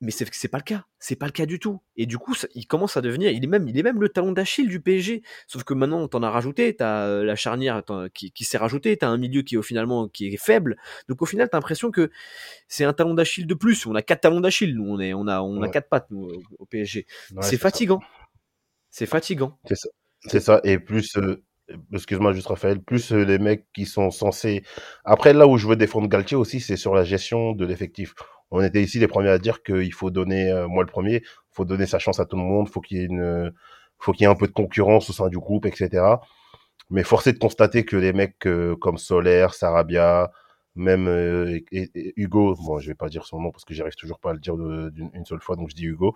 Mais 0.01 0.11
c'est 0.11 0.33
c'est 0.33 0.47
pas 0.47 0.59
le 0.59 0.63
cas 0.63 0.85
c'est 0.97 1.17
pas 1.17 1.25
le 1.25 1.33
cas 1.33 1.45
du 1.45 1.59
tout. 1.59 1.81
Et 1.97 2.05
du 2.05 2.17
coup 2.17 2.33
ça, 2.33 2.47
il 2.55 2.65
commence 2.67 2.95
à 2.95 3.01
devenir 3.01 3.31
il 3.31 3.43
est 3.43 3.47
même 3.47 3.67
il 3.67 3.77
est 3.77 3.83
même 3.83 3.99
le 3.99 4.07
talon 4.07 4.31
d'Achille 4.31 4.69
du 4.69 4.79
PSG 4.79 5.23
sauf 5.45 5.65
que 5.65 5.73
maintenant 5.73 6.07
t'en 6.07 6.23
as 6.23 6.29
rajouté 6.29 6.73
t'as 6.73 7.05
euh, 7.05 7.25
la 7.25 7.35
charnière 7.35 7.83
qui, 8.13 8.31
qui 8.31 8.45
s'est 8.45 8.57
rajoutée 8.57 8.95
t'as 8.95 9.09
un 9.09 9.17
milieu 9.17 9.41
qui 9.41 9.57
est 9.57 9.61
finalement 9.61 10.07
qui 10.07 10.27
est 10.27 10.37
faible. 10.37 10.77
Donc 11.09 11.21
au 11.21 11.25
final 11.25 11.49
t'as 11.49 11.57
l'impression 11.57 11.91
que 11.91 12.11
c'est 12.69 12.85
un 12.85 12.93
talon 12.93 13.13
d'Achille 13.13 13.45
de 13.45 13.53
plus. 13.53 13.85
On 13.87 13.95
a 13.95 14.01
quatre 14.01 14.21
talons 14.21 14.39
d'Achille 14.39 14.73
nous 14.73 14.89
on 14.89 15.01
est 15.01 15.13
on 15.13 15.27
a 15.27 15.41
on 15.41 15.61
a 15.63 15.67
quatre 15.67 15.89
pattes 15.89 16.07
nous, 16.11 16.31
au 16.59 16.65
PSG 16.65 17.05
c'est 17.41 17.57
fatigant. 17.57 17.99
C'est 18.89 19.05
fatigant. 19.05 19.57
C'est 19.65 19.75
ça. 19.75 19.89
C'est 20.25 20.39
ça. 20.39 20.61
Et 20.63 20.79
plus, 20.79 21.15
euh, 21.17 21.43
excuse-moi 21.93 22.33
juste 22.33 22.47
Raphaël, 22.47 22.81
plus 22.81 23.11
euh, 23.11 23.23
les 23.23 23.39
mecs 23.39 23.65
qui 23.73 23.85
sont 23.85 24.11
censés. 24.11 24.63
Après, 25.05 25.33
là 25.33 25.47
où 25.47 25.57
je 25.57 25.67
veux 25.67 25.75
défendre 25.75 26.07
Galtier 26.07 26.37
aussi, 26.37 26.59
c'est 26.59 26.77
sur 26.77 26.93
la 26.93 27.03
gestion 27.03 27.53
de 27.53 27.65
l'effectif. 27.65 28.13
On 28.51 28.61
était 28.61 28.81
ici 28.81 28.99
les 28.99 29.07
premiers 29.07 29.29
à 29.29 29.37
dire 29.39 29.63
qu'il 29.63 29.93
faut 29.93 30.09
donner, 30.11 30.51
euh, 30.51 30.67
moi 30.67 30.83
le 30.83 30.89
premier, 30.89 31.23
faut 31.51 31.65
donner 31.65 31.85
sa 31.85 31.99
chance 31.99 32.19
à 32.19 32.25
tout 32.25 32.37
le 32.37 32.43
monde, 32.43 32.69
faut 32.69 32.81
qu'il 32.81 32.97
y 32.97 33.01
ait 33.01 33.05
une, 33.05 33.53
faut 33.99 34.11
qu'il 34.11 34.23
y 34.23 34.25
ait 34.25 34.31
un 34.31 34.35
peu 34.35 34.47
de 34.47 34.53
concurrence 34.53 35.09
au 35.09 35.13
sein 35.13 35.27
du 35.29 35.37
groupe, 35.37 35.65
etc. 35.65 36.03
Mais 36.89 37.03
forcé 37.03 37.33
de 37.33 37.37
constater 37.37 37.85
que 37.85 37.95
les 37.95 38.13
mecs 38.13 38.47
comme 38.79 38.97
Solaire, 38.97 39.53
Sarabia, 39.53 40.31
même 40.75 41.07
Hugo, 41.71 42.55
bon, 42.55 42.79
je 42.79 42.87
vais 42.87 42.95
pas 42.95 43.09
dire 43.09 43.25
son 43.25 43.39
nom 43.41 43.51
parce 43.51 43.65
que 43.65 43.73
j'arrive 43.73 43.95
toujours 43.95 44.19
pas 44.19 44.31
à 44.31 44.33
le 44.33 44.39
dire 44.39 44.55
d'une 44.57 45.25
seule 45.25 45.41
fois, 45.41 45.55
donc 45.55 45.69
je 45.69 45.75
dis 45.75 45.85
Hugo 45.85 46.15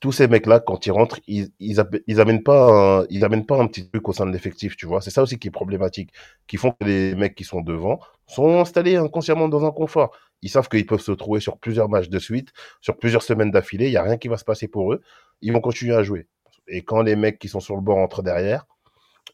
tous 0.00 0.12
ces 0.12 0.28
mecs-là, 0.28 0.60
quand 0.60 0.86
ils 0.86 0.90
rentrent, 0.92 1.20
ils, 1.26 1.50
ils, 1.58 2.20
amènent 2.20 2.42
pas, 2.42 3.00
un, 3.00 3.06
ils 3.10 3.24
amènent 3.24 3.46
pas 3.46 3.58
un 3.58 3.66
petit 3.66 3.88
truc 3.88 4.08
au 4.08 4.12
sein 4.12 4.26
de 4.26 4.30
l'effectif, 4.30 4.76
tu 4.76 4.86
vois. 4.86 5.00
C'est 5.00 5.10
ça 5.10 5.22
aussi 5.22 5.38
qui 5.38 5.48
est 5.48 5.52
problématique, 5.52 6.10
qui 6.46 6.56
font 6.56 6.72
que 6.72 6.84
les 6.84 7.14
mecs 7.14 7.34
qui 7.34 7.44
sont 7.44 7.60
devant 7.60 8.00
sont 8.26 8.60
installés 8.60 8.96
inconsciemment 8.96 9.48
dans 9.48 9.64
un 9.64 9.70
confort. 9.70 10.14
Ils 10.42 10.50
savent 10.50 10.68
qu'ils 10.68 10.86
peuvent 10.86 11.00
se 11.00 11.12
trouver 11.12 11.40
sur 11.40 11.58
plusieurs 11.58 11.88
matchs 11.88 12.08
de 12.08 12.18
suite, 12.18 12.52
sur 12.80 12.96
plusieurs 12.98 13.22
semaines 13.22 13.50
d'affilée. 13.50 13.86
Il 13.86 13.92
y 13.92 13.96
a 13.96 14.02
rien 14.02 14.18
qui 14.18 14.28
va 14.28 14.36
se 14.36 14.44
passer 14.44 14.68
pour 14.68 14.92
eux. 14.92 15.02
Ils 15.40 15.52
vont 15.52 15.60
continuer 15.60 15.94
à 15.94 16.02
jouer. 16.02 16.26
Et 16.68 16.82
quand 16.82 17.02
les 17.02 17.16
mecs 17.16 17.38
qui 17.38 17.48
sont 17.48 17.60
sur 17.60 17.76
le 17.76 17.82
banc 17.82 17.94
rentrent 17.94 18.22
derrière, 18.22 18.66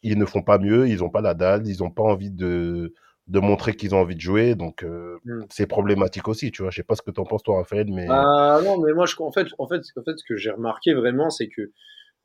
ils 0.03 0.19
ne 0.19 0.25
font 0.25 0.43
pas 0.43 0.59
mieux, 0.59 0.89
ils 0.89 1.03
ont 1.03 1.11
pas 1.11 1.21
la 1.21 1.35
dalle, 1.35 1.67
ils 1.67 1.83
ont 1.83 1.91
pas 1.91 2.03
envie 2.03 2.31
de, 2.31 2.95
de 3.29 3.41
montrer 3.41 3.75
qu'ils 3.75 3.95
ont 3.95 3.99
envie 3.99 4.17
de 4.17 4.21
jouer. 4.21 4.55
Donc, 4.55 4.83
euh, 4.83 5.19
hmm. 5.25 5.45
c'est 5.51 5.67
problématique 5.67 6.29
aussi, 6.29 6.51
tu 6.51 6.63
vois. 6.63 6.71
Je 6.71 6.77
sais 6.77 6.83
pas 6.83 6.95
ce 6.95 7.03
que 7.03 7.11
tu 7.11 7.21
en 7.21 7.25
penses, 7.25 7.43
toi, 7.43 7.59
Raphaël, 7.59 7.87
mais. 7.91 8.07
Ah 8.09 8.61
non, 8.65 8.81
mais 8.81 8.93
moi, 8.93 9.07
je, 9.07 9.15
en, 9.19 9.31
fait, 9.31 9.49
en, 9.59 9.69
fait, 9.69 9.83
en 9.97 10.03
fait, 10.03 10.19
ce 10.19 10.25
que 10.27 10.37
j'ai 10.37 10.51
remarqué 10.51 10.95
vraiment, 10.95 11.31
c'est 11.31 11.49
que 11.49 11.71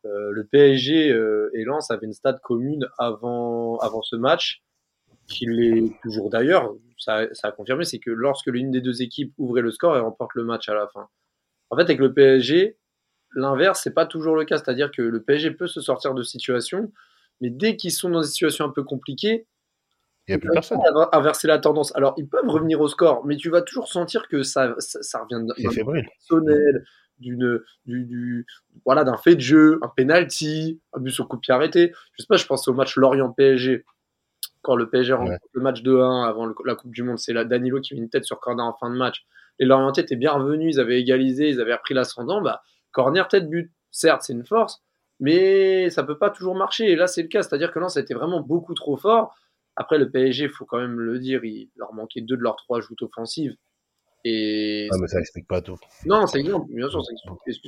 euh, 0.06 0.32
le 0.32 0.46
PSG 0.46 1.12
euh, 1.12 1.50
et 1.54 1.64
Lens 1.64 1.92
avaient 1.92 2.08
une 2.08 2.14
stade 2.14 2.40
commune 2.42 2.88
avant, 2.98 3.78
avant 3.78 4.02
ce 4.02 4.16
match, 4.16 4.64
qui 5.28 5.46
l'est 5.46 5.94
toujours 6.02 6.30
d'ailleurs. 6.30 6.74
Ça, 6.98 7.28
ça 7.34 7.50
a 7.50 7.52
confirmé, 7.52 7.84
c'est 7.84 8.00
que 8.00 8.12
lorsque 8.12 8.48
l'une 8.48 8.72
des 8.72 8.82
deux 8.82 9.02
équipes 9.02 9.34
ouvrait 9.38 9.62
le 9.62 9.72
score 9.72 9.98
et 9.98 10.00
remporte 10.00 10.32
le 10.36 10.44
match 10.44 10.70
à 10.70 10.74
la 10.74 10.88
fin. 10.88 11.08
En 11.70 11.76
fait, 11.76 11.84
avec 11.84 12.00
le 12.00 12.14
PSG, 12.14 12.78
l'inverse, 13.36 13.82
c'est 13.84 13.94
pas 13.94 14.06
toujours 14.06 14.36
le 14.36 14.46
cas. 14.46 14.58
C'est-à-dire 14.58 14.92
que 14.92 15.02
le 15.02 15.22
PSG 15.22 15.52
peut 15.52 15.68
se 15.68 15.82
sortir 15.82 16.14
de 16.14 16.24
situation, 16.24 16.92
mais 17.42 17.50
dès 17.50 17.76
qu'ils 17.76 17.92
sont 17.92 18.10
dans 18.10 18.22
des 18.22 18.28
situations 18.28 18.66
un 18.66 18.70
peu 18.70 18.84
compliquées, 18.84 19.48
il 20.28 20.32
n'y 20.32 20.36
a 20.36 20.40
plus 20.40 20.50
personne. 20.52 20.80
Inverser 21.12 21.48
la 21.48 21.60
tendance. 21.60 21.96
Alors, 21.96 22.14
ils 22.18 22.28
peuvent 22.28 22.48
revenir 22.48 22.80
au 22.80 22.88
score, 22.88 23.26
mais 23.26 23.36
tu 23.36 23.50
vas 23.50 23.62
toujours 23.62 23.88
sentir 23.88 24.28
que 24.28 24.44
ça, 24.44 24.74
ça, 24.80 25.20
revient 25.20 25.46
d'un 25.46 25.54
personnel, 25.54 26.86
d'une, 27.20 27.60
du, 27.86 28.06
du, 28.06 28.46
voilà, 28.86 29.04
d'un 29.04 29.18
fait 29.18 29.36
de 29.36 29.42
jeu, 29.42 29.80
un 29.82 29.90
penalty, 29.90 30.82
un 30.94 31.02
but 31.02 31.12
sur 31.12 31.28
coup 31.28 31.36
de 31.36 31.42
pied 31.42 31.54
arrêté. 31.54 31.92
Je 32.14 32.24
sais 32.24 32.28
pas, 32.28 32.38
je 32.38 32.46
pense 32.46 32.68
au 32.68 32.74
match 32.74 32.96
Lorient-PSG. 32.96 33.84
Quand 34.62 34.78
le 34.78 34.90
PSG 34.90 35.14
remporte 35.14 35.42
le 35.52 35.62
match 35.62 35.84
2-1 35.84 36.26
avant 36.26 36.48
la 36.64 36.76
Coupe 36.76 36.92
du 36.92 37.04
Monde, 37.04 37.20
c'est 37.20 37.34
Danilo 37.34 37.82
qui 37.82 37.96
met 37.96 38.00
une 38.00 38.10
tête 38.10 38.24
sur 38.24 38.40
corner 38.40 38.66
en 38.66 38.74
fin 38.74 38.90
de 38.90 38.96
match. 38.96 39.26
Les 39.60 39.66
Lorientais 39.66 40.02
étaient 40.02 40.16
bien 40.16 40.32
revenus, 40.32 40.76
ils 40.76 40.80
avaient 40.80 41.00
égalisé, 41.00 41.50
ils 41.50 41.60
avaient 41.60 41.76
repris 41.76 41.94
l'ascendant. 41.94 42.42
Bah, 42.42 42.62
corner, 42.92 43.28
tête, 43.28 43.50
but. 43.50 43.72
Certes, 43.92 44.24
c'est 44.24 44.34
une 44.34 44.46
force, 44.46 44.82
mais 45.20 45.92
ça 45.92 46.02
peut 46.02 46.18
pas 46.18 46.32
toujours 46.32 46.56
marcher. 46.56 46.90
Et 46.92 46.96
là, 46.96 47.06
c'est 47.06 47.22
le 47.22 47.28
cas. 47.28 47.44
C'est-à-dire 47.44 47.72
que 47.72 47.78
là, 47.78 47.90
ça 47.90 48.00
a 48.00 48.04
été 48.04 48.16
vraiment 48.16 48.40
beaucoup 48.40 48.74
trop 48.74 48.98
fort. 48.98 49.36
Après, 49.76 49.98
le 49.98 50.10
PSG, 50.10 50.46
il 50.46 50.50
faut 50.50 50.66
quand 50.66 50.80
même 50.80 51.00
le 51.00 51.20
dire, 51.20 51.44
il 51.44 51.70
leur 51.76 51.94
manquait 51.94 52.22
deux 52.22 52.38
de 52.38 52.42
leurs 52.42 52.56
trois 52.56 52.80
joutes 52.82 53.02
offensives. 53.02 53.56
Et 54.26 54.88
ah, 54.92 54.96
mais 55.02 55.08
ça 55.08 55.20
explique 55.20 55.48
pas 55.48 55.62
tout. 55.62 55.78
Non, 56.06 56.28
c'est 56.28 56.40
exemple, 56.40 56.68
bien 56.74 56.90
sûr, 56.90 57.04
ça 57.04 57.12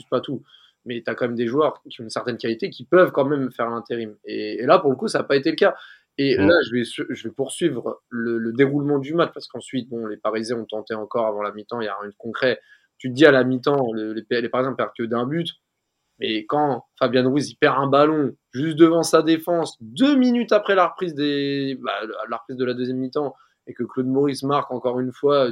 pas 0.09 0.21
tout. 0.21 0.43
Mais 0.85 1.01
tu 1.03 1.09
as 1.09 1.15
quand 1.15 1.25
même 1.25 1.35
des 1.35 1.47
joueurs 1.47 1.81
qui 1.89 1.99
ont 1.99 2.03
une 2.03 2.09
certaine 2.09 2.37
qualité 2.37 2.69
qui 2.69 2.85
peuvent 2.85 3.11
quand 3.11 3.25
même 3.25 3.51
faire 3.51 3.69
l'intérim. 3.69 4.15
Et, 4.23 4.63
là, 4.65 4.79
pour 4.79 4.91
le 4.91 4.95
coup, 4.95 5.07
ça 5.07 5.19
n'a 5.19 5.23
pas 5.23 5.35
été 5.35 5.49
le 5.49 5.55
cas. 5.55 5.75
Et 6.17 6.37
là, 6.37 6.53
je 6.65 6.71
vais, 6.71 6.83
je 6.85 7.27
vais 7.27 7.33
poursuivre 7.33 8.01
le, 8.09 8.53
déroulement 8.53 8.99
du 8.99 9.13
match 9.13 9.31
parce 9.33 9.47
qu'ensuite, 9.47 9.89
bon, 9.89 10.05
les 10.05 10.15
Parisiens 10.15 10.57
ont 10.57 10.65
tenté 10.65 10.93
encore 10.93 11.25
avant 11.25 11.41
la 11.41 11.51
mi-temps, 11.51 11.81
il 11.81 11.85
y 11.85 11.87
a 11.89 11.95
rien 11.99 12.09
de 12.09 12.15
concret. 12.15 12.59
Tu 12.97 13.09
te 13.09 13.13
dis 13.13 13.25
à 13.25 13.31
la 13.31 13.43
mi-temps, 13.43 13.91
les, 13.93 14.23
les 14.29 14.49
Parisiens 14.49 14.73
perdent 14.73 14.93
que 14.97 15.03
d'un 15.03 15.25
but. 15.25 15.49
Mais 16.19 16.45
quand 16.45 16.85
Fabien 16.97 17.27
Ruiz 17.27 17.49
il 17.51 17.55
perd 17.55 17.77
un 17.77 17.87
ballon 17.87 18.33
juste 18.53 18.77
devant 18.77 19.03
sa 19.03 19.21
défense, 19.21 19.77
deux 19.81 20.15
minutes 20.15 20.53
après 20.53 20.75
la 20.75 20.87
reprise, 20.87 21.13
des, 21.13 21.77
bah, 21.81 21.91
la 22.29 22.37
reprise 22.37 22.57
de 22.57 22.65
la 22.65 22.73
deuxième 22.73 22.97
mi-temps, 22.97 23.35
et 23.67 23.73
que 23.73 23.83
Claude 23.83 24.07
Maurice 24.07 24.43
marque 24.43 24.71
encore 24.71 24.99
une 24.99 25.11
fois, 25.11 25.49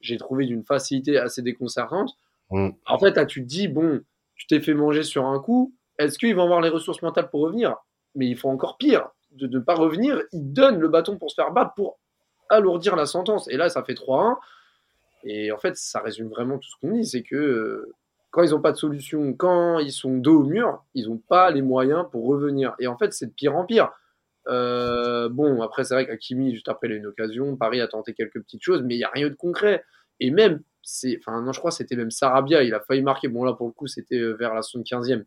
j'ai 0.00 0.16
trouvé 0.16 0.46
d'une 0.46 0.64
facilité 0.64 1.18
assez 1.18 1.42
déconcertante, 1.42 2.16
Mm. 2.50 2.70
En 2.86 2.98
fait, 2.98 3.16
là, 3.16 3.26
tu 3.26 3.42
te 3.42 3.46
dis, 3.46 3.68
bon, 3.68 4.00
tu 4.34 4.46
t'es 4.46 4.60
fait 4.60 4.74
manger 4.74 5.02
sur 5.02 5.26
un 5.26 5.40
coup, 5.40 5.74
est-ce 5.98 6.18
qu'ils 6.18 6.34
vont 6.34 6.44
avoir 6.44 6.60
les 6.60 6.68
ressources 6.68 7.02
mentales 7.02 7.30
pour 7.30 7.40
revenir? 7.40 7.76
Mais 8.14 8.26
il 8.26 8.36
faut 8.36 8.48
encore 8.48 8.76
pire, 8.76 9.08
de 9.32 9.46
ne 9.46 9.60
pas 9.60 9.74
revenir, 9.74 10.20
ils 10.32 10.52
donnent 10.52 10.80
le 10.80 10.88
bâton 10.88 11.16
pour 11.18 11.30
se 11.30 11.36
faire 11.36 11.52
battre, 11.52 11.74
pour 11.74 11.98
alourdir 12.48 12.96
la 12.96 13.06
sentence. 13.06 13.48
Et 13.48 13.56
là, 13.56 13.68
ça 13.68 13.84
fait 13.84 13.94
3-1. 13.94 14.36
Et 15.22 15.52
en 15.52 15.58
fait, 15.58 15.76
ça 15.76 16.00
résume 16.00 16.28
vraiment 16.28 16.58
tout 16.58 16.68
ce 16.68 16.76
qu'on 16.80 16.92
dit, 16.92 17.06
c'est 17.06 17.22
que 17.22 17.36
euh, 17.36 17.94
quand 18.30 18.42
ils 18.42 18.50
n'ont 18.50 18.60
pas 18.60 18.72
de 18.72 18.76
solution, 18.76 19.32
quand 19.34 19.78
ils 19.78 19.92
sont 19.92 20.16
dos 20.16 20.40
au 20.40 20.44
mur, 20.44 20.84
ils 20.94 21.08
n'ont 21.08 21.18
pas 21.18 21.50
les 21.50 21.62
moyens 21.62 22.06
pour 22.10 22.26
revenir. 22.26 22.74
Et 22.78 22.86
en 22.86 22.96
fait, 22.96 23.12
c'est 23.12 23.26
de 23.26 23.32
pire 23.32 23.56
en 23.56 23.64
pire. 23.64 23.90
Euh, 24.48 25.28
bon, 25.28 25.62
après, 25.62 25.84
c'est 25.84 25.94
vrai 25.94 26.06
qu'Akimi, 26.06 26.52
juste 26.54 26.68
après, 26.68 26.88
il 26.88 26.92
a 26.92 26.96
une 26.96 27.06
occasion. 27.06 27.56
Paris 27.56 27.80
a 27.80 27.88
tenté 27.88 28.14
quelques 28.14 28.40
petites 28.40 28.62
choses, 28.62 28.82
mais 28.82 28.94
il 28.94 28.98
n'y 28.98 29.04
a 29.04 29.10
rien 29.10 29.28
de 29.28 29.34
concret. 29.34 29.84
Et 30.20 30.30
même, 30.30 30.62
c'est, 30.82 31.18
enfin, 31.18 31.42
non, 31.42 31.52
je 31.52 31.58
crois 31.58 31.70
que 31.70 31.76
c'était 31.76 31.96
même 31.96 32.10
Sarabia, 32.10 32.62
il 32.62 32.72
a 32.74 32.80
failli 32.80 33.02
marquer. 33.02 33.28
Bon, 33.28 33.44
là, 33.44 33.52
pour 33.52 33.66
le 33.66 33.72
coup, 33.72 33.86
c'était 33.86 34.18
euh, 34.18 34.34
vers 34.34 34.54
la 34.54 34.60
75e. 34.60 35.24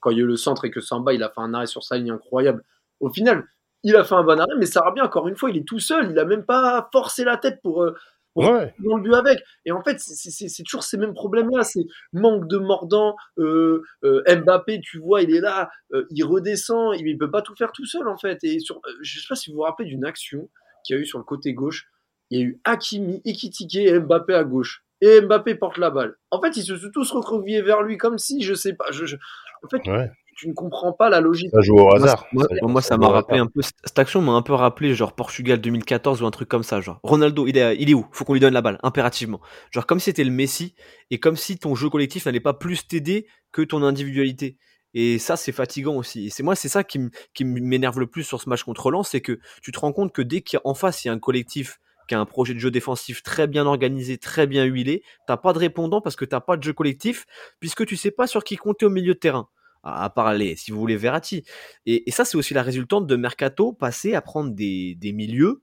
Quand 0.00 0.10
il 0.10 0.16
y 0.16 0.20
a 0.20 0.24
eu 0.24 0.26
le 0.26 0.36
centre 0.36 0.64
et 0.64 0.70
que 0.70 0.80
Samba, 0.80 1.12
il 1.12 1.22
a 1.22 1.28
fait 1.28 1.40
un 1.40 1.54
arrêt 1.54 1.66
sur 1.66 1.84
sa 1.84 1.96
ligne 1.96 2.10
incroyable. 2.10 2.64
Au 3.00 3.10
final, 3.10 3.44
il 3.84 3.94
a 3.94 4.04
fait 4.04 4.14
un 4.14 4.24
bon 4.24 4.40
arrêt, 4.40 4.54
mais 4.58 4.66
Sarabia, 4.66 5.04
encore 5.04 5.28
une 5.28 5.36
fois, 5.36 5.50
il 5.50 5.58
est 5.58 5.66
tout 5.66 5.78
seul. 5.78 6.10
Il 6.10 6.18
a 6.18 6.24
même 6.24 6.44
pas 6.44 6.88
forcé 6.92 7.24
la 7.24 7.36
tête 7.36 7.60
pour, 7.62 7.86
pour 8.34 8.44
Ouais. 8.50 8.74
dans 8.78 8.96
le 8.96 9.02
but 9.02 9.14
avec. 9.14 9.38
Et 9.64 9.72
en 9.72 9.82
fait, 9.82 9.98
c'est- 10.00 10.62
toujours 10.64 10.82
ces 10.84 10.96
mêmes 10.96 11.14
problèmes-là. 11.14 11.62
C'est 11.64 11.84
manque 12.12 12.48
de 12.48 12.56
mordant. 12.58 13.16
Euh, 13.38 13.82
euh, 14.04 14.22
Mbappé, 14.28 14.80
tu 14.80 14.98
vois, 14.98 15.22
il 15.22 15.34
est 15.34 15.40
là, 15.40 15.70
euh, 15.92 16.06
il 16.10 16.24
redescend, 16.24 16.94
il, 16.98 17.06
il 17.06 17.18
peut 17.18 17.30
pas 17.30 17.42
tout 17.42 17.54
faire 17.56 17.72
tout 17.72 17.84
seul 17.86 18.08
en 18.08 18.16
fait. 18.16 18.38
Et 18.44 18.60
sur, 18.60 18.80
je 19.02 19.20
sais 19.20 19.26
pas 19.28 19.34
si 19.36 19.50
vous 19.50 19.56
vous 19.56 19.62
rappelez 19.62 19.88
d'une 19.88 20.04
action 20.04 20.48
qu'il 20.84 20.96
y 20.96 20.98
a 20.98 21.02
eu 21.02 21.06
sur 21.06 21.18
le 21.18 21.24
côté 21.24 21.52
gauche. 21.52 21.86
Il 22.30 22.38
y 22.38 22.42
a 22.42 22.46
eu 22.46 22.60
Hakimi, 22.64 23.20
Ekitike 23.24 23.76
et 23.76 23.98
Mbappé 23.98 24.34
à 24.34 24.44
gauche. 24.44 24.82
Et 25.02 25.20
Mbappé 25.20 25.56
porte 25.56 25.78
la 25.78 25.90
balle. 25.90 26.16
En 26.30 26.40
fait, 26.40 26.56
ils 26.56 26.62
se 26.62 26.76
sont 26.76 26.90
tous 26.92 27.10
recroquevillés 27.12 27.60
vers 27.62 27.82
lui 27.82 27.98
comme 27.98 28.18
si, 28.18 28.42
je 28.42 28.54
sais 28.54 28.72
pas, 28.72 28.86
je, 28.92 29.04
je- 29.04 29.16
en 29.64 29.68
fait, 29.68 29.86
Ouais. 29.90 30.10
Tu 30.42 30.48
ne 30.48 30.54
comprends 30.54 30.92
pas 30.92 31.08
la 31.08 31.20
logique. 31.20 31.50
Ça 31.52 31.60
joue 31.60 31.76
au 31.78 31.94
hasard. 31.94 32.26
moi, 32.32 32.44
Ça- 32.48 32.66
moi, 32.66 32.82
ça 32.82 32.96
m'a 32.96 33.08
rappelé 33.08 33.38
un 33.38 33.46
peu 33.46 33.60
cette 33.62 33.98
action 33.98 34.20
m'a 34.20 34.32
un 34.32 34.42
peu 34.42 34.54
rappelé 34.54 34.94
genre 34.94 35.12
Portugal 35.14 35.60
2014 35.60 36.20
ou 36.20 36.26
un 36.26 36.30
truc 36.32 36.48
comme 36.48 36.64
ça 36.64 36.80
genre. 36.80 36.98
Ronaldo 37.04 37.46
il 37.46 37.56
est 37.56 37.76
il 37.78 37.88
est 37.90 37.94
où? 37.94 38.06
Faut 38.12 38.24
qu'on 38.24 38.32
lui 38.34 38.40
donne 38.40 38.54
la 38.54 38.60
balle 38.62 38.78
impérativement. 38.82 39.40
Genre 39.70 39.86
comme 39.86 40.00
si 40.00 40.06
c'était 40.06 40.24
le 40.24 40.30
Messi 40.32 40.74
et 41.10 41.20
comme 41.20 41.36
si 41.36 41.58
ton 41.58 41.74
jeu 41.76 41.88
collectif 41.88 42.26
n'allait 42.26 42.40
pas 42.40 42.54
plus 42.54 42.86
t'aider 42.88 43.26
que 43.52 43.62
ton 43.62 43.82
individualité. 43.84 44.56
Et 44.94 45.18
ça 45.18 45.36
c'est 45.36 45.52
fatigant 45.52 45.94
aussi. 45.94 46.26
Et 46.26 46.30
c'est 46.30 46.42
moi 46.42 46.54
c'est 46.56 46.68
ça 46.68 46.82
qui 46.84 46.98
m- 46.98 47.10
qui 47.34 47.44
m'énerve 47.44 48.00
le 48.00 48.06
plus 48.08 48.24
sur 48.24 48.40
ce 48.40 48.48
match 48.48 48.64
contre 48.64 48.90
Lens 48.90 49.08
c'est 49.10 49.20
que 49.20 49.38
tu 49.62 49.70
te 49.72 49.78
rends 49.78 49.92
compte 49.92 50.12
que 50.12 50.22
dès 50.22 50.42
qu'en 50.42 50.74
face 50.74 51.04
il 51.04 51.08
y 51.08 51.10
a 51.10 51.14
un 51.14 51.18
collectif 51.18 51.78
qui 52.08 52.16
a 52.16 52.20
un 52.20 52.26
projet 52.26 52.52
de 52.52 52.58
jeu 52.58 52.70
défensif 52.72 53.22
très 53.22 53.46
bien 53.46 53.64
organisé, 53.64 54.18
très 54.18 54.48
bien 54.48 54.64
huilé, 54.64 55.04
t'as 55.28 55.36
pas 55.36 55.52
de 55.52 55.58
répondant 55.60 56.00
parce 56.00 56.16
que 56.16 56.24
t'as 56.24 56.40
pas 56.40 56.56
de 56.56 56.62
jeu 56.64 56.72
collectif, 56.72 57.26
puisque 57.60 57.86
tu 57.86 57.96
sais 57.96 58.10
pas 58.10 58.26
sur 58.26 58.42
qui 58.42 58.56
compter 58.56 58.84
au 58.86 58.90
milieu 58.90 59.14
de 59.14 59.18
terrain 59.20 59.48
à 59.82 60.34
les, 60.34 60.56
si 60.56 60.70
vous 60.70 60.78
voulez, 60.78 60.96
Verratti. 60.96 61.44
Et, 61.86 62.10
ça, 62.10 62.24
c'est 62.24 62.36
aussi 62.36 62.54
la 62.54 62.62
résultante 62.62 63.06
de 63.06 63.16
Mercato 63.16 63.72
passer 63.72 64.14
à 64.14 64.22
prendre 64.22 64.50
des, 64.52 64.94
des 64.94 65.12
milieux, 65.12 65.62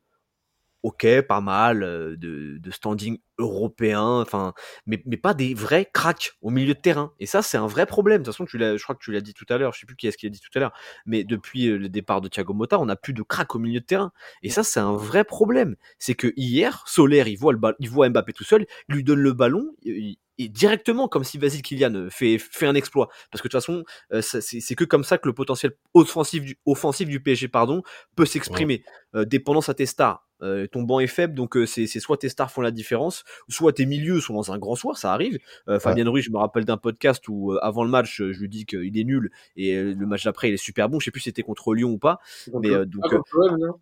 ok, 0.83 1.21
pas 1.21 1.41
mal, 1.41 1.83
euh, 1.83 2.15
de, 2.17 2.57
de 2.57 2.71
standing 2.71 3.19
européen, 3.39 4.01
enfin, 4.21 4.53
mais, 4.85 5.01
mais 5.05 5.17
pas 5.17 5.33
des 5.33 5.53
vrais 5.53 5.89
cracks 5.91 6.33
au 6.41 6.49
milieu 6.51 6.73
de 6.75 6.79
terrain. 6.79 7.13
Et 7.19 7.25
ça, 7.25 7.41
c'est 7.41 7.57
un 7.57 7.67
vrai 7.67 7.85
problème. 7.85 8.21
De 8.21 8.25
toute 8.25 8.33
façon, 8.33 8.45
tu 8.45 8.57
l'as, 8.57 8.77
je 8.77 8.83
crois 8.83 8.95
que 8.95 9.03
tu 9.03 9.11
l'as 9.11 9.21
dit 9.21 9.33
tout 9.33 9.45
à 9.49 9.57
l'heure, 9.57 9.73
je 9.73 9.79
sais 9.79 9.85
plus 9.87 9.95
qui 9.95 10.07
est-ce 10.07 10.17
qui 10.17 10.27
l'a 10.27 10.31
dit 10.31 10.39
tout 10.39 10.51
à 10.55 10.59
l'heure, 10.59 10.73
mais 11.05 11.23
depuis 11.23 11.67
euh, 11.69 11.77
le 11.77 11.89
départ 11.89 12.21
de 12.21 12.27
Thiago 12.27 12.53
Motta, 12.53 12.79
on 12.79 12.85
n'a 12.85 12.95
plus 12.95 13.13
de 13.13 13.23
cracks 13.23 13.55
au 13.55 13.59
milieu 13.59 13.79
de 13.79 13.85
terrain. 13.85 14.11
Et 14.43 14.49
ça, 14.49 14.63
c'est 14.63 14.79
un 14.79 14.93
vrai 14.95 15.23
problème. 15.23 15.75
C'est 15.97 16.15
que 16.15 16.33
hier, 16.35 16.83
Solaire, 16.87 17.27
il 17.27 17.37
voit, 17.37 17.53
le 17.53 17.59
il 17.79 17.89
voit 17.89 18.07
Mbappé 18.09 18.33
tout 18.33 18.43
seul, 18.43 18.65
il 18.89 18.95
lui 18.95 19.03
donne 19.03 19.19
le 19.19 19.33
ballon, 19.33 19.65
il- 19.83 20.17
et 20.41 20.47
directement, 20.47 21.09
comme 21.09 21.25
si 21.25 21.37
Vasile 21.37 21.61
Kylian 21.61 22.07
fait, 22.09 22.37
fait 22.37 22.65
un 22.65 22.73
exploit. 22.73 23.09
Parce 23.29 23.41
que 23.41 23.49
de 23.49 23.51
toute 23.51 23.59
façon, 23.61 23.83
euh, 24.13 24.21
c'est 24.21 24.39
c'est 24.41 24.73
que 24.73 24.85
comme 24.85 25.03
ça 25.03 25.17
que 25.17 25.27
le 25.27 25.33
potentiel 25.33 25.73
offensif 25.93 26.43
du, 26.45 26.57
offensif 26.65 27.09
du 27.09 27.19
PSG 27.21 27.49
pardon, 27.49 27.83
peut 28.15 28.25
s'exprimer. 28.25 28.83
Euh, 29.15 29.25
dépendance 29.25 29.67
à 29.67 29.73
tes 29.73 29.85
stars. 29.85 30.25
Euh, 30.41 30.65
ton 30.67 30.83
banc 30.83 31.01
est 31.01 31.07
faible, 31.07 31.33
donc 31.33 31.57
c'est 31.67 31.87
c'est 31.87 31.99
soit 31.99 32.15
tes 32.15 32.29
stars 32.29 32.49
font 32.51 32.61
la 32.61 32.71
différence, 32.71 33.25
soit 33.47 33.73
tes 33.73 33.85
milieux 33.85 34.19
sont 34.21 34.33
dans 34.33 34.51
un 34.51 34.57
grand 34.57 34.75
soir, 34.75 34.97
ça 34.97 35.13
arrive. 35.13 35.39
Euh, 35.67 35.79
Fabien 35.79 36.09
Ruiz, 36.09 36.23
je 36.23 36.31
me 36.31 36.37
rappelle 36.37 36.65
d'un 36.65 36.77
podcast 36.77 37.27
où 37.27 37.53
euh, 37.53 37.59
avant 37.61 37.83
le 37.83 37.89
match, 37.89 38.17
je 38.17 38.39
lui 38.39 38.49
dis 38.49 38.65
qu'il 38.65 38.97
est 38.97 39.03
nul 39.03 39.31
et 39.55 39.75
euh, 39.75 39.93
le 39.93 40.05
match 40.05 40.23
d'après 40.23 40.49
il 40.49 40.53
est 40.53 40.57
super 40.57 40.89
bon. 40.89 40.99
Je 40.99 41.05
sais 41.05 41.11
plus 41.11 41.21
si 41.21 41.29
c'était 41.29 41.43
contre 41.43 41.73
Lyon 41.73 41.91
ou 41.91 41.97
pas, 41.97 42.19
mais 42.61 42.69
euh, 42.69 42.85
donc 42.85 43.03
Ah, 43.05 43.09
contre 43.09 43.37
l'OM, 43.37 43.59
non 43.59 43.73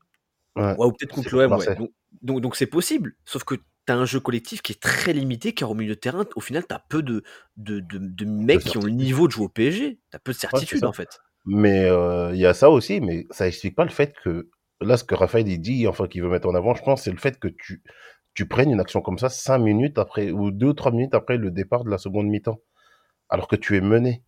Ouais. 0.55 0.75
Ouais, 0.75 0.86
ou 0.88 0.91
peut-être 0.91 1.13
contre 1.13 1.29
C'est 1.29 1.36
l'OM, 1.36 1.53
ouais. 1.53 1.75
Donc, 1.75 1.91
donc, 2.23 2.41
donc 2.41 2.55
c'est 2.55 2.65
possible. 2.65 3.15
Sauf 3.25 3.43
que 3.43 3.55
tu 3.55 3.62
as 3.89 3.95
un 3.95 4.05
jeu 4.05 4.19
collectif 4.19 4.62
qui 4.63 4.73
est 4.73 4.81
très 4.81 5.13
limité, 5.13 5.53
car 5.53 5.69
au 5.69 5.75
milieu 5.75 5.93
de 5.93 5.99
terrain, 5.99 6.25
au 6.36 6.41
final, 6.41 6.65
tu 6.67 6.73
as 6.73 6.83
peu 6.89 7.03
de, 7.03 7.23
de, 7.57 7.79
de, 7.79 7.99
de 7.99 8.25
mecs 8.25 8.62
qui 8.62 8.77
ont 8.77 8.83
le 8.83 8.91
niveau 8.91 9.27
de 9.27 9.33
jouer 9.33 9.45
au 9.45 9.49
PSG. 9.49 9.99
Tu 10.10 10.15
as 10.15 10.19
peu 10.19 10.31
de 10.31 10.38
certitude, 10.38 10.83
en 10.83 10.93
fait. 10.93 11.19
Mais 11.45 11.86
euh, 11.86 12.31
il 12.33 12.39
y 12.39 12.45
a 12.45 12.53
ça 12.53 12.69
aussi, 12.69 12.99
mais 12.99 13.25
ça 13.31 13.47
explique 13.47 13.75
pas 13.75 13.86
le 13.86 13.89
fait 13.89 14.13
que 14.23 14.49
là, 14.81 14.97
ce 14.97 15.05
que 15.05 15.15
Raphaël 15.15 15.47
il 15.47 15.60
dit, 15.60 15.88
enfin 15.88 16.07
qu'il 16.07 16.21
veut 16.21 16.29
mettre 16.29 16.47
en 16.47 16.55
avant, 16.55 16.75
je 16.75 16.83
pense, 16.83 17.03
c'est 17.03 17.12
le 17.12 17.17
fait 17.17 17.39
que 17.39 17.47
tu 17.47 17.81
tu 18.38 18.45
prennes 18.45 18.69
une 18.71 18.80
action 18.80 19.02
comme 19.02 19.17
ça 19.17 19.30
cinq 19.30 19.58
minutes 19.58 19.97
après 19.97 20.30
ou 20.30 20.52
deux 20.52 20.67
ou 20.67 20.73
trois 20.73 20.91
minutes 20.91 21.15
après 21.15 21.38
le 21.38 21.50
départ 21.50 21.84
de 21.84 21.89
la 21.89 21.97
seconde 21.97 22.28
mi-temps, 22.28 22.60
alors 23.30 23.47
que 23.47 23.56
tu 23.56 23.76
es 23.76 23.82
mené. 23.82 24.21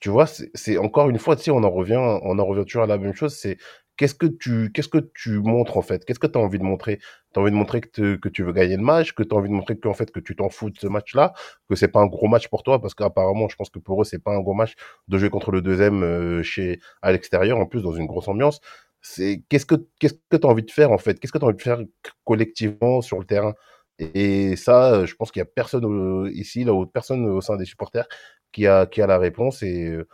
Tu 0.00 0.10
vois, 0.10 0.26
c'est 0.26 0.78
encore 0.78 1.08
une 1.10 1.18
fois, 1.18 1.34
tu 1.36 1.44
sais, 1.44 1.50
on 1.50 1.64
en 1.64 1.70
revient, 1.70 1.96
on 1.96 2.38
en 2.38 2.44
revient 2.44 2.64
toujours 2.66 2.82
à 2.82 2.86
la 2.86 2.98
même 2.98 3.14
chose. 3.14 3.34
C'est 3.36 3.56
qu'est-ce 3.96 4.14
que 4.14 4.26
tu 4.26 4.70
qu'est-ce 4.72 4.88
que 4.88 4.98
tu 5.14 5.38
montres 5.40 5.78
en 5.78 5.82
fait? 5.82 6.04
Qu'est-ce 6.04 6.18
que 6.18 6.26
tu 6.26 6.38
as 6.38 6.42
envie 6.42 6.58
de 6.58 6.64
montrer? 6.64 6.98
Tu 7.32 7.40
as 7.40 7.42
envie 7.42 7.50
de 7.50 7.56
montrer 7.56 7.80
que, 7.80 8.16
que 8.16 8.28
tu 8.28 8.42
veux 8.42 8.52
gagner 8.52 8.76
le 8.76 8.82
match, 8.82 9.12
que 9.14 9.22
tu 9.22 9.34
as 9.34 9.38
envie 9.38 9.48
de 9.48 9.54
montrer 9.54 9.78
que 9.78 9.88
en 9.88 9.94
fait 9.94 10.10
que 10.10 10.20
tu 10.20 10.36
t'en 10.36 10.50
fous 10.50 10.68
de 10.70 10.78
ce 10.78 10.86
match-là, 10.86 11.32
que 11.70 11.74
c'est 11.74 11.88
pas 11.88 12.00
un 12.00 12.06
gros 12.06 12.28
match 12.28 12.48
pour 12.48 12.62
toi 12.62 12.80
parce 12.82 12.94
qu'apparemment, 12.94 13.48
je 13.48 13.56
pense 13.56 13.70
que 13.70 13.78
pour 13.78 14.02
eux, 14.02 14.04
c'est 14.04 14.22
pas 14.22 14.32
un 14.36 14.40
gros 14.40 14.54
match 14.54 14.74
de 15.08 15.16
jouer 15.18 15.30
contre 15.30 15.52
le 15.52 15.62
deuxième 15.62 16.02
euh, 16.02 16.42
chez 16.42 16.80
à 17.02 17.12
l'extérieur 17.12 17.58
en 17.58 17.66
plus 17.66 17.82
dans 17.82 17.94
une 17.94 18.06
grosse 18.06 18.28
ambiance. 18.28 18.60
C'est 19.08 19.42
qu'est-ce 19.48 19.66
que 19.66 19.76
qu'est-ce 19.98 20.14
que 20.30 20.36
tu 20.36 20.46
as 20.46 20.50
envie 20.50 20.62
de 20.64 20.70
faire 20.70 20.92
en 20.92 20.98
fait? 20.98 21.18
Qu'est-ce 21.18 21.32
que 21.32 21.38
tu 21.38 21.44
as 21.44 21.48
envie 21.48 21.56
de 21.56 21.62
faire 21.62 21.80
collectivement 22.24 23.00
sur 23.00 23.18
le 23.18 23.24
terrain? 23.24 23.54
Et 23.98 24.54
ça, 24.56 24.94
euh, 24.94 25.06
je 25.06 25.14
pense 25.16 25.32
qu'il 25.32 25.40
y 25.40 25.42
a 25.42 25.46
personne 25.46 26.30
ici 26.34 26.64
là, 26.64 26.72
personne 26.86 27.26
au 27.26 27.40
sein 27.40 27.56
des 27.56 27.64
supporters 27.64 28.06
qui 28.52 28.66
a 28.66 28.86
qui 28.86 29.02
a 29.02 29.06
la 29.06 29.18
réponse 29.18 29.62
et 29.62 29.86
euh, 29.88 30.06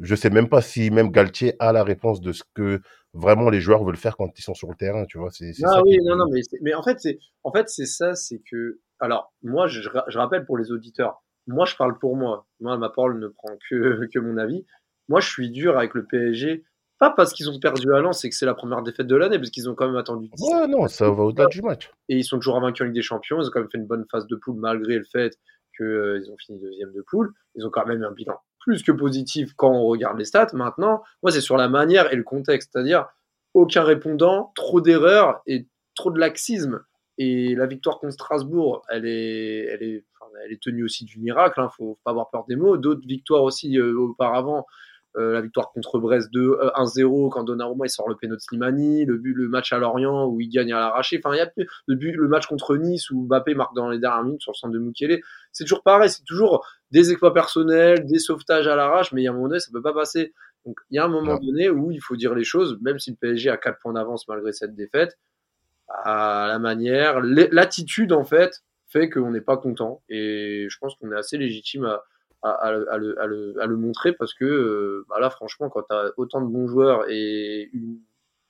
je 0.00 0.14
sais 0.14 0.30
même 0.30 0.48
pas 0.48 0.62
si 0.62 0.90
même 0.90 1.10
Galtier 1.10 1.54
a 1.58 1.72
la 1.72 1.84
réponse 1.84 2.20
de 2.20 2.32
ce 2.32 2.42
que 2.54 2.80
vraiment 3.14 3.50
les 3.50 3.60
joueurs 3.60 3.84
veulent 3.84 3.96
faire 3.96 4.16
quand 4.16 4.30
ils 4.38 4.42
sont 4.42 4.54
sur 4.54 4.68
le 4.70 4.76
terrain, 4.76 5.04
tu 5.06 5.18
vois? 5.18 5.30
C'est 5.30 5.52
Ah 5.64 5.68
ça 5.74 5.82
oui, 5.82 5.98
non, 6.04 6.16
non, 6.16 6.26
mais, 6.62 6.74
en 6.74 6.82
fait, 6.82 7.00
c'est 7.00 7.18
en 7.44 7.52
fait, 7.52 7.68
c'est 7.68 7.86
ça, 7.86 8.14
c'est 8.14 8.40
que. 8.50 8.80
Alors, 9.00 9.32
moi, 9.42 9.68
je, 9.68 9.80
je 9.82 10.18
rappelle 10.18 10.44
pour 10.44 10.58
les 10.58 10.72
auditeurs, 10.72 11.22
moi, 11.46 11.64
je 11.64 11.74
parle 11.76 11.98
pour 11.98 12.16
moi. 12.16 12.46
Moi, 12.60 12.76
ma 12.76 12.90
parole 12.90 13.18
ne 13.18 13.28
prend 13.28 13.56
que, 13.68 14.06
que 14.12 14.18
mon 14.18 14.36
avis. 14.36 14.66
Moi, 15.08 15.20
je 15.20 15.28
suis 15.28 15.50
dur 15.50 15.78
avec 15.78 15.94
le 15.94 16.04
PSG, 16.04 16.64
pas 16.98 17.10
parce 17.10 17.32
qu'ils 17.32 17.48
ont 17.48 17.58
perdu 17.60 17.92
à 17.94 18.00
Lens 18.00 18.24
et 18.24 18.30
que 18.30 18.34
c'est 18.34 18.46
la 18.46 18.54
première 18.54 18.82
défaite 18.82 19.06
de 19.06 19.16
l'année, 19.16 19.38
parce 19.38 19.50
qu'ils 19.50 19.68
ont 19.68 19.74
quand 19.74 19.86
même 19.86 19.96
attendu 19.96 20.28
10 20.28 20.42
Ouais, 20.52 20.66
non, 20.66 20.86
ça 20.88 21.10
va 21.10 21.22
au-delà 21.22 21.46
du 21.46 21.62
match. 21.62 21.90
et 22.08 22.16
ils 22.16 22.24
sont 22.24 22.38
toujours 22.38 22.56
invaincus 22.56 22.82
en 22.82 22.84
Ligue 22.86 22.94
des 22.94 23.02
Champions. 23.02 23.40
Ils 23.40 23.46
ont 23.46 23.50
quand 23.50 23.60
même 23.60 23.70
fait 23.70 23.78
une 23.78 23.86
bonne 23.86 24.04
phase 24.10 24.26
de 24.26 24.36
poule 24.36 24.56
malgré 24.56 24.98
le 24.98 25.04
fait 25.04 25.38
qu'ils 25.76 26.30
ont 26.30 26.36
fini 26.38 26.58
deuxième 26.60 26.92
de 26.92 27.02
poule. 27.02 27.32
Ils 27.54 27.66
ont 27.66 27.70
quand 27.70 27.86
même 27.86 28.02
un 28.02 28.10
bilan 28.12 28.40
plus 28.60 28.82
que 28.82 28.92
positif 28.92 29.52
quand 29.56 29.70
on 29.70 29.86
regarde 29.86 30.18
les 30.18 30.24
stats. 30.24 30.48
Maintenant, 30.52 31.02
moi, 31.22 31.30
c'est 31.32 31.40
sur 31.40 31.56
la 31.56 31.68
manière 31.68 32.12
et 32.12 32.16
le 32.16 32.24
contexte, 32.24 32.70
c'est-à-dire 32.72 33.06
aucun 33.54 33.82
répondant, 33.82 34.52
trop 34.54 34.80
d'erreurs 34.80 35.40
et 35.46 35.66
trop 35.94 36.10
de 36.10 36.18
laxisme. 36.18 36.80
Et 37.16 37.54
la 37.54 37.66
victoire 37.66 37.98
contre 37.98 38.12
Strasbourg, 38.12 38.82
elle 38.90 39.06
est, 39.06 39.64
elle 39.70 39.82
est, 39.82 40.04
enfin, 40.20 40.30
elle 40.44 40.52
est 40.52 40.62
tenue 40.62 40.84
aussi 40.84 41.04
du 41.04 41.18
miracle. 41.18 41.60
Hein, 41.60 41.70
faut 41.76 41.98
pas 42.04 42.10
avoir 42.10 42.30
peur 42.30 42.44
des 42.48 42.56
mots. 42.56 42.76
D'autres 42.76 43.06
victoires 43.06 43.42
aussi 43.42 43.78
euh, 43.78 43.96
auparavant. 43.98 44.66
Euh, 45.18 45.32
la 45.32 45.40
victoire 45.40 45.72
contre 45.72 45.98
Brest 45.98 46.32
2 46.32 46.40
euh, 46.40 46.70
1-0 46.76 47.30
quand 47.30 47.42
Donnarumma 47.42 47.86
il 47.86 47.90
sort 47.90 48.08
le 48.08 48.14
péno 48.14 48.36
de 48.36 48.40
Slimani, 48.40 49.04
le 49.04 49.16
but 49.16 49.34
le 49.34 49.48
match 49.48 49.72
à 49.72 49.78
Lorient 49.78 50.26
où 50.26 50.40
il 50.40 50.48
gagne 50.48 50.72
à 50.72 50.78
l'arraché. 50.78 51.20
Enfin, 51.22 51.34
il 51.34 51.38
y 51.38 51.40
a 51.40 51.50
le, 51.86 51.94
but, 51.96 52.12
le 52.12 52.28
match 52.28 52.46
contre 52.46 52.76
Nice 52.76 53.10
où 53.10 53.24
Mbappé 53.24 53.54
marque 53.54 53.74
dans 53.74 53.88
les 53.88 53.98
dernières 53.98 54.22
minutes 54.22 54.42
sur 54.42 54.52
le 54.52 54.56
centre 54.56 54.72
de 54.72 54.78
Mukele. 54.78 55.20
C'est 55.50 55.64
toujours 55.64 55.82
pareil, 55.82 56.08
c'est 56.08 56.24
toujours 56.24 56.64
des 56.92 57.10
exploits 57.10 57.34
personnels, 57.34 58.06
des 58.06 58.20
sauvetages 58.20 58.68
à 58.68 58.76
l'arrache, 58.76 59.12
mais 59.12 59.22
il 59.22 59.24
y 59.24 59.28
a 59.28 59.30
un 59.30 59.34
moment 59.34 59.48
donné, 59.48 59.58
ça 59.58 59.70
peut 59.72 59.82
pas 59.82 59.94
passer. 59.94 60.32
Donc, 60.64 60.78
il 60.90 60.96
y 60.96 60.98
a 60.98 61.04
un 61.04 61.08
moment 61.08 61.36
donné 61.38 61.68
où 61.68 61.90
il 61.90 62.00
faut 62.00 62.14
dire 62.14 62.34
les 62.34 62.44
choses, 62.44 62.78
même 62.80 63.00
si 63.00 63.10
le 63.10 63.16
PSG 63.16 63.50
a 63.50 63.56
4 63.56 63.80
points 63.80 63.94
d'avance 63.94 64.28
malgré 64.28 64.52
cette 64.52 64.76
défaite, 64.76 65.18
à 65.88 66.46
la 66.48 66.58
manière, 66.60 67.20
l'attitude 67.22 68.12
en 68.12 68.24
fait 68.24 68.62
fait 68.88 69.10
qu'on 69.10 69.30
n'est 69.30 69.40
pas 69.40 69.56
content. 69.56 70.02
Et 70.08 70.66
je 70.68 70.78
pense 70.78 70.94
qu'on 70.96 71.10
est 71.12 71.16
assez 71.16 71.38
légitime 71.38 71.84
à, 71.86 72.02
à, 72.42 72.70
le, 72.70 73.76
montrer 73.76 74.12
parce 74.12 74.34
que 74.34 74.44
euh, 74.44 75.06
bah 75.08 75.18
là, 75.20 75.30
franchement, 75.30 75.68
quand 75.68 75.82
tu 75.82 75.94
as 75.94 76.12
autant 76.16 76.40
de 76.40 76.46
bons 76.46 76.68
joueurs 76.68 77.04
et 77.08 77.70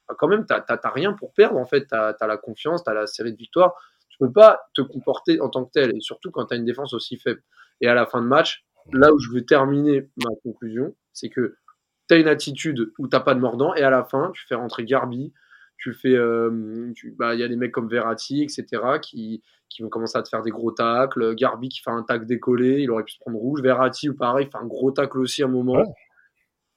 bah, 0.08 0.14
quand 0.18 0.28
même, 0.28 0.46
tu 0.46 0.54
n'as 0.54 0.90
rien 0.90 1.12
pour 1.12 1.32
perdre 1.32 1.56
en 1.56 1.66
fait. 1.66 1.86
Tu 1.86 1.94
as, 1.94 2.26
la 2.26 2.36
confiance, 2.36 2.84
tu 2.84 2.90
as 2.90 2.94
la 2.94 3.06
série 3.06 3.32
de 3.32 3.38
victoires. 3.38 3.74
Tu 4.08 4.18
peux 4.18 4.32
pas 4.32 4.60
te 4.74 4.82
comporter 4.82 5.40
en 5.40 5.48
tant 5.48 5.64
que 5.64 5.70
tel 5.72 5.96
et 5.96 6.00
surtout 6.00 6.30
quand 6.30 6.46
tu 6.46 6.54
as 6.54 6.56
une 6.56 6.64
défense 6.64 6.92
aussi 6.92 7.18
faible. 7.18 7.42
Et 7.80 7.88
à 7.88 7.94
la 7.94 8.06
fin 8.06 8.20
de 8.20 8.26
match, 8.26 8.64
là 8.92 9.12
où 9.12 9.18
je 9.18 9.30
veux 9.30 9.44
terminer 9.44 10.10
ma 10.16 10.30
conclusion, 10.42 10.94
c'est 11.12 11.28
que 11.28 11.56
tu 12.08 12.14
as 12.14 12.18
une 12.18 12.28
attitude 12.28 12.92
où 12.98 13.06
t'as 13.06 13.20
pas 13.20 13.34
de 13.34 13.40
mordant 13.40 13.74
et 13.74 13.82
à 13.82 13.90
la 13.90 14.04
fin, 14.04 14.32
tu 14.34 14.46
fais 14.46 14.54
rentrer 14.54 14.84
Garbi, 14.84 15.32
tu 15.78 15.94
fais, 15.94 16.14
euh, 16.14 16.92
tu- 16.94 17.14
bah, 17.18 17.34
il 17.34 17.40
y 17.40 17.42
a 17.44 17.48
des 17.48 17.56
mecs 17.56 17.72
comme 17.72 17.88
Verratti, 17.88 18.42
etc., 18.42 18.66
qui, 19.00 19.42
qui 19.70 19.82
vont 19.82 19.88
commencer 19.88 20.18
à 20.18 20.22
te 20.22 20.28
faire 20.28 20.42
des 20.42 20.50
gros 20.50 20.72
tacles. 20.72 21.34
Garbi 21.36 21.68
qui 21.68 21.80
fait 21.80 21.90
un 21.90 22.02
tacle 22.02 22.26
décollé, 22.26 22.80
il 22.82 22.90
aurait 22.90 23.04
pu 23.04 23.12
se 23.12 23.18
prendre 23.20 23.38
rouge. 23.38 23.62
Verratti, 23.62 24.08
ou 24.10 24.14
pareil, 24.14 24.46
fait 24.50 24.58
un 24.58 24.66
gros 24.66 24.90
tacle 24.90 25.18
aussi 25.20 25.42
à 25.42 25.46
un 25.46 25.48
moment. 25.50 25.74
Ouais. 25.74 25.84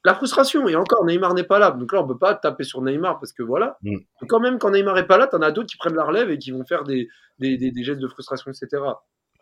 La 0.03 0.15
frustration, 0.15 0.67
et 0.67 0.75
encore, 0.75 1.05
Neymar 1.05 1.33
n'est 1.35 1.43
pas 1.43 1.59
là. 1.59 1.71
Donc 1.71 1.91
là, 1.93 2.01
on 2.01 2.07
peut 2.07 2.17
pas 2.17 2.33
taper 2.35 2.63
sur 2.63 2.81
Neymar 2.81 3.19
parce 3.19 3.33
que 3.33 3.43
voilà. 3.43 3.77
Mm. 3.83 3.97
Mais 4.21 4.27
quand 4.27 4.39
même, 4.39 4.57
quand 4.57 4.71
Neymar 4.71 4.97
est 4.97 5.05
pas 5.07 5.17
là, 5.17 5.27
t'en 5.27 5.41
as 5.41 5.51
d'autres 5.51 5.69
qui 5.69 5.77
prennent 5.77 5.95
la 5.95 6.03
relève 6.03 6.29
et 6.31 6.37
qui 6.39 6.49
vont 6.51 6.65
faire 6.65 6.83
des, 6.83 7.07
des, 7.39 7.57
des, 7.57 7.69
des 7.71 7.83
gestes 7.83 7.99
de 7.99 8.07
frustration, 8.07 8.49
etc. 8.51 8.81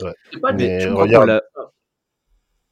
Ouais. 0.01 0.11
C'est 0.33 0.39
pas 0.41 0.51
des- 0.53 0.67
Mais 0.67 0.79
Je 0.81 0.89
crois 0.89 1.03
regarde, 1.03 1.27
l'a- 1.27 1.43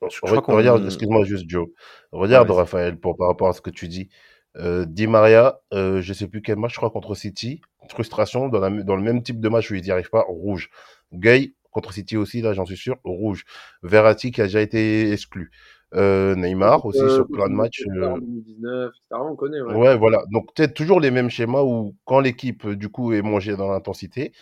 Je 0.10 0.19
crois 0.19 0.56
Regarde, 0.58 0.86
excuse-moi 0.86 1.23
juste 1.26 1.50
Joe. 1.50 1.67
Regarde 2.12 2.50
Ouais. 2.50 2.56
Raphaël 2.58 3.00
pour 3.00 3.17
par 3.17 3.28
rapport 3.30 3.47
à 3.50 3.54
ce 3.54 3.62
que 3.62 3.69
tu 3.71 3.88
dis. 3.88 4.10
Euh, 4.57 4.85
Di 4.85 5.07
Maria, 5.07 5.59
euh, 5.73 6.01
je 6.01 6.13
sais 6.13 6.27
plus 6.27 6.41
quel 6.41 6.57
match, 6.57 6.71
je 6.73 6.77
crois 6.77 6.89
contre 6.89 7.15
City, 7.15 7.61
frustration 7.89 8.49
dans, 8.49 8.59
la, 8.59 8.69
dans 8.69 8.95
le 8.95 9.03
même 9.03 9.21
type 9.23 9.39
de 9.39 9.49
match 9.49 9.69
où 9.71 9.75
il 9.75 9.83
n'y 9.83 9.91
arrive 9.91 10.09
pas, 10.09 10.23
rouge. 10.27 10.69
Gay 11.13 11.53
contre 11.71 11.93
City 11.93 12.17
aussi, 12.17 12.41
là 12.41 12.53
j'en 12.53 12.65
suis 12.65 12.77
sûr, 12.77 12.97
rouge. 13.03 13.45
Verratti 13.83 14.31
qui 14.31 14.41
a 14.41 14.45
déjà 14.45 14.61
été 14.61 15.11
exclu. 15.11 15.51
Euh, 15.93 16.35
Neymar 16.35 16.85
aussi 16.85 16.99
Euh, 16.99 17.09
sur 17.15 17.27
plein 17.27 17.47
de 17.47 17.53
matchs. 17.53 17.83
euh, 17.87 18.09
En 18.09 18.17
2019, 18.17 18.89
etc. 18.89 19.21
On 19.31 19.35
connaît, 19.35 19.61
ouais. 19.61 19.73
Ouais, 19.75 19.97
voilà. 19.97 20.23
Donc, 20.31 20.53
peut-être 20.53 20.73
toujours 20.73 20.99
les 20.99 21.11
mêmes 21.11 21.29
schémas 21.29 21.61
où, 21.61 21.95
quand 22.03 22.19
l'équipe, 22.19 22.67
du 22.67 22.89
coup, 22.89 23.13
est 23.13 23.21
mangée 23.21 23.55
dans 23.55 23.69
l'intensité, 23.71 24.33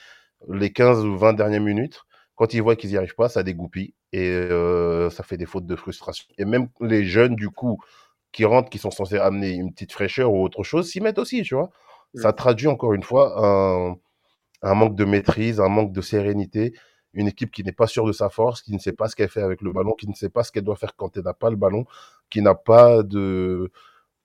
les 0.49 0.71
15 0.71 1.05
ou 1.05 1.17
20 1.17 1.33
dernières 1.33 1.61
minutes, 1.61 2.01
quand 2.35 2.53
ils 2.53 2.61
voient 2.63 2.75
qu'ils 2.75 2.89
n'y 2.91 2.97
arrivent 2.97 3.15
pas, 3.15 3.29
ça 3.29 3.43
dégoupille 3.43 3.93
et 4.11 4.27
euh, 4.29 5.09
ça 5.11 5.23
fait 5.23 5.37
des 5.37 5.45
fautes 5.45 5.65
de 5.67 5.75
frustration. 5.75 6.25
Et 6.39 6.45
même 6.45 6.67
les 6.81 7.05
jeunes, 7.05 7.35
du 7.35 7.49
coup, 7.49 7.77
qui 8.35 8.45
rentrent, 8.45 8.69
qui 8.69 8.79
sont 8.79 8.91
censés 8.91 9.17
amener 9.19 9.51
une 9.53 9.71
petite 9.73 9.93
fraîcheur 9.93 10.31
ou 10.33 10.43
autre 10.43 10.63
chose, 10.63 10.89
s'y 10.91 11.01
mettent 11.01 11.19
aussi, 11.19 11.43
tu 11.43 11.55
vois. 11.55 11.71
Ça 12.15 12.33
traduit 12.33 12.67
encore 12.67 12.93
une 12.93 13.03
fois 13.03 13.33
un, 13.37 13.95
un 14.61 14.73
manque 14.75 14.95
de 14.95 15.05
maîtrise, 15.05 15.59
un 15.61 15.69
manque 15.69 15.91
de 15.93 16.01
sérénité, 16.01 16.73
une 17.13 17.27
équipe 17.27 17.51
qui 17.51 17.63
n'est 17.63 17.71
pas 17.71 17.87
sûre 17.87 18.05
de 18.05 18.11
sa 18.13 18.29
force, 18.29 18.61
qui 18.61 18.73
ne 18.73 18.79
sait 18.79 18.93
pas 18.93 19.07
ce 19.09 19.15
qu'elle 19.15 19.29
fait 19.29 19.41
avec 19.41 19.61
le 19.61 19.71
ballon, 19.73 19.93
qui 19.93 20.07
ne 20.09 20.13
sait 20.15 20.29
pas 20.29 20.43
ce 20.43 20.51
qu'elle 20.51 20.63
doit 20.63 20.75
faire 20.77 20.95
quand 20.95 21.17
elle 21.17 21.23
n'a 21.23 21.33
pas 21.33 21.49
le 21.49 21.55
ballon, 21.57 21.85
qui 22.29 22.41
n'a 22.41 22.55
pas 22.55 23.03
de, 23.03 23.71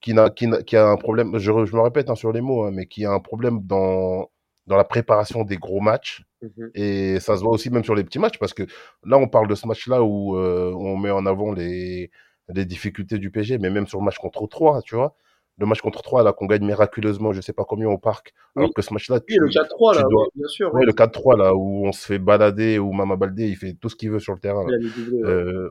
qui 0.00 0.14
n'a, 0.14 0.30
qui 0.30 0.46
n'a- 0.48 0.62
qui 0.62 0.76
a 0.76 0.86
un 0.88 0.96
problème, 0.96 1.38
je, 1.38 1.64
je 1.66 1.76
me 1.76 1.80
répète 1.82 2.10
hein, 2.10 2.14
sur 2.16 2.32
les 2.32 2.40
mots, 2.40 2.64
hein, 2.64 2.70
mais 2.72 2.86
qui 2.86 3.04
a 3.04 3.12
un 3.12 3.20
problème 3.20 3.60
dans, 3.64 4.30
dans 4.66 4.76
la 4.76 4.84
préparation 4.84 5.44
des 5.44 5.56
gros 5.58 5.80
matchs. 5.80 6.24
Mhm. 6.42 6.70
Et 6.74 7.20
ça 7.20 7.36
se 7.36 7.42
voit 7.42 7.52
aussi 7.52 7.70
même 7.70 7.84
sur 7.84 7.94
les 7.94 8.04
petits 8.04 8.18
matchs, 8.18 8.38
parce 8.38 8.54
que 8.54 8.64
là, 9.04 9.18
on 9.18 9.28
parle 9.28 9.48
de 9.48 9.54
ce 9.54 9.66
match-là 9.66 10.02
où 10.02 10.36
euh, 10.36 10.72
on 10.74 10.96
met 10.96 11.10
en 11.10 11.26
avant 11.26 11.52
les, 11.52 12.10
les 12.54 12.64
difficultés 12.64 13.18
du 13.18 13.30
PSG, 13.30 13.58
mais 13.58 13.70
même 13.70 13.86
sur 13.86 13.98
le 13.98 14.04
match 14.04 14.18
contre 14.18 14.46
3, 14.46 14.82
tu 14.82 14.94
vois. 14.96 15.16
Le 15.58 15.66
match 15.66 15.80
contre 15.82 16.00
3, 16.02 16.22
là, 16.22 16.32
qu'on 16.32 16.46
gagne 16.46 16.64
miraculeusement, 16.64 17.32
je 17.32 17.40
sais 17.42 17.52
pas 17.52 17.64
combien 17.64 17.88
au 17.88 17.98
parc, 17.98 18.32
alors 18.56 18.72
que 18.72 18.80
ce 18.82 18.94
match-là, 18.94 19.18
Oui, 19.28 19.36
le 19.38 19.48
4-3, 19.48 19.94
là, 19.94 20.02
dois- 20.10 20.26
bien 20.34 20.48
sûr. 20.48 20.72
ouais, 20.72 20.86
le 20.86 20.92
4-3, 20.92 21.36
là, 21.36 21.54
où 21.54 21.86
on 21.86 21.92
se 21.92 22.06
fait 22.06 22.18
balader, 22.18 22.78
où 22.78 22.92
Mama 22.92 23.16
Baldé, 23.16 23.48
il 23.48 23.56
fait 23.56 23.74
tout 23.74 23.88
ce 23.90 23.96
qu'il 23.96 24.10
veut 24.10 24.20
sur 24.20 24.32
le 24.32 24.38
terrain. 24.40 24.64
là. 24.66 24.78
Ouais. 24.78 25.28
Euh, 25.28 25.70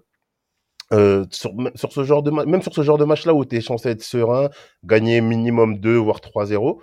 euh, 0.92 1.26
sur, 1.32 1.52
sur 1.76 1.92
ce 1.92 2.04
genre 2.04 2.24
de 2.24 2.32
même 2.32 2.62
sur 2.63 2.74
ce 2.74 2.82
genre 2.82 2.98
de 2.98 3.06
match 3.06 3.26
là 3.28 3.34
où 3.36 3.46
tu 3.46 3.56
es 3.56 3.62
censé 3.62 3.89
être 3.89 4.02
serein, 4.02 4.50
gagner 4.84 5.22
minimum 5.22 5.80
2 5.80 5.96
voire 5.98 6.20
3-0, 6.20 6.82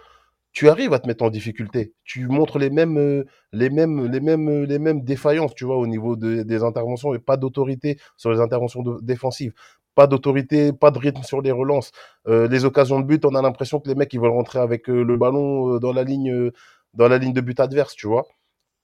tu 0.53 0.69
arrives 0.69 0.93
à 0.93 1.01
te 1.01 1.09
mettre 1.09 1.25
en 1.25 1.31
difficulté. 1.31 1.93
Tu 2.05 2.29
montres 2.29 2.59
les 2.61 2.71
mêmes 2.71 2.99
euh, 2.99 3.25
les 3.53 3.69
mêmes 3.69 4.07
les 4.11 4.21
mêmes 4.21 4.63
les 4.65 4.79
mêmes 4.79 5.03
défaillances, 5.03 5.55
tu 5.57 5.65
vois, 5.65 5.77
au 5.77 5.87
niveau 5.89 6.15
de- 6.17 6.43
des 6.45 6.63
interventions 6.63 7.15
et 7.15 7.19
pas 7.19 7.37
d'autorité 7.37 7.99
sur 8.17 8.31
les 8.31 8.39
interventions 8.41 8.83
de- 8.83 8.99
défensives. 9.03 9.53
Pas 9.97 10.07
d'autorité, 10.07 10.73
pas 10.73 10.93
de 10.93 10.99
rythme 10.99 11.25
sur 11.25 11.43
les 11.43 11.51
relances. 11.51 11.91
Euh, 12.29 12.47
les 12.47 12.65
occasions 12.65 13.01
de 13.01 13.05
but, 13.05 13.25
on 13.25 13.35
a 13.35 13.43
l'impression 13.43 13.81
que 13.81 13.89
les 13.89 13.97
mecs 13.97 14.15
ils 14.15 14.21
veulent 14.21 14.31
rentrer 14.31 14.61
avec 14.61 14.89
euh, 14.89 15.03
le 15.03 15.17
ballon 15.17 15.75
euh, 15.75 15.81
dans 15.81 15.93
la 15.93 16.05
ligne 16.05 16.53
dans 16.95 17.09
la 17.09 17.19
ligne 17.19 17.33
de 17.33 17.41
but 17.41 17.59
adverse, 17.59 17.95
tu 17.97 18.07
vois. 18.07 18.27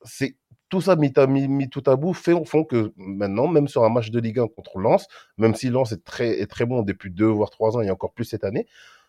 C'est 0.05 0.37
tout 0.69 0.81
ça 0.81 0.97
mis, 0.97 1.13
à- 1.17 1.27
mis, 1.27 1.49
mis 1.49 1.69
tout 1.69 1.83
à 1.87 1.97
bout 1.97 2.15
fait, 2.15 2.35
font 2.47 2.65
que 2.65 2.93
maintenant, 2.97 3.47
même 3.47 3.69
sur 3.69 3.85
un 3.85 3.91
match 3.91 4.11
de 4.11 4.19
Ligue 4.19 4.39
1 4.41 4.49
contre 4.49 4.79
Lens, 4.79 5.07
même 5.37 5.55
si 5.55 5.69
Lens 5.69 5.93
est 5.93 6.03
très, 6.03 6.41
est 6.41 6.47
très 6.47 6.65
bon 6.65 6.83
depuis 6.83 7.11
deux 7.11 7.27
voire 7.27 7.51
trois 7.51 7.77
ans 7.77 7.83
et 7.83 7.91
encore 7.91 8.13
plus 8.13 8.25
cette 8.25 8.43
année, 8.43 8.67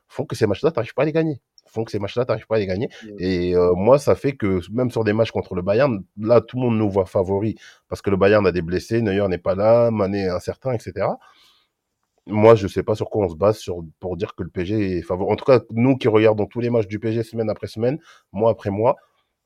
font 0.09 0.25
que 0.25 0.35
ces 0.35 0.45
matchs-là, 0.45 0.71
t'arrives 0.71 0.93
pas 0.93 1.03
à 1.03 1.05
les 1.05 1.13
gagner. 1.13 1.41
Font 1.67 1.85
que 1.85 1.91
ces 1.91 1.99
matchs-là, 1.99 2.25
t'arrives 2.25 2.47
pas 2.47 2.57
à 2.57 2.59
les 2.59 2.67
gagner. 2.67 2.89
Mm. 3.03 3.07
Et 3.19 3.55
euh, 3.55 3.73
moi, 3.75 3.97
ça 3.97 4.15
fait 4.15 4.33
que 4.33 4.59
même 4.71 4.91
sur 4.91 5.03
des 5.03 5.13
matchs 5.13 5.31
contre 5.31 5.55
le 5.55 5.61
Bayern, 5.61 6.03
là, 6.17 6.41
tout 6.41 6.57
le 6.57 6.63
monde 6.63 6.77
nous 6.77 6.89
voit 6.89 7.05
favoris 7.05 7.55
parce 7.87 8.01
que 8.01 8.09
le 8.09 8.17
Bayern 8.17 8.45
a 8.45 8.51
des 8.51 8.61
blessés, 8.61 9.01
Neuer 9.01 9.27
n'est 9.29 9.37
pas 9.37 9.55
là, 9.55 9.89
Mané 9.89 10.23
est 10.23 10.29
incertain, 10.29 10.73
etc. 10.73 11.07
Moi, 12.27 12.55
je 12.55 12.67
sais 12.67 12.83
pas 12.83 12.95
sur 12.95 13.09
quoi 13.09 13.25
on 13.25 13.29
se 13.29 13.35
base 13.35 13.57
sur, 13.57 13.83
pour 13.99 14.15
dire 14.15 14.33
que 14.35 14.43
le 14.43 14.49
PSG 14.49 14.97
est 14.97 15.01
favori. 15.01 15.31
En 15.31 15.35
tout 15.35 15.45
cas, 15.45 15.59
nous 15.71 15.97
qui 15.97 16.07
regardons 16.07 16.45
tous 16.45 16.61
les 16.61 16.69
matchs 16.69 16.87
du 16.87 16.99
PSG 16.99 17.23
semaine 17.23 17.49
après 17.49 17.67
semaine, 17.67 17.99
mois 18.31 18.51
après 18.51 18.69
mois, 18.69 18.95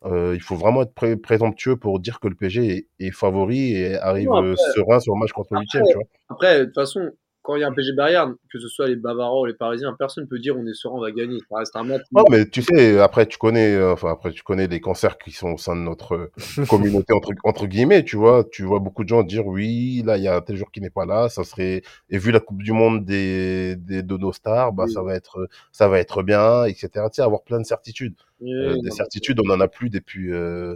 euh, 0.06 0.34
il 0.36 0.42
faut 0.42 0.56
vraiment 0.56 0.84
être 0.84 0.94
pré- 0.94 1.18
présomptueux 1.18 1.76
pour 1.76 2.00
dire 2.00 2.20
que 2.20 2.28
le 2.28 2.36
PSG 2.36 2.88
est, 3.00 3.06
est 3.08 3.12
favori 3.12 3.74
et 3.74 3.96
arrive 3.98 4.28
Non, 4.30 4.52
après- 4.52 4.56
serein 4.76 5.00
sur 5.00 5.16
le 5.16 5.20
match 5.20 5.32
contre 5.32 5.56
le 5.56 5.62
huitième, 5.62 5.82
Après- 5.84 5.92
tu 5.92 5.98
vois. 5.98 6.08
Après, 6.30 6.60
de 6.60 6.66
toute 6.66 6.76
façon, 6.76 7.10
quand 7.48 7.56
il 7.56 7.62
y 7.62 7.64
a 7.64 7.68
un 7.70 7.72
PSG 7.72 7.94
Bayern, 7.94 8.36
que 8.52 8.60
ce 8.60 8.68
soit 8.68 8.90
les 8.90 8.98
Bavarois 8.98 9.40
ou 9.40 9.46
les 9.46 9.54
Parisiens, 9.54 9.96
personne 9.98 10.28
peut 10.28 10.38
dire 10.38 10.58
on 10.58 10.68
est 10.68 10.74
serein, 10.74 10.96
on 10.98 11.02
va 11.02 11.12
gagner. 11.14 11.38
Ça 11.50 11.60
reste 11.60 11.76
un 11.78 11.86
match. 11.86 12.02
Non, 12.12 12.26
mais 12.30 12.46
tu 12.46 12.62
sais, 12.62 13.00
après, 13.00 13.26
tu 13.26 13.38
connais, 13.38 13.74
euh, 13.74 13.94
enfin, 13.94 14.12
après, 14.12 14.32
tu 14.32 14.44
connais 14.44 14.68
les 14.68 14.82
cancers 14.82 15.18
qui 15.18 15.32
sont 15.32 15.52
au 15.54 15.58
sein 15.58 15.74
de 15.74 15.80
notre 15.82 16.16
euh, 16.16 16.32
communauté, 16.70 17.14
entre, 17.14 17.30
entre 17.46 17.66
guillemets, 17.66 18.04
tu 18.04 18.18
vois. 18.18 18.44
Tu 18.52 18.64
vois 18.64 18.80
beaucoup 18.80 19.06
de 19.06 19.10
gens 19.10 19.24
dire, 19.24 19.48
oui, 19.48 20.04
là, 20.06 20.18
il 20.18 20.24
y 20.24 20.28
a 20.28 20.36
un 20.36 20.42
tel 20.42 20.58
jour 20.58 20.70
qui 20.72 20.82
n'est 20.82 20.90
pas 20.90 21.06
là, 21.06 21.30
ça 21.30 21.46
serait, 21.46 21.84
et 22.10 22.18
vu 22.18 22.32
la 22.32 22.42
Coupe 22.42 22.62
du 22.64 22.74
Monde 22.74 23.06
des, 23.06 23.78
des, 23.78 24.04
de 24.04 24.18
nos 24.18 24.34
stars, 24.34 24.74
bah, 24.74 24.84
Oui. 24.86 24.92
ça 24.92 25.02
va 25.02 25.16
être, 25.16 25.48
ça 25.72 25.88
va 25.88 26.00
être 26.00 26.24
bien, 26.24 26.66
etc. 26.66 26.90
Tu 26.94 27.00
sais, 27.14 27.22
avoir 27.22 27.44
plein 27.44 27.62
de 27.62 27.66
certitudes. 27.66 28.16
Oui, 28.42 28.52
Euh, 28.52 28.76
non, 28.76 28.82
des 28.82 28.92
certitudes, 28.92 29.40
on 29.40 29.50
en 29.50 29.62
a 29.62 29.70
plus 29.70 29.90
depuis, 29.90 30.34
euh, 30.34 30.76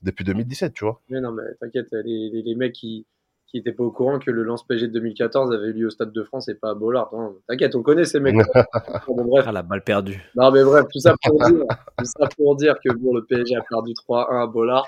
depuis 0.00 0.24
2017, 0.24 0.72
tu 0.72 0.84
vois. 0.84 1.02
mais, 1.10 1.20
non, 1.20 1.32
mais 1.32 1.42
t'inquiète, 1.60 1.88
les, 1.92 2.30
les, 2.32 2.42
les 2.42 2.54
mecs 2.54 2.72
qui 2.72 3.04
qui 3.46 3.58
étaient 3.58 3.72
pas 3.72 3.84
au 3.84 3.90
courant 3.90 4.18
que 4.18 4.30
le 4.30 4.42
lance 4.42 4.66
PSG 4.66 4.88
de 4.88 4.92
2014 4.94 5.52
avait 5.52 5.68
eu 5.68 5.72
lieu 5.72 5.86
au 5.86 5.90
Stade 5.90 6.12
de 6.12 6.22
France 6.24 6.48
et 6.48 6.54
pas 6.54 6.70
à 6.70 6.74
Bollard. 6.74 7.10
Non, 7.12 7.36
T'inquiète, 7.48 7.74
on 7.76 7.82
connaît 7.82 8.04
ces 8.04 8.18
mecs. 8.20 8.34
bon, 9.06 9.24
bref, 9.24 9.44
Ah, 9.48 9.52
la 9.52 9.62
balle 9.62 9.82
perdue. 9.82 10.20
non, 10.34 10.50
mais 10.50 10.64
bref, 10.64 10.86
tout 10.92 10.98
ça 10.98 11.14
pour 11.24 11.38
dire, 11.38 11.64
tout 11.98 12.04
ça 12.04 12.28
pour 12.36 12.56
dire 12.56 12.74
que 12.84 12.92
bon, 12.92 13.14
le 13.14 13.24
PSG 13.24 13.54
a 13.56 13.62
perdu 13.68 13.92
3-1 13.92 14.42
à 14.42 14.46
Bollard 14.46 14.86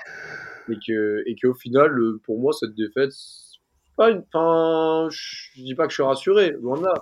et 0.69 0.75
que 0.85 1.23
et 1.25 1.35
qu'au 1.35 1.53
final, 1.53 1.91
pour 2.25 2.39
moi, 2.39 2.51
cette 2.53 2.75
défaite, 2.75 3.13
pas 3.95 4.11
une. 4.11 4.23
Enfin, 4.33 5.07
je 5.09 5.61
dis 5.61 5.75
pas 5.75 5.85
que 5.85 5.91
je 5.91 5.95
suis 5.95 6.03
rassuré, 6.03 6.51
loin 6.61 6.77
de 6.79 6.85
là. 6.85 6.93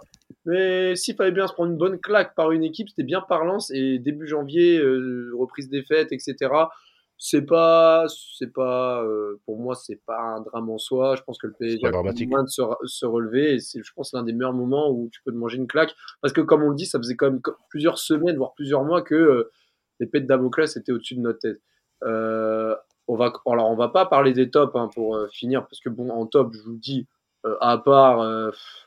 Mais 0.45 0.95
s'il 0.95 1.15
fallait 1.15 1.31
bien 1.31 1.47
se 1.47 1.53
prendre 1.53 1.71
une 1.71 1.77
bonne 1.77 1.99
claque 1.99 2.33
par 2.35 2.51
une 2.51 2.63
équipe, 2.63 2.89
c'était 2.89 3.03
bien 3.03 3.21
par 3.21 3.45
Lens 3.45 3.71
et 3.71 3.99
début 3.99 4.27
janvier, 4.27 4.79
euh, 4.79 5.31
reprise 5.37 5.69
des 5.69 5.83
fêtes, 5.83 6.11
etc. 6.11 6.35
C'est 7.19 7.45
pas, 7.45 8.05
c'est 8.37 8.53
pas, 8.53 9.03
euh, 9.03 9.39
pour 9.45 9.59
moi, 9.59 9.73
c'est 9.73 9.99
pas 10.05 10.19
un 10.19 10.41
drame 10.41 10.69
en 10.69 10.77
soi. 10.77 11.15
Je 11.15 11.23
pense 11.23 11.37
que 11.39 11.47
le 11.47 11.53
PSG 11.53 11.85
a 11.87 11.91
besoin 11.91 12.43
de 12.43 12.47
se, 12.47 12.61
se 12.85 13.05
relever 13.05 13.55
et 13.55 13.59
c'est, 13.59 13.81
je 13.83 13.91
pense, 13.93 14.13
l'un 14.13 14.23
des 14.23 14.33
meilleurs 14.33 14.53
moments 14.53 14.91
où 14.91 15.09
tu 15.11 15.21
peux 15.23 15.31
te 15.31 15.37
manger 15.37 15.57
une 15.57 15.67
claque. 15.67 15.95
Parce 16.21 16.33
que, 16.33 16.41
comme 16.41 16.61
on 16.61 16.69
le 16.69 16.75
dit, 16.75 16.85
ça 16.85 16.99
faisait 16.99 17.15
quand 17.15 17.31
même 17.31 17.41
plusieurs 17.69 17.97
semaines, 17.97 18.37
voire 18.37 18.53
plusieurs 18.53 18.83
mois 18.83 19.01
que 19.01 19.15
euh, 19.15 19.51
l'épée 19.99 20.21
de 20.21 20.27
Damoclès 20.27 20.77
était 20.77 20.91
au-dessus 20.91 21.15
de 21.15 21.21
notre 21.21 21.39
tête. 21.39 21.61
Euh, 22.03 22.75
on 23.07 23.15
va, 23.15 23.33
alors, 23.45 23.69
on 23.69 23.75
va 23.75 23.87
pas 23.87 24.05
parler 24.05 24.33
des 24.33 24.49
tops 24.49 24.75
hein, 24.75 24.89
pour 24.93 25.15
euh, 25.15 25.27
finir, 25.27 25.65
parce 25.67 25.79
que 25.79 25.89
bon, 25.89 26.09
en 26.09 26.25
top, 26.25 26.53
je 26.53 26.61
vous 26.61 26.73
le 26.73 26.77
dis, 26.79 27.07
euh, 27.45 27.55
à 27.61 27.77
part, 27.77 28.19
euh, 28.19 28.51
pff, 28.51 28.86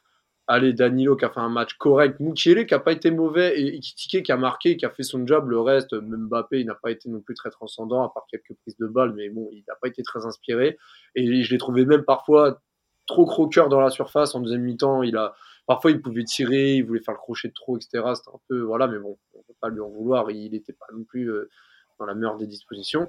allez, 0.51 0.73
Danilo 0.73 1.17
qui 1.17 1.25
a 1.25 1.31
fait 1.31 1.41
un 1.41 1.49
match 1.49 1.75
correct, 1.75 2.19
Mukiele 2.21 2.67
qui 2.67 2.75
a 2.75 2.81
pas 2.81 2.93
été 2.93 3.11
mauvais 3.11 3.59
et 3.59 3.77
Ekitike 3.77 4.25
qui 4.25 4.33
a 4.33 4.37
marqué, 4.37 4.77
qui 4.77 4.85
a 4.85 4.91
fait 4.91 5.05
son 5.05 5.27
job. 5.27 5.49
Le 5.49 5.61
reste, 5.61 5.93
même 5.93 6.27
Mbappé, 6.27 6.61
il 6.61 6.67
n'a 6.67 6.75
pas 6.75 6.91
été 6.91 7.09
non 7.09 7.21
plus 7.21 7.35
très 7.35 7.51
transcendant, 7.51 8.03
à 8.03 8.13
part 8.13 8.27
quelques 8.31 8.55
prises 8.61 8.77
de 8.77 8.87
balles, 8.87 9.15
mais 9.15 9.29
bon, 9.31 9.49
il 9.53 9.65
n'a 9.69 9.75
pas 9.81 9.89
été 9.89 10.03
très 10.03 10.27
inspiré. 10.27 10.77
Et 11.15 11.43
je 11.43 11.51
l'ai 11.53 11.59
trouvé 11.59 11.87
même 11.87 12.05
parfois 12.05 12.61
trop 13.07 13.27
croqueur 13.27 13.69
dans 13.69 13.81
la 13.81 13.91
surface 13.91 14.35
en 14.35 14.41
deuxième 14.41 14.63
mi-temps. 14.63 15.03
Il 15.03 15.17
a, 15.17 15.35
parfois, 15.67 15.93
il 15.93 16.03
pouvait 16.03 16.25
tirer, 16.25 16.75
il 16.75 16.83
voulait 16.85 17.01
faire 17.01 17.15
le 17.15 17.19
crochet 17.19 17.49
de 17.49 17.55
trop, 17.55 17.77
etc. 17.77 18.03
C'était 18.15 18.35
un 18.35 18.41
peu, 18.49 18.61
voilà, 18.61 18.89
mais 18.89 18.99
bon, 18.99 19.17
on 19.35 19.43
peut 19.43 19.55
pas 19.61 19.69
lui 19.69 19.81
en 19.81 19.89
vouloir. 19.89 20.31
Il 20.31 20.51
n'était 20.51 20.73
pas 20.73 20.87
non 20.93 21.05
plus 21.05 21.31
euh, 21.31 21.49
dans 21.99 22.07
la 22.07 22.15
meilleure 22.15 22.37
des 22.37 22.47
dispositions. 22.47 23.09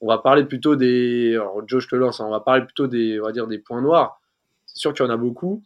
On 0.00 0.08
va 0.08 0.18
parler 0.18 0.44
plutôt 0.44 0.76
des, 0.76 1.34
alors 1.34 1.66
Joe, 1.66 1.82
je 1.82 1.88
te 1.88 1.96
lance, 1.96 2.20
hein, 2.20 2.26
on 2.26 2.30
va 2.30 2.40
parler 2.40 2.64
plutôt 2.64 2.86
des, 2.86 3.18
on 3.20 3.24
va 3.24 3.32
dire 3.32 3.46
des 3.46 3.58
points 3.58 3.80
noirs. 3.80 4.20
C'est 4.66 4.78
sûr 4.78 4.92
qu'il 4.92 5.06
y 5.06 5.08
en 5.08 5.12
a 5.12 5.16
beaucoup. 5.16 5.62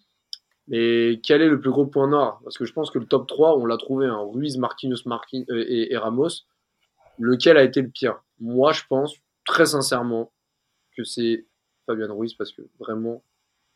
Mais 0.68 1.20
quel 1.24 1.40
est 1.42 1.48
le 1.48 1.60
plus 1.60 1.70
gros 1.70 1.86
point 1.86 2.08
noir? 2.08 2.40
Parce 2.44 2.58
que 2.58 2.64
je 2.64 2.72
pense 2.72 2.90
que 2.90 2.98
le 2.98 3.06
top 3.06 3.26
3, 3.26 3.56
on 3.56 3.66
l'a 3.66 3.78
trouvé, 3.78 4.06
hein, 4.06 4.20
Ruiz, 4.20 4.58
Marquinhos 4.58 5.02
Marquin, 5.06 5.44
euh, 5.50 5.64
et, 5.66 5.92
et 5.92 5.96
Ramos. 5.96 6.44
Lequel 7.18 7.56
a 7.56 7.62
été 7.62 7.82
le 7.82 7.88
pire? 7.88 8.22
Moi, 8.38 8.72
je 8.72 8.82
pense, 8.88 9.14
très 9.44 9.66
sincèrement, 9.66 10.30
que 10.96 11.04
c'est 11.04 11.46
Fabien 11.86 12.12
Ruiz, 12.12 12.34
parce 12.34 12.52
que 12.52 12.62
vraiment, 12.78 13.24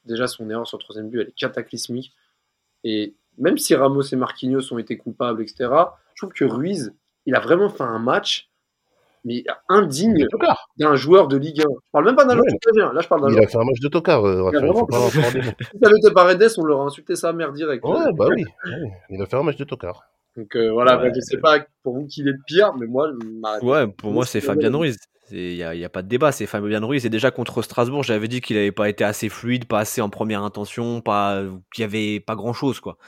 déjà, 0.04 0.26
son 0.26 0.48
erreur 0.50 0.66
sur 0.66 0.76
le 0.78 0.82
troisième 0.82 1.08
but, 1.08 1.20
elle 1.20 1.28
est 1.28 1.34
cataclysmique. 1.34 2.12
Et 2.84 3.16
même 3.38 3.56
si 3.58 3.74
Ramos 3.74 4.02
et 4.02 4.16
Marquinhos 4.16 4.72
ont 4.72 4.78
été 4.78 4.98
coupables, 4.98 5.42
etc., 5.42 5.70
je 6.14 6.26
trouve 6.26 6.34
que 6.34 6.44
Ruiz, 6.44 6.94
il 7.24 7.34
a 7.34 7.40
vraiment 7.40 7.70
fait 7.70 7.84
un 7.84 7.98
match 7.98 8.51
mais 9.24 9.44
indigne 9.68 10.26
d'un 10.78 10.94
joueur 10.96 11.28
de 11.28 11.36
Ligue 11.36 11.60
1. 11.60 11.62
Je 11.62 11.76
parle 11.92 12.04
même 12.06 12.16
pas 12.16 12.24
d'un 12.24 12.34
joueur 12.34 12.46
de 12.46 12.70
Ligue 12.72 12.82
1. 12.82 12.92
Là, 12.92 13.00
je 13.00 13.08
parle 13.08 13.20
d'un 13.22 13.28
Il 13.28 13.32
joueur. 13.32 13.44
a 13.44 13.46
fait 13.48 13.58
un 13.58 13.64
match 13.64 13.80
de 13.80 13.88
tocard, 13.88 14.24
euh, 14.26 14.42
Raphaël, 14.42 14.64
vraiment 14.64 14.80
faut 14.80 14.86
pas. 14.86 14.98
Si 15.10 15.78
ça 15.80 15.88
avait 15.88 15.98
été 15.98 16.10
Paredes, 16.12 16.48
on 16.58 16.64
leur 16.64 16.80
a 16.80 16.84
insulté 16.84 17.16
sa 17.16 17.32
mère 17.32 17.52
direct. 17.52 17.84
Ouais, 17.84 18.12
bah 18.16 18.26
oui, 18.30 18.44
oui, 18.66 18.72
il 19.10 19.22
a 19.22 19.26
fait 19.26 19.36
un 19.36 19.42
match 19.42 19.56
de 19.56 19.64
tocard. 19.64 20.02
Donc 20.36 20.56
euh, 20.56 20.70
voilà, 20.72 20.98
Ouais. 21.00 21.12
je 21.14 21.20
sais 21.20 21.36
pas 21.38 21.58
pour 21.82 21.94
vous 21.94 22.06
qui 22.06 22.22
est 22.22 22.24
le 22.24 22.34
pire, 22.46 22.72
mais 22.78 22.86
moi, 22.86 23.10
ma- 23.40 23.58
Ouais, 23.60 23.86
pour 23.86 24.10
moi, 24.12 24.24
c'est 24.24 24.40
Fabien. 24.40 24.74
Ruiz. 24.74 24.96
Il 25.34 25.56
n'y 25.56 25.84
a, 25.84 25.88
pas 25.88 26.02
de 26.02 26.08
débat, 26.08 26.30
c'est 26.30 26.46
Fabien 26.46 26.84
Ruiz. 26.84 27.06
Et 27.06 27.10
déjà 27.10 27.30
contre 27.30 27.62
Strasbourg, 27.62 28.02
j'avais 28.02 28.28
dit 28.28 28.42
qu'il 28.42 28.56
n'avait 28.56 28.70
pas 28.70 28.90
été 28.90 29.02
assez 29.02 29.30
fluide, 29.30 29.64
pas 29.64 29.80
assez 29.80 30.02
en 30.02 30.10
première 30.10 30.42
intention, 30.42 31.00
pas 31.00 31.42
qu'il 31.72 31.82
y 31.82 31.84
avait 31.84 32.20
pas 32.20 32.36
grand 32.36 32.52
chose, 32.52 32.80
quoi. 32.80 32.98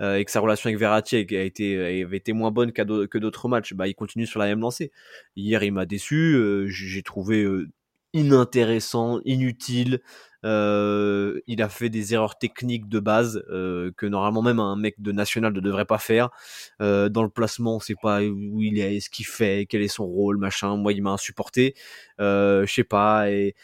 Euh, 0.00 0.16
et 0.16 0.24
que 0.24 0.30
sa 0.30 0.40
relation 0.40 0.68
avec 0.68 0.78
Verratti 0.78 1.16
a 1.16 1.42
été, 1.42 2.02
avait 2.02 2.16
été 2.16 2.32
moins 2.32 2.50
bonne 2.50 2.72
que 2.72 3.18
d'autres 3.18 3.48
matchs. 3.48 3.74
Bah, 3.74 3.86
il 3.86 3.94
continue 3.94 4.26
sur 4.26 4.40
la 4.40 4.46
même 4.46 4.60
lancée. 4.60 4.92
Hier, 5.36 5.62
il 5.62 5.72
m'a 5.72 5.84
déçu. 5.84 6.34
euh, 6.34 6.66
j'ai 6.68 6.86
j'ai 6.88 7.02
trouvé 7.02 7.42
euh, 7.42 7.68
inintéressant, 8.14 9.20
inutile. 9.24 10.00
Euh, 10.44 11.40
il 11.46 11.62
a 11.62 11.68
fait 11.68 11.88
des 11.88 12.14
erreurs 12.14 12.38
techniques 12.38 12.88
de 12.88 13.00
base 13.00 13.42
euh, 13.50 13.90
que 13.96 14.06
normalement 14.06 14.42
même 14.42 14.60
un 14.60 14.76
mec 14.76 15.00
de 15.00 15.12
national 15.12 15.52
ne 15.52 15.60
devrait 15.60 15.86
pas 15.86 15.98
faire. 15.98 16.30
Euh, 16.80 17.08
dans 17.08 17.22
le 17.22 17.30
placement, 17.30 17.76
on 17.76 17.80
sait 17.80 17.96
pas 18.00 18.22
où 18.22 18.62
il 18.62 18.78
est, 18.78 19.00
ce 19.00 19.10
qu'il 19.10 19.26
fait, 19.26 19.66
quel 19.68 19.82
est 19.82 19.88
son 19.88 20.06
rôle, 20.06 20.36
machin. 20.38 20.76
Moi, 20.76 20.92
il 20.92 21.02
m'a 21.02 21.10
insupporté. 21.10 21.74
Euh, 22.20 22.66
je 22.66 22.72
sais 22.72 22.84
pas. 22.84 23.30
Et 23.30 23.54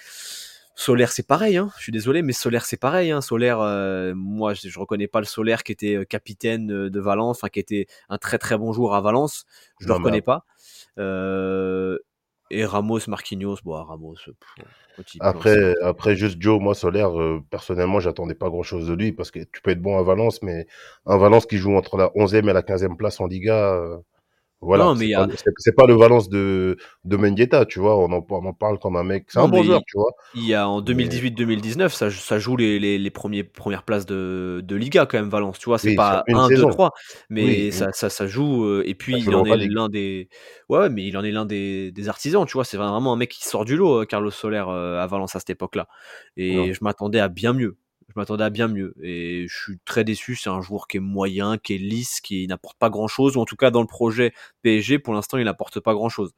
Solaire, 0.80 1.12
c'est 1.12 1.26
pareil. 1.26 1.58
Hein. 1.58 1.70
Je 1.76 1.82
suis 1.82 1.92
désolé, 1.92 2.22
mais 2.22 2.32
Solaire, 2.32 2.64
c'est 2.64 2.78
pareil. 2.78 3.10
Hein. 3.10 3.20
Solaire, 3.20 3.60
euh, 3.60 4.14
moi, 4.14 4.54
je, 4.54 4.66
je 4.66 4.78
reconnais 4.78 5.08
pas 5.08 5.20
le 5.20 5.26
Solaire 5.26 5.62
qui 5.62 5.72
était 5.72 5.96
euh, 5.96 6.04
capitaine 6.04 6.72
euh, 6.72 6.90
de 6.90 7.00
Valence, 7.00 7.36
enfin 7.36 7.48
qui 7.48 7.60
était 7.60 7.86
un 8.08 8.16
très 8.16 8.38
très 8.38 8.56
bon 8.56 8.72
joueur 8.72 8.94
à 8.94 9.02
Valence. 9.02 9.44
Je 9.78 9.86
le 9.86 9.92
Non, 9.92 9.98
mais 9.98 10.04
reconnais 10.04 10.22
pas. 10.22 10.46
Euh, 10.98 11.98
et 12.51 12.64
Ramos, 12.64 13.01
Marquinhos, 13.07 13.59
bon, 13.64 13.82
Ramos. 13.82 14.14
pff, 14.14 14.34
plan, 14.55 14.64
Après, 15.20 15.74
après 15.82 16.16
juste 16.16 16.40
Joe, 16.40 16.61
moi 16.61 16.74
Solaire, 16.74 17.18
euh, 17.18 17.40
personnellement, 17.51 18.01
j'attendais 18.01 18.34
pas 18.34 18.48
grand 18.48 18.62
chose 18.62 18.86
de 18.86 18.94
lui 18.94 19.12
parce 19.12 19.30
que 19.30 19.40
tu 19.40 19.62
peux 19.62 19.70
être 19.70 19.80
bon 19.82 19.98
à 19.98 20.03
Valence, 20.03 20.42
mais 20.42 20.66
un 21.07 21.16
Valence 21.16 21.46
qui 21.46 21.59
joue 21.59 21.74
entre 21.76 21.96
la 21.96 22.09
11e 22.14 22.48
et 22.48 22.53
la 22.53 22.62
15e 22.62 22.96
place 22.96 23.20
en 23.20 23.26
Liga, 23.26 23.74
euh, 23.74 23.98
voilà. 24.61 24.84
Non, 24.84 24.94
mais 24.94 25.06
c'est 25.06 25.14
a- 25.14 25.26
pas, 25.26 25.82
pas 25.82 25.86
le 25.86 25.94
Valence 25.94 26.28
de, 26.28 26.76
de 27.04 27.16
Mendieta, 27.16 27.64
tu 27.66 27.78
vois. 27.80 27.96
On 27.98 28.12
en, 28.12 28.24
on 28.28 28.44
en 28.46 28.52
parle 28.52 28.78
comme 28.78 28.96
un 28.96 29.02
mec. 29.04 29.24
C'est 29.28 29.40
un 29.40 29.48
bon 29.48 29.62
joueur, 29.62 29.80
tu 29.86 29.96
vois. 29.96 30.11
Il 30.34 30.44
y 30.46 30.54
a 30.54 30.68
en 30.68 30.80
2018-2019, 30.80 31.92
ça, 31.92 32.11
ça 32.11 32.38
joue 32.38 32.56
les, 32.56 32.78
les, 32.78 32.98
les 32.98 33.11
premiers, 33.11 33.42
premières 33.42 33.82
places 33.82 34.06
de, 34.06 34.61
de 34.64 34.76
Liga 34.76 35.06
quand 35.06 35.18
même, 35.18 35.28
Valence. 35.28 35.58
Tu 35.58 35.64
vois, 35.66 35.78
c'est 35.78 35.90
Oui, 35.90 35.96
pas 35.96 36.22
sur 36.26 36.34
une 36.34 36.36
1, 36.36 36.48
2, 36.48 36.54
saison. 36.56 36.68
3, 36.68 36.92
mais 37.30 37.44
Oui, 37.66 37.72
ça, 37.72 37.92
ça, 37.92 38.11
ça 38.11 38.26
joue. 38.26 38.64
euh, 38.64 38.82
Et 38.86 38.94
puis, 38.94 39.14
il 39.18 39.34
en 39.34 39.44
est 39.44 39.56
l'un 39.66 39.88
des. 39.88 40.28
Ouais, 40.68 40.88
mais 40.88 41.04
il 41.06 41.16
en 41.16 41.24
est 41.24 41.32
l'un 41.32 41.46
des, 41.46 41.90
des 41.90 42.08
artisans, 42.08 42.44
tu 42.46 42.52
vois. 42.52 42.64
C'est 42.64 42.76
vraiment 42.76 43.12
un 43.12 43.16
mec 43.16 43.30
qui 43.30 43.44
sort 43.44 43.64
du 43.64 43.76
lot, 43.76 44.02
euh, 44.02 44.04
Carlos 44.04 44.30
Soler, 44.30 44.64
euh, 44.68 45.00
à 45.00 45.06
Valence 45.06 45.34
à 45.34 45.40
cette 45.40 45.50
époque-là. 45.50 45.88
Et 46.36 46.54
Non. 46.54 46.72
je 46.72 46.78
m'attendais 46.82 47.18
à 47.20 47.28
bien 47.28 47.52
mieux. 47.52 47.76
Je 48.11 48.18
m'attendais 48.18 48.44
à 48.44 48.50
bien 48.50 48.68
mieux. 48.68 48.94
Et 49.02 49.46
je 49.48 49.56
suis 49.56 49.78
très 49.84 50.04
déçu. 50.04 50.36
C'est 50.36 50.50
un 50.50 50.61
joueur 50.61 50.88
qui 50.88 50.98
est 50.98 51.00
moyen, 51.00 51.58
qui 51.58 51.74
est 51.74 51.78
lisse, 51.78 52.20
qui 52.20 52.46
n'apporte 52.46 52.78
pas 52.78 52.90
grand-chose. 52.90 53.36
Ou 53.36 53.40
en 53.40 53.44
tout 53.44 53.56
cas, 53.56 53.70
dans 53.70 53.80
le 53.80 53.86
projet 53.86 54.32
PSG, 54.62 54.98
pour 54.98 55.14
l'instant, 55.14 55.38
il 55.38 55.44
n'apporte 55.44 55.80
pas 55.80 55.94
grand-chose. 55.94 56.32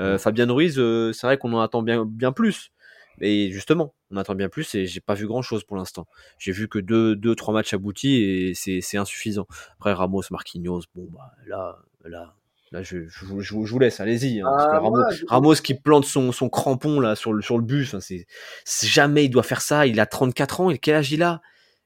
Euh, 0.00 0.18
Fabien 0.18 0.50
Ruiz, 0.50 0.78
euh, 0.78 1.12
c'est 1.12 1.26
vrai 1.26 1.38
qu'on 1.38 1.52
en 1.52 1.60
attend 1.60 1.82
bien, 1.82 2.04
bien 2.04 2.32
plus. 2.32 2.72
Et 3.20 3.50
justement, 3.52 3.94
on 4.10 4.16
attend 4.16 4.34
bien 4.34 4.48
plus 4.48 4.74
et 4.74 4.86
j'ai 4.86 5.00
pas 5.00 5.14
vu 5.14 5.26
grand 5.26 5.42
chose 5.42 5.64
pour 5.64 5.76
l'instant. 5.76 6.06
J'ai 6.38 6.52
vu 6.52 6.68
que 6.68 6.78
deux, 6.78 7.14
deux, 7.14 7.34
trois 7.36 7.54
matchs 7.54 7.72
aboutis 7.72 8.16
et 8.22 8.54
c'est, 8.54 8.80
c'est 8.80 8.96
insuffisant. 8.96 9.46
Après 9.74 9.92
Ramos, 9.92 10.22
Marquinhos, 10.30 10.82
bon 10.96 11.08
bah 11.12 11.32
là, 11.46 11.78
là, 12.04 12.34
là 12.74 12.82
je, 12.82 13.06
je, 13.08 13.24
vous- 13.24 13.40
je 13.40 13.54
vous- 13.54 13.64
je 13.66 13.72
vous 13.72 13.78
laisse, 13.78 14.00
allez-y. 14.00 14.40
hein, 14.40 14.48
Ah, 14.58 14.78
Ramos, 14.80 15.02
Ramos 15.28 15.54
qui 15.54 15.74
plante 15.74 16.04
son, 16.04 16.32
son 16.32 16.48
crampon 16.48 17.00
là 17.00 17.14
sur 17.14 17.32
le, 17.32 17.40
sur 17.40 17.56
le 17.58 17.64
c'est, 18.00 18.26
c'est 18.64 18.86
jamais 18.86 19.24
il 19.24 19.30
doit 19.30 19.42
faire 19.42 19.60
ça. 19.62 19.86
Il 19.86 20.00
a 20.00 20.06
34 20.06 20.60
ans, 20.60 20.70
et 20.70 20.78
quel 20.78 20.96
âge 20.96 21.12
il 21.12 21.22
a? 21.22 21.40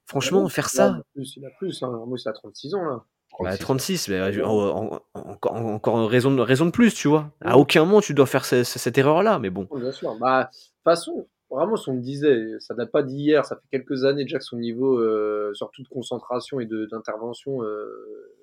Franchement, 0.06 0.48
faire 0.48 0.68
Il 0.72 0.80
a 0.80 0.84
ça, 0.88 1.02
plus, 1.14 1.34
il 1.36 1.44
a 1.44 1.50
plus, 1.58 1.82
hein. 1.82 2.02
Moi, 2.06 2.16
il 2.24 2.28
a 2.28 2.32
36 2.32 2.74
ans, 2.74 2.82
là. 2.82 3.04
bah, 3.40 3.56
36. 3.58 3.58
36, 3.60 4.08
mais, 4.08 4.14
euh, 4.16 4.44
en- 4.46 4.94
en- 4.96 5.00
encore, 5.14 5.54
encore 5.56 6.08
raison, 6.10 6.34
de- 6.34 6.40
raison 6.40 6.64
de 6.66 6.70
plus, 6.70 6.94
tu 6.94 7.08
vois. 7.08 7.30
À 7.42 7.58
aucun 7.58 7.84
moment 7.84 8.00
tu 8.00 8.14
dois 8.14 8.26
faire 8.26 8.44
ce- 8.46 8.64
ce- 8.64 8.78
cette 8.78 8.96
erreur-là, 8.98 9.38
mais 9.38 9.50
bon. 9.50 9.68
Bien 9.74 9.92
sûr. 9.92 10.16
Bah, 10.18 10.44
de 10.44 10.56
toute 10.56 10.82
façon, 10.84 11.28
Ramos, 11.50 11.76
on 11.88 11.94
me 11.94 12.00
disait, 12.00 12.54
ça 12.58 12.74
date 12.74 12.90
pas 12.90 13.02
d'hier, 13.02 13.44
ça 13.44 13.56
fait 13.56 13.78
quelques 13.78 14.04
années 14.04 14.24
déjà 14.24 14.38
que 14.38 14.44
son 14.44 14.56
niveau, 14.56 14.98
euh, 14.98 15.50
surtout 15.54 15.82
de 15.82 15.88
concentration 15.88 16.58
et 16.60 16.66
d'intervention, 16.66 17.62
euh, 17.62 18.34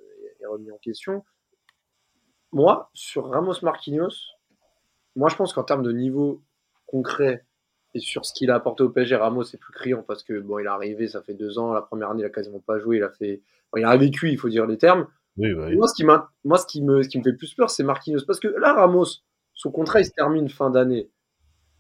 est 0.41 0.46
remis 0.46 0.72
en 0.72 0.78
question. 0.78 1.24
Moi, 2.56 2.89
sur 2.93 3.30
Ramos 3.30 3.53
Marquinhos, 3.62 4.16
moi 5.16 5.30
je 5.30 5.36
pense 5.36 5.53
qu'en 5.53 5.64
termes 5.64 5.84
de 5.84 5.91
niveau 5.91 6.41
concret 6.88 7.45
et 7.93 7.99
sur 7.99 8.26
ce 8.26 8.34
qu'il 8.34 8.49
a 8.49 8.56
apporté 8.56 8.82
au 8.82 8.89
PSG, 8.89 9.16
Ramos 9.18 9.43
est 9.43 9.58
plus 9.58 9.74
criant 9.74 10.01
parce 10.01 10.24
que 10.24 10.39
bon, 10.39 10.58
il 10.60 10.64
est 10.66 10.70
arrivé, 10.70 11.08
ça 11.08 11.22
fait 11.22 11.34
deux 11.34 11.60
ans, 11.60 11.74
la 11.74 11.82
première 11.82 12.10
année 12.12 12.24
il 12.24 12.26
a 12.26 12.30
quasiment 12.30 12.60
pas 12.62 12.80
joué, 12.80 12.97
il 12.97 13.03
a 13.03 13.10
fait, 13.10 13.41
bon, 13.72 13.80
il 13.80 13.86
a 13.86 13.95
vécu, 13.97 14.32
il 14.32 14.38
faut 14.39 14.49
dire 14.49 14.66
les 14.66 14.78
termes. 14.78 15.06
Oui, 15.38 15.53
bah 15.53 15.66
oui. 15.68 15.76
Moi, 15.76 15.88
ce 15.89 15.93
qui, 15.95 16.06
m'a- 16.06 16.30
moi 16.45 16.58
ce, 16.58 16.66
qui 16.66 16.82
me, 16.82 17.03
ce 17.03 17.10
qui 17.10 17.18
me 17.20 17.24
fait 17.24 17.34
plus 17.34 17.53
peur, 17.53 17.70
c'est 17.70 17.84
Marquinhos. 17.84 18.24
Parce 18.26 18.39
que 18.39 18.47
là, 18.47 18.74
Ramos, 18.74 19.06
son 19.53 19.70
contrat, 19.70 19.99
il 19.99 20.06
se 20.06 20.12
termine 20.12 20.47
fin 20.47 20.70
d'année. 20.70 21.10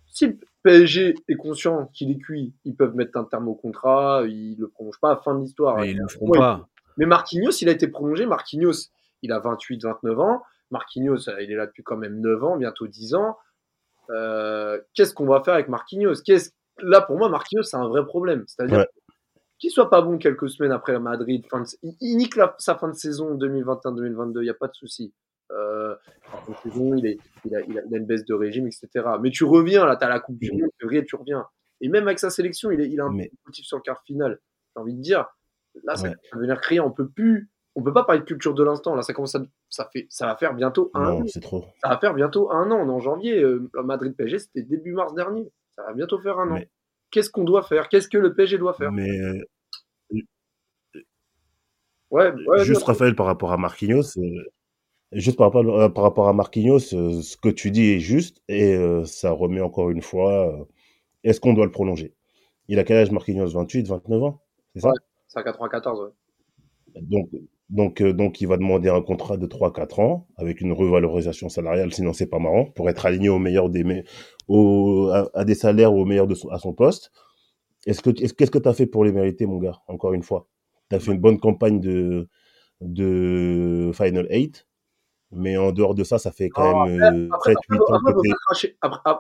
Si 0.07 0.27
le 0.27 0.37
PSG 0.63 1.15
est 1.29 1.35
conscient 1.35 1.87
qu'il 1.93 2.11
est 2.11 2.17
cuit, 2.17 2.53
ils 2.65 2.75
peuvent 2.75 2.95
mettre 2.95 3.17
un 3.17 3.23
terme 3.23 3.47
au 3.47 3.55
contrat, 3.55 4.23
ils 4.27 4.57
le 4.59 4.67
prolongent 4.67 4.99
pas 4.99 5.11
à 5.13 5.15
fin 5.15 5.33
de 5.35 5.39
l'histoire. 5.41 5.77
Mais 5.77 5.91
ils 5.91 5.97
le 5.97 6.07
feront 6.09 6.27
Ouais. 6.31 6.37
pas. 6.39 6.67
Mais 6.97 7.05
Marquinhos, 7.05 7.51
il 7.61 7.69
a 7.69 7.71
été 7.71 7.87
prolongé. 7.87 8.25
Marquinhos, 8.25 8.89
il 9.21 9.31
a 9.31 9.39
28, 9.39 9.83
29 9.83 10.19
ans. 10.19 10.41
Marquinhos, 10.71 11.29
euh, 11.29 11.41
il 11.41 11.51
est 11.51 11.55
là 11.55 11.67
depuis 11.67 11.83
quand 11.83 11.97
même 11.97 12.19
9 12.19 12.43
ans, 12.43 12.57
bientôt 12.57 12.87
10 12.87 13.13
ans. 13.15 13.37
Euh, 14.09 14.79
Qu'est-ce 14.93 15.13
qu'on 15.13 15.25
va 15.25 15.41
faire 15.43 15.53
avec 15.55 15.67
Marquinhos? 15.69 16.15
Qu'est-ce- 16.25 16.51
Là, 16.79 17.01
pour 17.01 17.17
moi, 17.17 17.29
Marquinhos, 17.29 17.63
c'est 17.63 17.77
un 17.77 17.87
vrai 17.87 18.05
problème. 18.05 18.43
C'est-à-dire 18.47 18.79
Ouais. 18.79 18.87
qu'il 19.59 19.71
soit 19.71 19.89
pas 19.89 20.01
bon 20.01 20.17
quelques 20.17 20.49
semaines 20.49 20.73
après 20.73 20.99
Madrid, 20.99 21.45
fin 21.49 21.61
de- 21.61 21.67
il, 22.01 22.17
nique 22.17 22.35
la- 22.35 22.53
sa 22.59 22.75
fin 22.75 22.89
de 22.89 22.93
saison 22.95 23.35
2021-2022, 23.35 24.41
il 24.41 24.45
n'y 24.45 24.49
a 24.49 24.53
pas 24.55 24.67
de 24.67 24.73
souci. 24.73 25.13
Euh, 25.51 25.95
saison, 26.63 26.95
il, 26.95 27.05
est, 27.05 27.17
il, 27.45 27.55
a, 27.55 27.61
il, 27.61 27.77
a, 27.79 27.81
il 27.87 27.93
a 27.95 27.97
une 27.97 28.05
baisse 28.05 28.25
de 28.25 28.33
régime, 28.33 28.67
etc. 28.67 28.89
Mais 29.21 29.29
tu 29.31 29.43
reviens, 29.45 29.85
là, 29.85 29.95
tu 29.95 30.03
as 30.03 30.09
la 30.09 30.19
Coupe 30.19 30.37
du 30.37 30.51
Monde, 30.51 30.69
février, 30.81 31.05
tu 31.05 31.15
reviens. 31.15 31.45
Et 31.81 31.87
même 31.87 32.03
avec 32.07 32.19
sa 32.19 32.29
sélection, 32.29 32.71
il, 32.71 32.81
est, 32.81 32.89
il 32.89 32.99
a 32.99 33.05
un 33.05 33.11
Mais- 33.13 33.31
motif 33.45 33.65
sur 33.65 33.77
le 33.77 33.83
quart 33.83 34.01
final. 34.03 34.39
J'ai 34.75 34.81
envie 34.81 34.95
de 34.95 35.01
dire, 35.01 35.25
là, 35.83 35.95
ça 35.95 36.09
Ouais. 36.09 36.15
va 36.33 36.39
devenir. 36.47 36.85
On 36.85 36.91
peut 36.91 37.07
plus, 37.07 37.49
on 37.75 37.83
peut 37.83 37.93
pas 37.93 38.03
parler 38.03 38.21
de 38.21 38.25
culture 38.25 38.53
de 38.53 38.63
l'instant. 38.63 38.95
Là, 38.95 39.01
ça 39.03 39.13
commence 39.13 39.35
à, 39.35 39.41
ça 39.75 39.89
fait, 39.91 40.07
ça 40.09 40.27
va 40.27 40.37
faire 40.37 40.53
bientôt 40.53 40.89
un 40.93 41.05
an. 41.05 41.19
Non, 41.19 41.27
c'est 41.27 41.41
trop. 41.41 41.65
Ça 41.83 41.89
va 41.89 41.97
faire 41.99 42.13
bientôt 42.13 42.49
un 42.51 42.71
an. 42.71 42.77
On 42.79 42.87
est 42.87 42.91
en 42.93 42.99
janvier. 42.99 43.41
Euh, 43.41 43.69
Madrid 43.83 44.15
PSG, 44.15 44.39
c'était 44.39 44.61
début 44.63 44.93
mars 44.93 45.13
dernier. 45.13 45.51
Ça 45.75 45.83
va 45.83 45.93
bientôt 45.93 46.17
faire 46.19 46.39
un 46.39 46.49
an. 46.51 46.53
Mais- 46.55 46.69
Qu'est-ce 47.11 47.29
qu'on 47.29 47.43
doit 47.43 47.61
faire? 47.63 47.87
Qu'est-ce 47.89 48.07
que 48.09 48.17
le 48.17 48.33
PSG 48.33 48.57
doit 48.57 48.73
faire? 48.73 48.91
Mais 48.91 49.09
euh, 49.19 49.39
Ouais, 52.11 52.31
ouais, 52.31 52.63
juste 52.63 52.81
bien. 52.81 52.87
Raphaël 52.87 53.15
par 53.15 53.25
rapport 53.25 53.51
à 53.51 53.57
Marquinhos, 53.57 54.17
euh, 54.17 54.43
juste 55.11 55.37
par 55.37 55.47
rapport, 55.47 55.81
à- 55.81 55.93
par 55.93 56.03
rapport 56.03 56.27
à 56.29 56.33
Marquinhos, 56.33 56.79
ce 56.79 57.37
que 57.37 57.49
tu 57.49 57.71
dis 57.71 57.91
est 57.93 57.99
juste 57.99 58.41
et 58.47 58.77
ça 59.05 59.31
remet 59.31 59.61
encore 59.61 59.89
une 59.89 60.01
fois. 60.01 60.67
Est-ce 61.23 61.39
qu'on 61.41 61.53
doit 61.53 61.65
le 61.65 61.71
prolonger? 61.71 62.13
Il 62.67 62.79
a 62.79 62.83
quel 62.83 62.97
âge 62.97 63.11
Marquinhos? 63.11 63.47
28, 63.47 63.87
29 63.87 64.23
ans? 64.23 64.41
C'est 64.73 64.81
ça? 64.81 64.89
Ouais. 64.89 64.95
C'est 65.27 65.39
à 65.39 65.43
94, 65.43 66.01
ouais. 66.01 67.01
Donc, 67.01 67.29
donc, 67.69 68.01
euh, 68.01 68.13
donc, 68.13 68.41
il 68.41 68.47
va 68.47 68.57
demander 68.57 68.89
un 68.89 69.01
contrat 69.01 69.37
de 69.37 69.47
3-4 69.47 69.99
ans 69.99 70.27
avec 70.37 70.61
une 70.61 70.71
revalorisation 70.71 71.49
salariale, 71.49 71.91
sinon 71.93 72.13
c'est 72.13 72.27
pas 72.27 72.39
marrant, 72.39 72.65
pour 72.65 72.89
être 72.89 73.05
aligné 73.05 73.29
au 73.29 73.39
meilleur 73.39 73.69
des 73.69 74.03
au, 74.47 75.09
à, 75.33 75.45
des 75.45 75.55
salaires 75.55 75.93
au 75.93 76.05
meilleur 76.05 76.27
de 76.27 76.35
son, 76.35 76.49
à 76.49 76.59
son 76.59 76.73
poste. 76.73 77.11
Est-ce 77.87 78.01
que, 78.01 78.11
est-ce, 78.21 78.33
qu'est-ce 78.33 78.51
que 78.51 78.59
tu 78.59 78.69
as 78.69 78.73
fait 78.73 78.85
pour 78.85 79.03
les 79.03 79.11
mériter, 79.11 79.47
mon 79.47 79.57
gars 79.57 79.81
Encore 79.87 80.13
une 80.13 80.23
fois, 80.23 80.47
tu 80.89 80.95
as 80.95 80.99
fait 80.99 81.11
une 81.11 81.19
bonne 81.19 81.39
campagne 81.39 81.79
de, 81.79 82.29
de 82.81 83.91
Final 83.95 84.27
8, 84.29 84.67
mais 85.35 85.57
en 85.57 85.71
dehors 85.71 85.95
de 85.95 86.03
ça, 86.03 86.17
ça 86.17 86.31
fait 86.31 86.49
quand 86.49 86.85
même 86.85 87.29
Après, 87.33 87.53
7-8 87.53 87.57
après, 87.75 87.93
ans 87.93 87.97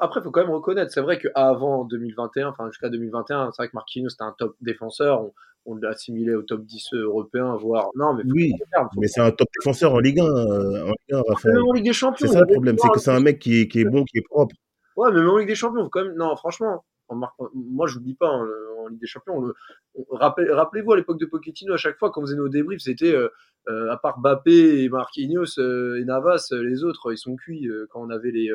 après, 0.01 0.19
que 0.19 0.23
faut 0.25 0.31
quand 0.31 0.41
même 0.41 0.51
reconnaître. 0.53 0.91
C'est 0.91 1.01
vrai 1.01 1.19
qu'avant 1.19 1.83
2021, 1.85 2.49
enfin 2.49 2.67
jusqu'à 2.69 2.89
2021, 2.89 3.51
c'est 3.51 3.61
vrai 3.61 3.67
que 3.69 3.75
Marquinhos 3.75 4.09
c'était 4.09 4.23
un 4.23 4.35
top 4.37 4.55
défenseur. 4.61 5.21
On, 5.21 5.33
on 5.67 5.75
l'assimilait 5.77 6.35
au 6.35 6.43
top 6.43 6.61
10 6.63 6.93
européen, 6.93 7.55
voire. 7.55 7.89
Non, 7.95 8.13
mais 8.13 8.23
Oui, 8.31 8.53
faire, 8.71 8.87
mais 8.97 9.07
c'est 9.07 9.21
un 9.21 9.31
top 9.31 9.47
défenseur 9.59 9.93
en 9.93 9.99
Ligue 9.99 10.19
1, 10.19 10.23
euh, 10.25 10.83
en 10.83 10.87
Ligue 10.89 10.95
1 11.13 11.21
pas- 11.23 11.23
Raphaël. 11.33 11.55
Même 11.55 11.63
en 11.67 11.73
Ligue 11.73 11.85
des 11.85 11.93
Champions. 11.93 12.17
C'est 12.19 12.27
il 12.27 12.33
ça 12.33 12.41
le 12.41 12.47
problème, 12.47 12.77
c'est 12.77 12.89
que 12.89 12.99
c'est 12.99 13.11
un 13.11 13.19
mec 13.19 13.39
qui 13.39 13.61
est, 13.61 13.67
qui 13.67 13.81
est 13.81 13.85
bon, 13.85 14.03
qui 14.03 14.19
est 14.19 14.21
propre. 14.29 14.55
Ouais, 14.95 15.09
mais 15.11 15.19
même 15.21 15.29
en 15.29 15.37
Ligue 15.37 15.47
des 15.47 15.55
Champions, 15.55 15.89
quand 15.91 16.03
même. 16.03 16.13
Non, 16.15 16.35
franchement, 16.35 16.83
mar- 17.11 17.35
moi, 17.55 17.87
je 17.87 17.97
n'oublie 17.97 18.13
pas, 18.13 18.27
hein, 18.29 18.43
le- 18.43 18.74
en 18.85 18.89
Ligue 18.89 18.99
des 19.01 19.07
Champions, 19.07 19.37
on 19.37 19.41
le- 19.41 19.53
on- 19.95 20.05
rappelez- 20.15 20.51
rappelez-vous 20.51 20.93
à 20.93 20.97
l'époque 20.97 21.19
de 21.19 21.25
Pochettino, 21.25 21.73
à 21.73 21.77
chaque 21.77 21.97
fois, 21.97 22.11
quand 22.11 22.21
on 22.21 22.25
faisait 22.25 22.35
nos 22.37 22.49
débriefs, 22.49 22.81
c'était, 22.81 23.13
euh, 23.13 23.29
euh, 23.69 23.91
à 23.91 23.97
part 23.97 24.19
Bappé 24.19 24.83
et 24.83 24.89
Marquinhos 24.89 25.59
euh, 25.59 25.99
et 25.99 26.05
Navas, 26.05 26.47
les 26.51 26.83
autres, 26.83 27.11
ils 27.11 27.17
sont 27.17 27.35
cuits 27.35 27.67
quand 27.89 28.01
on 28.05 28.09
avait 28.09 28.31
les 28.31 28.49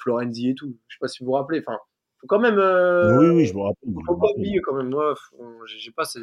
Florenzi 0.00 0.50
et 0.50 0.54
tout. 0.54 0.76
Je 0.88 0.96
sais 0.96 0.98
pas 1.00 1.08
si 1.08 1.20
vous 1.20 1.26
vous 1.26 1.32
rappelez. 1.32 1.62
Enfin, 1.66 1.78
faut 2.20 2.26
quand 2.26 2.38
même. 2.40 2.56
Oui, 2.58 3.28
oui, 3.28 3.44
je 3.46 3.54
me 3.54 3.60
rappelle. 3.60 3.90
Faut 4.06 4.16
pas 4.16 4.28
oublier 4.36 4.60
quand 4.62 4.74
même. 4.74 4.88
Moi, 4.88 5.14
j'ai 5.66 5.90
pas. 5.92 6.04
ces- 6.04 6.20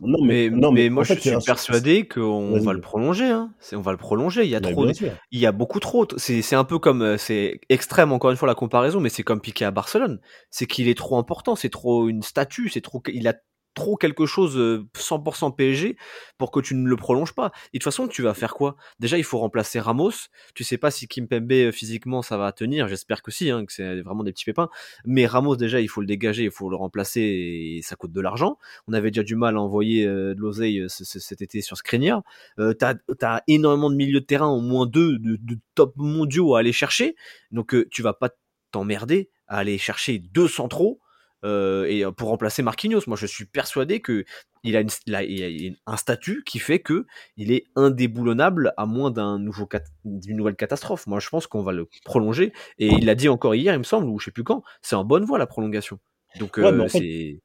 Non, 0.00 0.22
Mais, 0.24 0.48
non, 0.48 0.70
mais 0.70 0.90
moi, 0.90 1.04
fait, 1.04 1.16
je 1.16 1.20
suis 1.20 1.30
un- 1.30 1.40
persuadé 1.40 2.06
qu'on 2.06 2.60
va 2.60 2.72
le 2.72 2.80
prolonger. 2.80 3.24
Hein. 3.26 3.52
C'est- 3.58 3.74
On 3.74 3.80
va 3.80 3.90
le 3.92 3.98
prolonger. 3.98 4.44
Il 4.44 4.50
y 4.50 4.54
a 4.54 4.60
Mais 4.60 4.70
trop, 4.72 4.86
de- 4.86 4.92
il 5.32 5.40
y 5.40 5.46
a 5.46 5.52
beaucoup 5.52 5.80
trop. 5.80 6.06
C'est 6.16 6.40
c'est 6.42 6.54
un 6.56 6.64
peu 6.64 6.78
comme, 6.78 7.02
euh, 7.02 7.16
c'est 7.18 7.60
extrême 7.68 8.12
encore 8.12 8.30
une 8.30 8.36
fois 8.36 8.46
la 8.46 8.54
comparaison, 8.54 9.00
mais 9.00 9.08
c'est 9.08 9.24
comme 9.24 9.40
Piqué 9.40 9.64
à 9.64 9.70
Barcelone. 9.72 10.20
C'est 10.50 10.66
qu'il 10.66 10.88
est 10.88 10.96
trop 10.96 11.18
important. 11.18 11.56
C'est 11.56 11.68
trop 11.70 12.08
une 12.08 12.22
statue. 12.22 12.68
C'est 12.68 12.80
trop. 12.80 13.02
Il 13.12 13.26
a 13.26 13.34
trop 13.78 13.96
quelque 13.96 14.26
chose 14.26 14.58
100% 14.94 15.54
PSG 15.54 15.96
pour 16.36 16.50
que 16.50 16.58
tu 16.60 16.74
ne 16.74 16.88
le 16.88 16.96
prolonges 16.96 17.32
pas. 17.32 17.52
Et 17.72 17.78
de 17.78 17.82
toute 17.82 17.84
façon, 17.84 18.08
tu 18.08 18.22
vas 18.22 18.34
faire 18.34 18.54
quoi? 18.54 18.76
Déjà, 18.98 19.18
il 19.18 19.24
faut 19.24 19.38
remplacer 19.38 19.78
Ramos. 19.78 20.10
Tu 20.54 20.64
sais 20.64 20.78
pas 20.78 20.90
si 20.90 21.06
Kimpembe 21.06 21.70
physiquement 21.70 22.22
ça 22.22 22.36
va 22.36 22.50
tenir. 22.52 22.88
J'espère 22.88 23.22
que 23.22 23.30
si, 23.30 23.50
hein, 23.50 23.64
que 23.64 23.72
c'est 23.72 24.02
vraiment 24.02 24.24
des 24.24 24.32
petits 24.32 24.44
pépins. 24.44 24.68
Mais 25.04 25.26
Ramos 25.26 25.56
déjà, 25.56 25.80
il 25.80 25.88
faut 25.88 26.00
le 26.00 26.08
dégager, 26.08 26.44
il 26.44 26.50
faut 26.50 26.68
le 26.68 26.76
remplacer 26.76 27.20
et 27.20 27.80
ça 27.82 27.94
coûte 27.94 28.12
de 28.12 28.20
l'argent. 28.20 28.58
On 28.88 28.92
avait 28.92 29.10
déjà 29.10 29.22
du 29.22 29.36
mal 29.36 29.56
à 29.56 29.60
envoyer 29.60 30.04
de 30.04 30.36
l'oseille 30.38 30.84
cet 30.88 31.40
été 31.40 31.60
sur 31.60 31.76
Skriniar. 31.76 32.22
Euh, 32.58 32.74
t'as 32.74 32.94
as 33.22 33.42
énormément 33.46 33.90
de 33.90 33.96
milieux 33.96 34.20
de 34.20 34.26
terrain, 34.26 34.48
au 34.48 34.60
moins 34.60 34.86
deux 34.86 35.18
de, 35.18 35.36
de 35.40 35.58
top 35.76 35.94
mondiaux 35.96 36.56
à 36.56 36.60
aller 36.60 36.72
chercher. 36.72 37.14
Donc 37.52 37.76
tu 37.90 38.02
vas 38.02 38.12
pas 38.12 38.30
t'emmerder 38.72 39.30
à 39.46 39.58
aller 39.58 39.78
chercher 39.78 40.18
deux 40.18 40.48
centraux 40.48 41.00
euh, 41.44 41.86
et 41.86 42.04
euh, 42.04 42.10
pour 42.10 42.28
remplacer 42.28 42.62
Marquinhos. 42.62 43.02
Moi, 43.06 43.16
je 43.16 43.26
suis 43.26 43.44
persuadé 43.44 44.00
que 44.00 44.24
il 44.64 44.76
a, 44.76 44.80
une, 44.80 45.76
un 45.86 45.96
statut 45.96 46.42
qui 46.44 46.58
fait 46.58 46.80
que 46.80 47.06
il 47.36 47.52
est 47.52 47.64
indéboulonnable 47.76 48.72
à 48.76 48.86
moins 48.86 49.10
d'un 49.10 49.38
nouveau 49.38 49.68
d'une 50.04 50.36
nouvelle 50.36 50.56
catastrophe. 50.56 51.06
Moi, 51.06 51.20
je 51.20 51.28
pense 51.28 51.46
qu'on 51.46 51.62
va 51.62 51.72
le 51.72 51.88
prolonger. 52.04 52.52
Et 52.78 52.88
il 52.88 53.06
l'a 53.06 53.14
dit 53.14 53.28
encore 53.28 53.54
hier, 53.54 53.74
il 53.74 53.78
me 53.78 53.84
semble, 53.84 54.08
ou 54.08 54.18
je 54.18 54.26
sais 54.26 54.30
plus 54.30 54.44
quand. 54.44 54.62
C'est 54.82 54.96
en 54.96 55.04
bonne 55.04 55.24
voie 55.24 55.38
la 55.38 55.46
prolongation. 55.46 55.98
Donc 56.38 56.58
euh, 56.58 56.88
c'est 56.88 57.40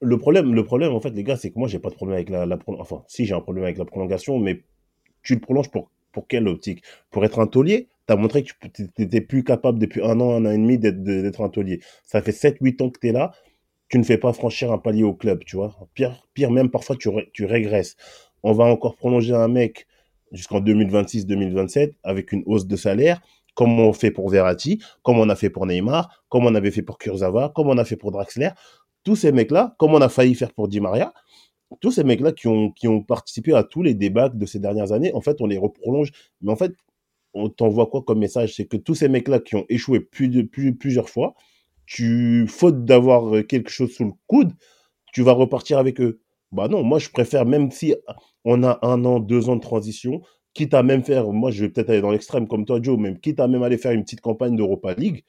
le 0.00 0.18
problème, 0.18 0.52
le 0.52 0.64
problème 0.64 0.92
en 0.92 1.00
fait, 1.00 1.10
les 1.10 1.22
gars, 1.22 1.36
c'est 1.36 1.52
que 1.52 1.58
moi, 1.58 1.68
j'ai 1.68 1.78
pas 1.78 1.90
de 1.90 1.94
problème 1.94 2.16
avec 2.16 2.28
la, 2.28 2.44
la 2.44 2.58
enfin, 2.66 3.04
si 3.06 3.24
j'ai 3.24 3.34
un 3.34 3.40
problème 3.40 3.64
avec 3.64 3.78
la 3.78 3.84
prolongation, 3.84 4.38
mais 4.38 4.64
tu 5.22 5.34
le 5.34 5.40
prolonges 5.40 5.70
pour 5.70 5.90
pour 6.12 6.26
quelle 6.28 6.46
optique? 6.46 6.82
Pour 7.10 7.24
être 7.24 7.38
un 7.38 7.46
taulier? 7.46 7.88
Tu 8.06 8.12
as 8.12 8.16
montré 8.16 8.42
que 8.42 8.50
tu 8.74 8.88
n'étais 8.98 9.20
plus 9.20 9.44
capable 9.44 9.78
depuis 9.78 10.02
un 10.02 10.20
an, 10.20 10.32
un 10.32 10.46
an 10.46 10.50
et 10.50 10.58
demi 10.58 10.78
d'être 10.78 11.40
un 11.40 11.48
taulier. 11.48 11.80
Ça 12.04 12.22
fait 12.22 12.32
7-8 12.32 12.82
ans 12.82 12.90
que 12.90 12.98
tu 12.98 13.08
es 13.08 13.12
là. 13.12 13.32
Tu 13.88 13.98
ne 13.98 14.04
fais 14.04 14.18
pas 14.18 14.32
franchir 14.32 14.72
un 14.72 14.78
palier 14.78 15.04
au 15.04 15.14
club, 15.14 15.44
tu 15.44 15.56
vois. 15.56 15.76
Pire, 15.94 16.26
pire 16.34 16.50
même, 16.50 16.70
parfois, 16.70 16.96
tu, 16.96 17.44
régresses. 17.44 17.96
On 18.42 18.52
va 18.52 18.64
encore 18.64 18.96
prolonger 18.96 19.34
un 19.34 19.48
mec 19.48 19.86
jusqu'en 20.32 20.60
2026-2027 20.60 21.92
avec 22.02 22.32
une 22.32 22.42
hausse 22.46 22.66
de 22.66 22.76
salaire, 22.76 23.20
comme 23.54 23.78
on 23.78 23.92
fait 23.92 24.10
pour 24.10 24.30
Verratti, 24.30 24.82
comme 25.02 25.18
on 25.18 25.28
a 25.28 25.36
fait 25.36 25.50
pour 25.50 25.66
Neymar, 25.66 26.24
comme 26.28 26.46
on 26.46 26.54
avait 26.54 26.70
fait 26.70 26.82
pour 26.82 26.98
Kurzawa, 26.98 27.52
comme 27.54 27.68
on 27.68 27.76
a 27.76 27.84
fait 27.84 27.96
pour 27.96 28.10
Draxler. 28.12 28.50
Tous 29.04 29.16
ces 29.16 29.30
mecs-là, 29.30 29.74
comme 29.78 29.92
on 29.92 30.00
a 30.00 30.08
failli 30.08 30.34
faire 30.34 30.52
pour 30.54 30.68
Di 30.68 30.80
Maria, 30.80 31.12
tous 31.80 31.90
ces 31.90 32.04
mecs-là 32.04 32.32
qui 32.32 32.48
ont, 32.48 32.70
qui 32.70 32.88
ont 32.88 33.02
participé 33.02 33.54
à 33.54 33.62
tous 33.62 33.82
les 33.82 33.94
débats 33.94 34.28
de 34.28 34.46
ces 34.46 34.58
dernières 34.58 34.92
années, 34.92 35.12
en 35.14 35.20
fait, 35.20 35.40
on 35.40 35.46
les 35.46 35.58
reprolonge. 35.58 36.12
Mais 36.40 36.52
en 36.52 36.56
fait, 36.56 36.72
on 37.34 37.48
t'envoie 37.48 37.86
quoi 37.86 38.02
comme 38.02 38.18
message? 38.18 38.54
C'est 38.56 38.66
que 38.66 38.76
tous 38.76 38.94
ces 38.94 39.08
mecs-là 39.08 39.40
qui 39.40 39.56
ont 39.56 39.66
échoué 39.68 40.00
plus 40.00 40.28
de, 40.28 40.42
plus, 40.42 40.74
plusieurs 40.74 41.08
fois, 41.08 41.34
tu, 41.86 42.46
faute 42.48 42.84
d'avoir 42.84 43.34
euh, 43.36 43.42
quelque 43.42 43.70
chose 43.70 43.92
sous 43.92 44.04
le 44.04 44.12
coude, 44.26 44.52
tu 45.12 45.22
vas 45.22 45.32
repartir 45.32 45.78
avec 45.78 46.00
eux. 46.00 46.20
Bah 46.52 46.68
non, 46.68 46.82
moi 46.82 46.98
je 46.98 47.08
préfère, 47.10 47.46
même 47.46 47.70
si 47.70 47.94
on 48.44 48.62
a 48.62 48.78
un 48.82 49.04
an, 49.04 49.20
deux 49.20 49.48
ans 49.48 49.56
de 49.56 49.60
transition, 49.60 50.20
quitte 50.54 50.74
à 50.74 50.82
même 50.82 51.02
faire, 51.02 51.30
moi 51.32 51.50
je 51.50 51.64
vais 51.64 51.70
peut-être 51.70 51.90
aller 51.90 52.02
dans 52.02 52.10
l'extrême 52.10 52.46
comme 52.46 52.64
toi 52.66 52.78
Joe, 52.82 52.98
même 52.98 53.18
quitte 53.18 53.40
à 53.40 53.48
même 53.48 53.62
aller 53.62 53.78
faire 53.78 53.92
une 53.92 54.04
petite 54.04 54.20
campagne 54.20 54.56
d'Europa 54.56 54.94
League, 54.94 55.24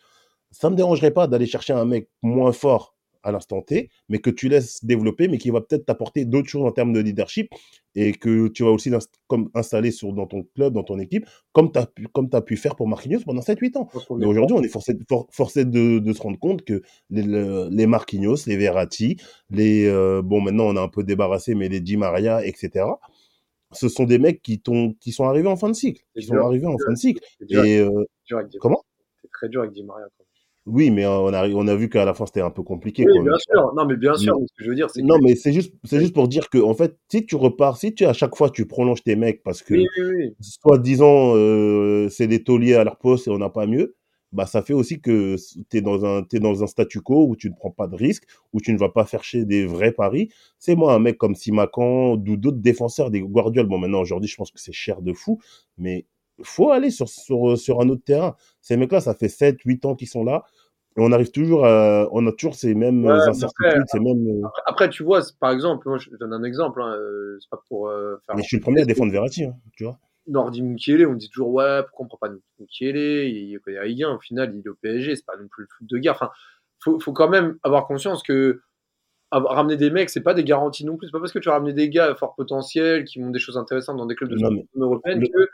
ça 0.51 0.69
me 0.69 0.75
dérangerait 0.75 1.11
pas 1.11 1.27
d'aller 1.27 1.45
chercher 1.47 1.73
un 1.73 1.85
mec 1.85 2.09
moins 2.21 2.51
fort 2.51 2.92
à 3.23 3.31
l'instant 3.31 3.61
T, 3.61 3.89
mais 4.09 4.19
que 4.19 4.29
tu 4.29 4.49
laisses 4.49 4.83
développer, 4.83 5.27
mais 5.27 5.37
qui 5.37 5.49
va 5.49 5.61
peut-être 5.61 5.85
t'apporter 5.85 6.25
d'autres 6.25 6.49
choses 6.49 6.65
en 6.65 6.71
termes 6.71 6.93
de 6.93 6.99
leadership 6.99 7.49
et 7.95 8.13
que 8.13 8.47
tu 8.47 8.63
vas 8.63 8.71
aussi 8.71 8.91
comme 9.27 9.49
installer 9.53 9.91
sur, 9.91 10.13
dans 10.13 10.25
ton 10.25 10.43
club, 10.55 10.73
dans 10.73 10.83
ton 10.83 10.99
équipe, 10.99 11.25
comme 11.51 11.71
tu 11.71 11.79
as, 11.79 11.85
pu, 11.85 12.07
comme 12.07 12.29
as 12.33 12.41
pu 12.41 12.57
faire 12.57 12.75
pour 12.75 12.87
Marquinhos 12.87 13.21
pendant 13.25 13.41
7-8 13.41 13.77
ans. 13.77 13.89
Mais 14.17 14.25
aujourd'hui, 14.25 14.55
on 14.57 14.63
est 14.63 14.67
forcé, 14.67 14.97
forcé 15.31 15.65
de, 15.65 15.99
de, 15.99 16.13
se 16.13 16.21
rendre 16.21 16.39
compte 16.39 16.63
que 16.63 16.81
les, 17.09 17.23
les 17.69 17.87
Marquinhos, 17.87 18.47
les 18.47 18.57
Verratti, 18.57 19.17
les. 19.49 19.87
Euh, 19.87 20.21
bon, 20.23 20.41
maintenant, 20.41 20.65
on 20.65 20.75
a 20.75 20.81
un 20.81 20.87
peu 20.87 21.03
débarrassé, 21.03 21.55
mais 21.55 21.69
les 21.69 21.81
Di 21.81 21.97
Maria, 21.97 22.45
etc. 22.45 22.85
Ce 23.71 23.89
sont 23.89 24.05
des 24.05 24.19
mecs 24.19 24.41
qui, 24.41 24.61
qui 24.99 25.11
sont 25.11 25.25
arrivés 25.25 25.47
en 25.47 25.55
fin 25.55 25.69
de 25.69 25.75
cycle. 25.75 26.03
Qui 26.15 26.23
sont 26.23 26.35
arrivés 26.35 26.67
en 26.67 26.77
fin 26.77 26.91
de 26.91 26.97
cycle. 26.97 27.23
Et, 27.49 27.79
euh, 27.79 28.05
comment? 28.59 28.83
C'est 29.21 29.31
très 29.31 29.49
dur 29.49 29.61
avec 29.61 29.73
Di 29.73 29.83
Maria. 29.83 30.07
Oui, 30.65 30.91
mais 30.91 31.05
on 31.05 31.27
a, 31.27 31.49
on 31.49 31.67
a 31.67 31.75
vu 31.75 31.89
qu'à 31.89 32.05
la 32.05 32.13
fin, 32.13 32.25
c'était 32.25 32.41
un 32.41 32.49
peu 32.49 32.63
compliqué. 32.63 33.05
Oui, 33.05 33.21
bien 33.21 33.37
sûr. 33.37 33.73
Non, 33.75 33.85
mais 33.85 33.97
bien 33.97 34.15
sûr. 34.15 34.37
ce 34.39 34.53
que 34.57 34.63
je 34.63 34.69
veux 34.69 34.75
dire, 34.75 34.89
c'est 34.89 35.01
Non, 35.01 35.17
mais 35.21 35.35
c'est 35.35 35.51
juste, 35.51 35.73
c'est 35.83 35.99
juste 35.99 36.13
pour 36.13 36.29
dire 36.29 36.49
que, 36.49 36.57
en 36.57 36.73
fait, 36.73 36.97
si 37.11 37.25
tu 37.25 37.35
repars, 37.35 37.77
si 37.77 37.93
tu, 37.93 38.05
à 38.05 38.13
chaque 38.13 38.35
fois, 38.35 38.49
tu 38.49 38.65
prolonges 38.65 39.03
tes 39.03 39.17
mecs 39.17 39.43
parce 39.43 39.61
que, 39.61 39.75
soit 40.39 40.77
disant, 40.77 41.35
euh, 41.35 42.07
c'est 42.09 42.27
des 42.27 42.43
tauliers 42.43 42.75
à 42.75 42.83
leur 42.85 42.97
poste 42.97 43.27
et 43.27 43.31
on 43.31 43.39
n'a 43.39 43.49
pas 43.49 43.67
mieux, 43.67 43.95
bah, 44.31 44.45
ça 44.47 44.61
fait 44.63 44.73
aussi 44.73 44.99
que 44.99 45.35
tu 45.69 45.77
es 45.77 45.81
dans 45.81 46.05
un, 46.05 46.25
es 46.31 46.39
dans 46.39 46.63
un 46.63 46.67
statu 46.67 47.01
quo 47.01 47.27
où 47.27 47.35
tu 47.35 47.49
ne 47.49 47.55
prends 47.55 47.69
pas 47.69 47.87
de 47.87 47.95
risques, 47.95 48.25
où 48.51 48.59
tu 48.61 48.73
ne 48.73 48.79
vas 48.79 48.89
pas 48.89 49.05
chercher 49.05 49.45
des 49.45 49.65
vrais 49.65 49.91
paris. 49.91 50.29
C'est 50.57 50.75
moi, 50.75 50.93
un 50.93 50.99
mec 50.99 51.17
comme 51.17 51.35
Simacan, 51.35 52.13
ou 52.13 52.17
d'autres 52.17 52.57
défenseurs, 52.57 53.11
des 53.11 53.21
Guardiola. 53.21 53.67
Bon, 53.67 53.77
maintenant, 53.77 54.01
aujourd'hui, 54.01 54.29
je 54.29 54.35
pense 54.35 54.49
que 54.49 54.59
c'est 54.59 54.73
cher 54.73 55.01
de 55.01 55.13
fou, 55.13 55.39
mais 55.77 56.07
faut 56.43 56.71
aller 56.71 56.91
sur, 56.91 57.09
sur, 57.09 57.57
sur 57.57 57.81
un 57.81 57.89
autre 57.89 58.03
terrain. 58.03 58.35
Ces 58.61 58.77
mecs-là, 58.77 59.01
ça 59.01 59.13
fait 59.13 59.29
7, 59.29 59.61
8 59.63 59.85
ans 59.85 59.95
qu'ils 59.95 60.07
sont 60.07 60.23
là. 60.23 60.43
Et 60.95 61.01
on 61.01 61.11
arrive 61.11 61.31
toujours 61.31 61.65
à, 61.65 62.07
on 62.11 62.25
a 62.27 62.31
toujours 62.31 62.53
ces 62.53 62.75
mêmes 62.75 63.07
incertitudes, 63.07 63.65
après, 63.67 63.79
ces 63.87 63.99
mêmes. 63.99 64.27
Euh 64.27 64.47
après, 64.65 64.89
tu 64.89 65.03
vois, 65.03 65.21
par 65.39 65.51
exemple, 65.51 65.89
moi, 65.89 65.97
je 65.97 66.09
donne 66.19 66.33
un 66.33 66.43
exemple, 66.43 66.81
hein, 66.83 66.93
euh, 66.93 67.37
c'est 67.39 67.49
pas 67.49 67.61
pour 67.67 67.87
euh, 67.87 68.17
faire. 68.25 68.35
Mais 68.35 68.43
je 68.43 68.47
suis 68.47 68.57
le 68.57 68.61
premier 68.61 68.81
à 68.81 68.85
défendre 68.85 69.11
Verratti, 69.11 69.45
hein, 69.45 69.55
tu 69.75 69.85
vois. 69.85 69.97
Nordi 70.27 70.61
Mukiele, 70.61 71.07
on 71.07 71.15
dit 71.15 71.29
toujours, 71.29 71.49
ouais, 71.49 71.81
pourquoi 71.83 72.05
on 72.05 72.07
prend 72.09 72.17
pas 72.17 72.29
Mukiele? 72.59 73.27
Il 73.27 73.59
connaît 73.59 73.79
rien, 73.79 74.13
au 74.13 74.19
final, 74.19 74.53
il 74.55 74.61
est 74.65 74.69
au 74.69 74.75
PSG, 74.75 75.15
c'est 75.15 75.25
pas 75.25 75.35
non 75.35 75.47
plus 75.47 75.63
le 75.63 75.67
foot 75.75 75.87
de 75.89 75.97
guerre. 75.97 76.13
Enfin, 76.13 76.29
faut, 76.79 76.99
faut 76.99 77.11
quand 77.11 77.27
même 77.27 77.57
avoir 77.63 77.87
conscience 77.87 78.21
que 78.21 78.61
ramener 79.31 79.77
des 79.77 79.89
mecs, 79.89 80.09
c'est 80.09 80.21
pas 80.21 80.33
des 80.33 80.43
garanties 80.43 80.85
non 80.85 80.97
plus. 80.97 81.07
C'est 81.07 81.11
pas 81.11 81.19
parce 81.19 81.31
que 81.31 81.39
tu 81.39 81.49
as 81.49 81.53
ramené 81.53 81.73
des 81.73 81.89
gars 81.89 82.11
à 82.11 82.15
fort 82.15 82.35
potentiel 82.35 83.03
qui 83.03 83.21
ont 83.21 83.31
des 83.31 83.39
choses 83.39 83.57
intéressantes 83.57 83.97
dans 83.97 84.05
des 84.05 84.15
clubs 84.15 84.29
de 84.29 84.35
l'Union 84.35 84.65
européenne 84.75 85.21
que 85.21 85.49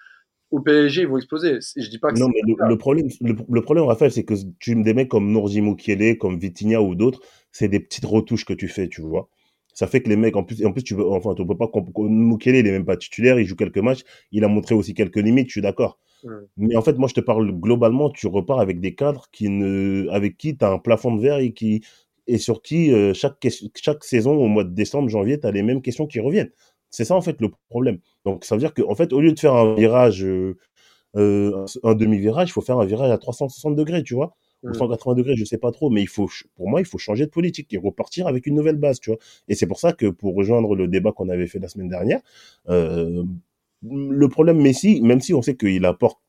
au 0.52 0.60
PSG, 0.60 1.02
ils 1.02 1.08
vont 1.08 1.18
exploser. 1.18 1.60
Je 1.76 1.90
dis 1.90 2.00
pas 2.00 2.12
que 2.12 2.20
non, 2.20 2.28
mais 2.30 2.42
le, 2.46 2.78
problème, 2.78 3.08
le, 3.22 3.62
problème, 3.62 3.86
Raphaël, 3.86 4.12
c'est 4.12 4.24
que 4.24 4.34
tu 4.60 4.76
des 4.76 4.94
mecs 4.94 5.10
comme 5.10 5.32
Nordi 5.32 5.62
Mukiele, 5.62 6.18
comme 6.18 6.40
Vitinha 6.40 6.82
ou 6.82 6.96
d'autres, 6.96 7.22
c'est 7.52 7.68
des 7.68 7.80
petites 7.80 8.06
retouches 8.06 8.46
que 8.46 8.54
tu 8.54 8.68
fais, 8.68 8.88
tu 8.88 9.02
vois. 9.02 9.30
Ça 9.74 9.88
fait 9.88 10.02
que 10.02 10.10
les 10.10 10.18
mecs, 10.18 10.36
en 10.36 10.44
plus, 10.44 10.66
en 10.66 10.72
plus, 10.72 10.84
tu 10.84 10.96
veux, 10.96 11.08
enfin, 11.08 11.36
tu 11.36 11.46
peux 11.46 11.56
pas, 11.56 11.70
Mukiele, 11.98 12.56
il 12.56 12.68
est 12.68 12.72
même 12.72 12.86
pas 12.86 12.98
titulaire, 12.98 13.40
il 13.40 13.46
joue 13.46 13.56
quelques 13.56 13.78
matchs, 13.78 14.04
il 14.32 14.44
a 14.44 14.48
montré 14.48 14.76
aussi 14.76 14.94
quelques 14.94 15.18
limites, 15.18 15.48
je 15.48 15.54
suis 15.54 15.62
d'accord. 15.62 16.00
Mais 16.58 16.76
en 16.76 16.82
fait, 16.82 16.98
moi, 16.98 17.08
je 17.08 17.14
te 17.14 17.22
parle 17.22 17.50
globalement, 17.52 18.10
tu 18.10 18.28
repars 18.28 18.60
avec 18.60 18.82
des 18.82 18.94
cadres 18.94 19.28
qui 19.32 19.50
ne, 19.50 20.08
avec 20.10 20.36
qui 20.36 20.58
tu 20.58 20.66
as 20.66 20.70
un 20.70 20.80
plafond 20.80 21.16
de 21.16 21.22
verre 21.22 21.38
et 21.38 21.54
qui, 21.54 21.82
et 22.28 22.38
sur 22.38 22.62
qui, 22.62 22.92
euh, 22.92 23.14
chaque, 23.14 23.38
chaque 23.76 24.04
saison, 24.04 24.34
au 24.34 24.48
mois 24.48 24.64
de 24.66 24.74
décembre, 24.74 25.08
janvier, 25.08 25.40
tu 25.40 25.48
as 25.48 25.52
les 25.52 25.64
mêmes 25.64 25.82
questions 25.82 26.08
qui 26.08 26.20
reviennent. 26.20 26.52
C'est 26.92 27.06
ça 27.06 27.16
en 27.16 27.22
fait 27.22 27.40
le 27.42 27.50
problème. 27.70 28.00
Donc 28.26 28.46
ça 28.46 28.56
veut 28.56 28.60
dire 28.60 28.74
qu'en 28.74 28.96
fait, 28.96 29.14
au 29.14 29.22
lieu 29.22 29.32
de 29.32 29.40
faire 29.40 29.54
un 29.54 29.76
virage, 29.76 30.24
euh, 30.24 30.58
euh 31.16 31.66
un 31.84 31.96
demi-virage, 31.96 32.50
il 32.50 32.52
faut 32.52 32.62
faire 32.62 32.80
un 32.80 32.86
virage 32.86 33.12
à 33.12 33.18
360 33.18 33.76
degrés, 33.76 34.04
tu 34.04 34.16
vois, 34.16 34.36
ou 34.64 34.74
180 34.74 35.14
mmh. 35.14 35.18
degrés, 35.18 35.36
je 35.36 35.46
sais 35.46 35.58
pas 35.58 35.72
trop, 35.72 35.90
mais 35.90 36.02
il 36.02 36.08
faut, 36.08 36.30
pour 36.56 36.70
moi, 36.70 36.82
il 36.82 36.86
faut 36.86 36.98
changer 36.98 37.26
de 37.26 37.32
politique 37.32 37.74
et 37.74 37.78
repartir 37.78 38.28
avec 38.28 38.46
une 38.46 38.56
nouvelle 38.56 38.76
base, 38.76 39.00
tu 39.00 39.12
vois. 39.12 39.20
Et 39.48 39.56
c'est 39.56 39.68
pour 39.68 39.80
ça 39.80 39.94
que 39.94 40.08
pour 40.08 40.36
rejoindre 40.36 40.76
le 40.76 40.88
débat 40.88 41.12
qu'on 41.12 41.30
avait 41.30 41.48
fait 41.48 41.60
la 41.60 41.68
semaine 41.68 41.90
dernière, 41.90 42.22
euh, 42.70 43.24
le 43.82 44.28
problème 44.28 44.62
Messi, 44.62 45.02
même 45.02 45.22
si 45.22 45.34
on 45.34 45.42
sait 45.42 45.56
qu'il 45.56 45.86
apporte, 45.86 46.20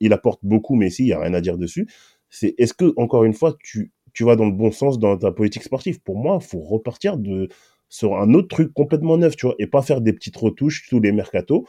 il 0.00 0.12
apporte 0.12 0.40
beaucoup 0.42 0.74
Messi, 0.74 1.02
il 1.04 1.08
y 1.08 1.12
a 1.12 1.20
rien 1.20 1.34
à 1.34 1.40
dire 1.40 1.58
dessus, 1.58 1.86
c'est 2.30 2.54
est-ce 2.58 2.74
que 2.74 2.92
encore 2.96 3.24
une 3.24 3.34
fois 3.34 3.56
tu 3.62 3.92
tu 4.12 4.24
vas 4.24 4.34
dans 4.34 4.46
le 4.46 4.52
bon 4.52 4.72
sens 4.72 4.98
dans 4.98 5.18
ta 5.18 5.30
politique 5.30 5.62
sportive? 5.62 6.00
Pour 6.00 6.16
moi, 6.16 6.38
il 6.40 6.46
faut 6.46 6.60
repartir 6.60 7.18
de 7.18 7.50
sur 7.88 8.16
un 8.16 8.34
autre 8.34 8.48
truc 8.48 8.72
complètement 8.72 9.16
neuf, 9.16 9.36
tu 9.36 9.46
vois, 9.46 9.54
et 9.58 9.66
pas 9.66 9.82
faire 9.82 10.00
des 10.00 10.12
petites 10.12 10.36
retouches 10.36 10.88
sous 10.88 11.00
les 11.00 11.12
mercatos, 11.12 11.64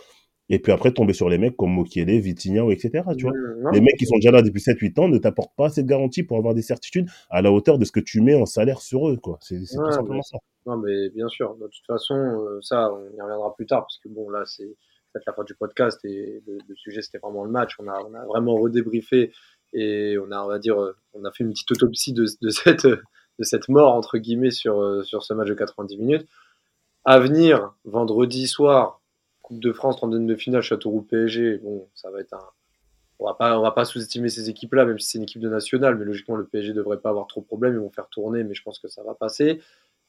et 0.49 0.59
puis 0.59 0.71
après 0.71 0.91
tomber 0.91 1.13
sur 1.13 1.29
les 1.29 1.37
mecs 1.37 1.57
comme 1.57 1.73
Mokiele, 1.73 2.19
Vitinha, 2.19 2.63
etc., 2.71 3.03
tu 3.17 3.25
vois. 3.25 3.33
les 3.73 3.81
mecs 3.81 3.97
qui 3.97 4.05
sont 4.05 4.15
déjà 4.15 4.31
là 4.31 4.41
depuis 4.41 4.61
7-8 4.61 4.99
ans 4.99 5.07
ne 5.09 5.17
t'apportent 5.17 5.55
pas 5.55 5.69
cette 5.69 5.85
garantie 5.85 6.23
pour 6.23 6.37
avoir 6.37 6.53
des 6.53 6.61
certitudes 6.61 7.09
à 7.29 7.41
la 7.41 7.51
hauteur 7.51 7.77
de 7.77 7.85
ce 7.85 7.91
que 7.91 7.99
tu 7.99 8.21
mets 8.21 8.35
en 8.35 8.45
salaire 8.45 8.81
sur 8.81 9.09
eux, 9.09 9.17
quoi. 9.17 9.37
C'est 9.41 9.59
tout 9.59 9.91
simplement 9.91 10.21
ça. 10.21 10.37
Non, 10.65 10.77
mais 10.77 11.09
bien 11.09 11.27
sûr. 11.27 11.55
De 11.55 11.67
toute 11.67 11.85
façon, 11.85 12.15
euh, 12.15 12.59
ça, 12.61 12.91
on 12.91 13.17
y 13.17 13.21
reviendra 13.21 13.53
plus 13.55 13.65
tard, 13.65 13.81
parce 13.81 13.99
que 13.99 14.09
bon, 14.09 14.29
là, 14.29 14.43
c'est 14.45 14.75
peut-être 15.13 15.25
la 15.27 15.33
fin 15.33 15.43
du 15.43 15.55
podcast, 15.55 15.99
et 16.05 16.41
le, 16.45 16.75
sujet, 16.75 17.01
c'était 17.01 17.19
vraiment 17.19 17.43
le 17.43 17.51
match. 17.51 17.75
On 17.79 17.87
a, 17.87 18.01
on 18.01 18.13
a 18.13 18.25
vraiment 18.25 18.55
redébriefé, 18.55 19.31
et 19.73 20.17
on 20.17 20.31
a, 20.31 20.41
on 20.41 20.47
va 20.47 20.59
dire, 20.59 20.81
euh, 20.81 20.95
on 21.13 21.25
a 21.25 21.31
fait 21.31 21.43
une 21.43 21.51
petite 21.51 21.71
autopsie 21.71 22.13
de, 22.13 22.25
de 22.41 22.49
cette 22.49 22.87
de 23.39 23.43
cette 23.43 23.69
mort 23.69 23.93
entre 23.93 24.17
guillemets 24.17 24.51
sur, 24.51 24.81
euh, 24.81 25.03
sur 25.03 25.23
ce 25.23 25.33
match 25.33 25.47
de 25.47 25.53
90 25.53 25.97
minutes. 25.97 26.27
À 27.05 27.19
venir, 27.19 27.73
vendredi 27.85 28.47
soir, 28.47 29.01
Coupe 29.41 29.61
de 29.61 29.71
France, 29.71 29.95
32 29.95 30.25
de 30.25 30.35
finale, 30.35 30.61
Châteauroux 30.61 31.03
PSG. 31.03 31.59
Bon, 31.59 31.87
ça 31.95 32.11
va 32.11 32.19
être 32.19 32.33
un. 32.33 32.43
On 33.19 33.25
va 33.25 33.33
pas, 33.33 33.57
on 33.57 33.61
va 33.61 33.71
pas 33.71 33.85
sous-estimer 33.85 34.29
ces 34.29 34.49
équipes-là, 34.49 34.85
même 34.85 34.99
si 34.99 35.11
c'est 35.11 35.17
une 35.17 35.23
équipe 35.23 35.41
de 35.41 35.49
nationale, 35.49 35.95
mais 35.95 36.05
logiquement 36.05 36.35
le 36.35 36.45
PSG 36.45 36.73
devrait 36.73 36.99
pas 36.99 37.09
avoir 37.09 37.27
trop 37.27 37.41
de 37.41 37.45
problèmes. 37.45 37.73
Ils 37.73 37.79
vont 37.79 37.89
faire 37.89 38.09
tourner, 38.09 38.43
mais 38.43 38.53
je 38.53 38.61
pense 38.61 38.77
que 38.77 38.89
ça 38.89 39.03
va 39.03 39.15
passer. 39.15 39.61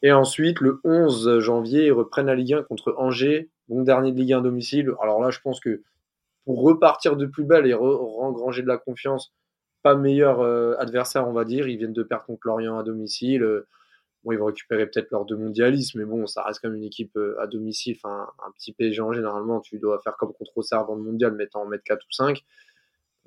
Et 0.03 0.13
ensuite, 0.13 0.61
le 0.61 0.81
11 0.85 1.39
janvier, 1.39 1.87
ils 1.87 1.93
reprennent 1.93 2.27
la 2.27 2.35
Ligue 2.35 2.55
1 2.55 2.63
contre 2.65 2.95
Angers, 2.99 3.49
bon 3.69 3.83
dernier 3.83 4.13
de 4.13 4.17
Ligue 4.17 4.33
1 4.33 4.43
domicile. 4.43 4.93
Alors 5.01 5.21
là, 5.21 5.31
je 5.31 5.41
pense 5.41 5.61
que 5.61 5.83
pour 6.45 6.63
repartir 6.63 7.17
de 7.17 7.27
plus 7.27 7.45
belle 7.45 7.67
et 7.67 7.75
rengranger 7.75 8.63
de 8.63 8.69
la 8.69 8.79
confiance, 8.79 9.33
pas 9.89 9.97
meilleur 9.97 10.41
euh, 10.41 10.75
adversaire, 10.79 11.29
on 11.29 11.33
va 11.33 11.45
dire. 11.45 11.69
Ils 11.69 11.79
viennent 11.79 11.93
de 11.93 12.03
perdre 12.03 12.27
contre 12.27 12.47
Lorient 12.47 12.79
à 12.79 12.83
domicile. 12.83 13.43
Euh, 13.43 13.67
Bon, 14.25 14.33
ils 14.33 14.39
vont 14.39 14.47
récupérer 14.47 14.85
peut-être 14.87 15.13
leurs 15.13 15.25
deux 15.25 15.37
mondialistes, 15.37 15.95
mais 15.95 16.05
bon, 16.05 16.27
ça 16.27 16.43
reste 16.43 16.61
quand 16.61 16.69
même 16.69 16.79
une 16.79 16.85
équipe 16.85 17.17
à 17.39 17.47
domicile. 17.47 17.97
Enfin, 18.03 18.29
un 18.45 18.51
petit 18.51 18.73
PSG 18.73 19.01
en 19.01 19.13
généralement, 19.13 19.61
tu 19.61 19.79
dois 19.79 20.01
faire 20.03 20.17
comme 20.17 20.33
contre 20.33 20.59
Auxerre 20.59 20.81
avant 20.81 20.97
le 20.97 21.03
mondial, 21.03 21.33
mettant 21.37 21.63
en 21.63 21.67
mettre 21.67 21.85
4 21.85 22.03
ou 22.03 22.13
5. 22.13 22.45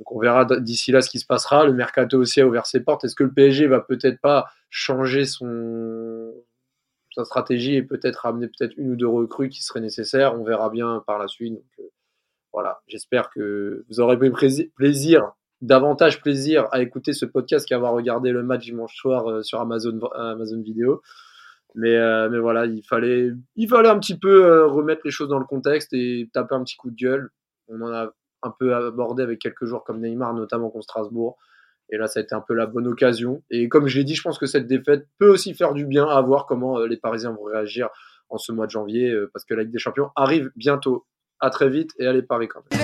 Donc 0.01 0.11
on 0.11 0.19
verra 0.19 0.45
d'ici 0.45 0.91
là 0.91 1.01
ce 1.01 1.09
qui 1.09 1.19
se 1.19 1.27
passera. 1.27 1.63
Le 1.63 1.73
mercato 1.73 2.17
aussi 2.17 2.41
a 2.41 2.47
ouvert 2.47 2.65
ses 2.65 2.79
portes. 2.79 3.03
Est-ce 3.05 3.15
que 3.15 3.23
le 3.23 3.31
PSG 3.31 3.67
va 3.67 3.79
peut-être 3.79 4.19
pas 4.19 4.47
changer 4.69 5.25
son 5.25 6.33
sa 7.15 7.23
stratégie 7.23 7.75
et 7.75 7.83
peut-être 7.83 8.25
amener 8.25 8.47
peut-être 8.47 8.73
une 8.77 8.91
ou 8.91 8.95
deux 8.95 9.07
recrues 9.07 9.49
qui 9.49 9.63
seraient 9.63 9.79
nécessaires? 9.79 10.33
On 10.39 10.43
verra 10.43 10.69
bien 10.69 11.03
par 11.05 11.19
la 11.19 11.27
suite. 11.27 11.53
Donc, 11.53 11.63
euh, 11.79 11.83
voilà, 12.51 12.81
j'espère 12.87 13.29
que 13.29 13.85
vous 13.89 13.99
aurez 13.99 14.17
pris 14.17 14.71
plaisir, 14.75 15.33
davantage 15.61 16.21
plaisir 16.21 16.67
à 16.71 16.81
écouter 16.81 17.13
ce 17.13 17.25
podcast 17.25 17.67
qu'à 17.67 17.75
avoir 17.75 17.93
regardé 17.93 18.31
le 18.31 18.43
match 18.43 18.65
dimanche 18.65 18.95
soir 18.95 19.29
euh, 19.29 19.43
sur 19.43 19.59
Amazon 19.59 19.99
Amazon 20.15 20.61
Vidéo. 20.61 21.01
Mais, 21.75 21.95
euh, 21.95 22.29
mais 22.29 22.39
voilà, 22.39 22.65
il 22.65 22.83
fallait, 22.83 23.31
il 23.55 23.69
fallait 23.69 23.89
un 23.89 23.99
petit 23.99 24.17
peu 24.17 24.65
remettre 24.65 25.01
les 25.05 25.11
choses 25.11 25.29
dans 25.29 25.39
le 25.39 25.45
contexte 25.45 25.93
et 25.93 26.29
taper 26.33 26.55
un 26.55 26.63
petit 26.63 26.75
coup 26.75 26.91
de 26.91 26.95
gueule. 26.95 27.29
On 27.69 27.81
en 27.81 27.93
a 27.93 28.11
un 28.43 28.53
peu 28.59 28.75
abordé 28.75 29.23
avec 29.23 29.39
quelques 29.39 29.65
joueurs 29.65 29.83
comme 29.83 30.01
Neymar, 30.01 30.33
notamment 30.33 30.69
contre 30.69 30.83
Strasbourg. 30.83 31.37
Et 31.91 31.97
là, 31.97 32.07
ça 32.07 32.19
a 32.19 32.23
été 32.23 32.33
un 32.33 32.41
peu 32.41 32.53
la 32.53 32.65
bonne 32.65 32.87
occasion. 32.87 33.43
Et 33.49 33.67
comme 33.67 33.87
je 33.87 33.97
l'ai 33.97 34.03
dit, 34.03 34.15
je 34.15 34.21
pense 34.21 34.39
que 34.39 34.45
cette 34.45 34.67
défaite 34.67 35.07
peut 35.19 35.29
aussi 35.29 35.53
faire 35.53 35.73
du 35.73 35.85
bien 35.85 36.07
à 36.07 36.21
voir 36.21 36.45
comment 36.45 36.79
euh, 36.79 36.87
les 36.87 36.97
Parisiens 36.97 37.31
vont 37.31 37.43
réagir 37.43 37.89
en 38.29 38.37
ce 38.37 38.53
mois 38.53 38.65
de 38.65 38.71
janvier, 38.71 39.11
euh, 39.11 39.29
parce 39.33 39.43
que 39.43 39.53
la 39.53 39.63
Ligue 39.63 39.73
des 39.73 39.79
Champions 39.79 40.09
arrive 40.15 40.51
bientôt. 40.55 41.05
À 41.43 41.49
très 41.49 41.69
vite 41.69 41.89
et 41.97 42.05
allez 42.05 42.21
Paris 42.21 42.47
quand 42.47 42.61
même. 42.69 42.79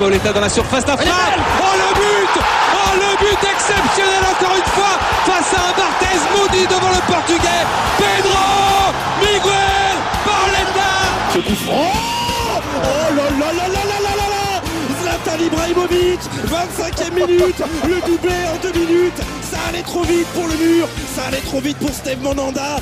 Pauletta 0.00 0.32
dans 0.32 0.40
la 0.40 0.48
surface 0.48 0.86
d'affaire. 0.86 1.12
Oh 1.60 1.76
le 1.76 1.94
but. 1.94 2.42
Oh 2.72 2.92
le 2.94 3.18
but 3.20 3.38
exceptionnel 3.52 4.22
encore 4.32 4.56
une 4.56 4.70
fois 4.72 4.96
face 5.26 5.52
à 5.52 5.68
un 5.68 5.72
Barthez 5.76 6.18
maudit 6.34 6.66
devant 6.66 6.88
le 6.88 7.12
portugais. 7.12 7.66
Pedro 7.98 8.94
Miguel 9.20 9.96
Pauletta 10.24 10.90
Ce 11.34 11.38
coup 11.40 11.54
franc. 11.66 11.92
Oh 12.82 13.14
là 13.14 13.24
là 13.24 13.52
là 13.52 13.68
là 13.68 13.82
là 13.84 14.00
là 14.00 14.12
là 14.16 14.26
là. 14.34 14.62
Zlatan 15.02 15.44
Ibrahimovic 15.44 16.20
25e 16.46 17.12
minute. 17.12 17.62
Le 17.86 18.00
doublé 18.00 18.34
en 18.54 18.62
deux 18.62 18.72
minutes. 18.80 19.20
Ça 19.42 19.58
allait 19.68 19.82
trop 19.82 20.02
vite 20.04 20.28
pour 20.28 20.48
le 20.48 20.54
mur. 20.54 20.88
Ça 21.14 21.24
allait 21.28 21.42
trop 21.44 21.60
vite 21.60 21.76
pour 21.76 21.90
Steve 21.90 22.22
Monanda 22.22 22.78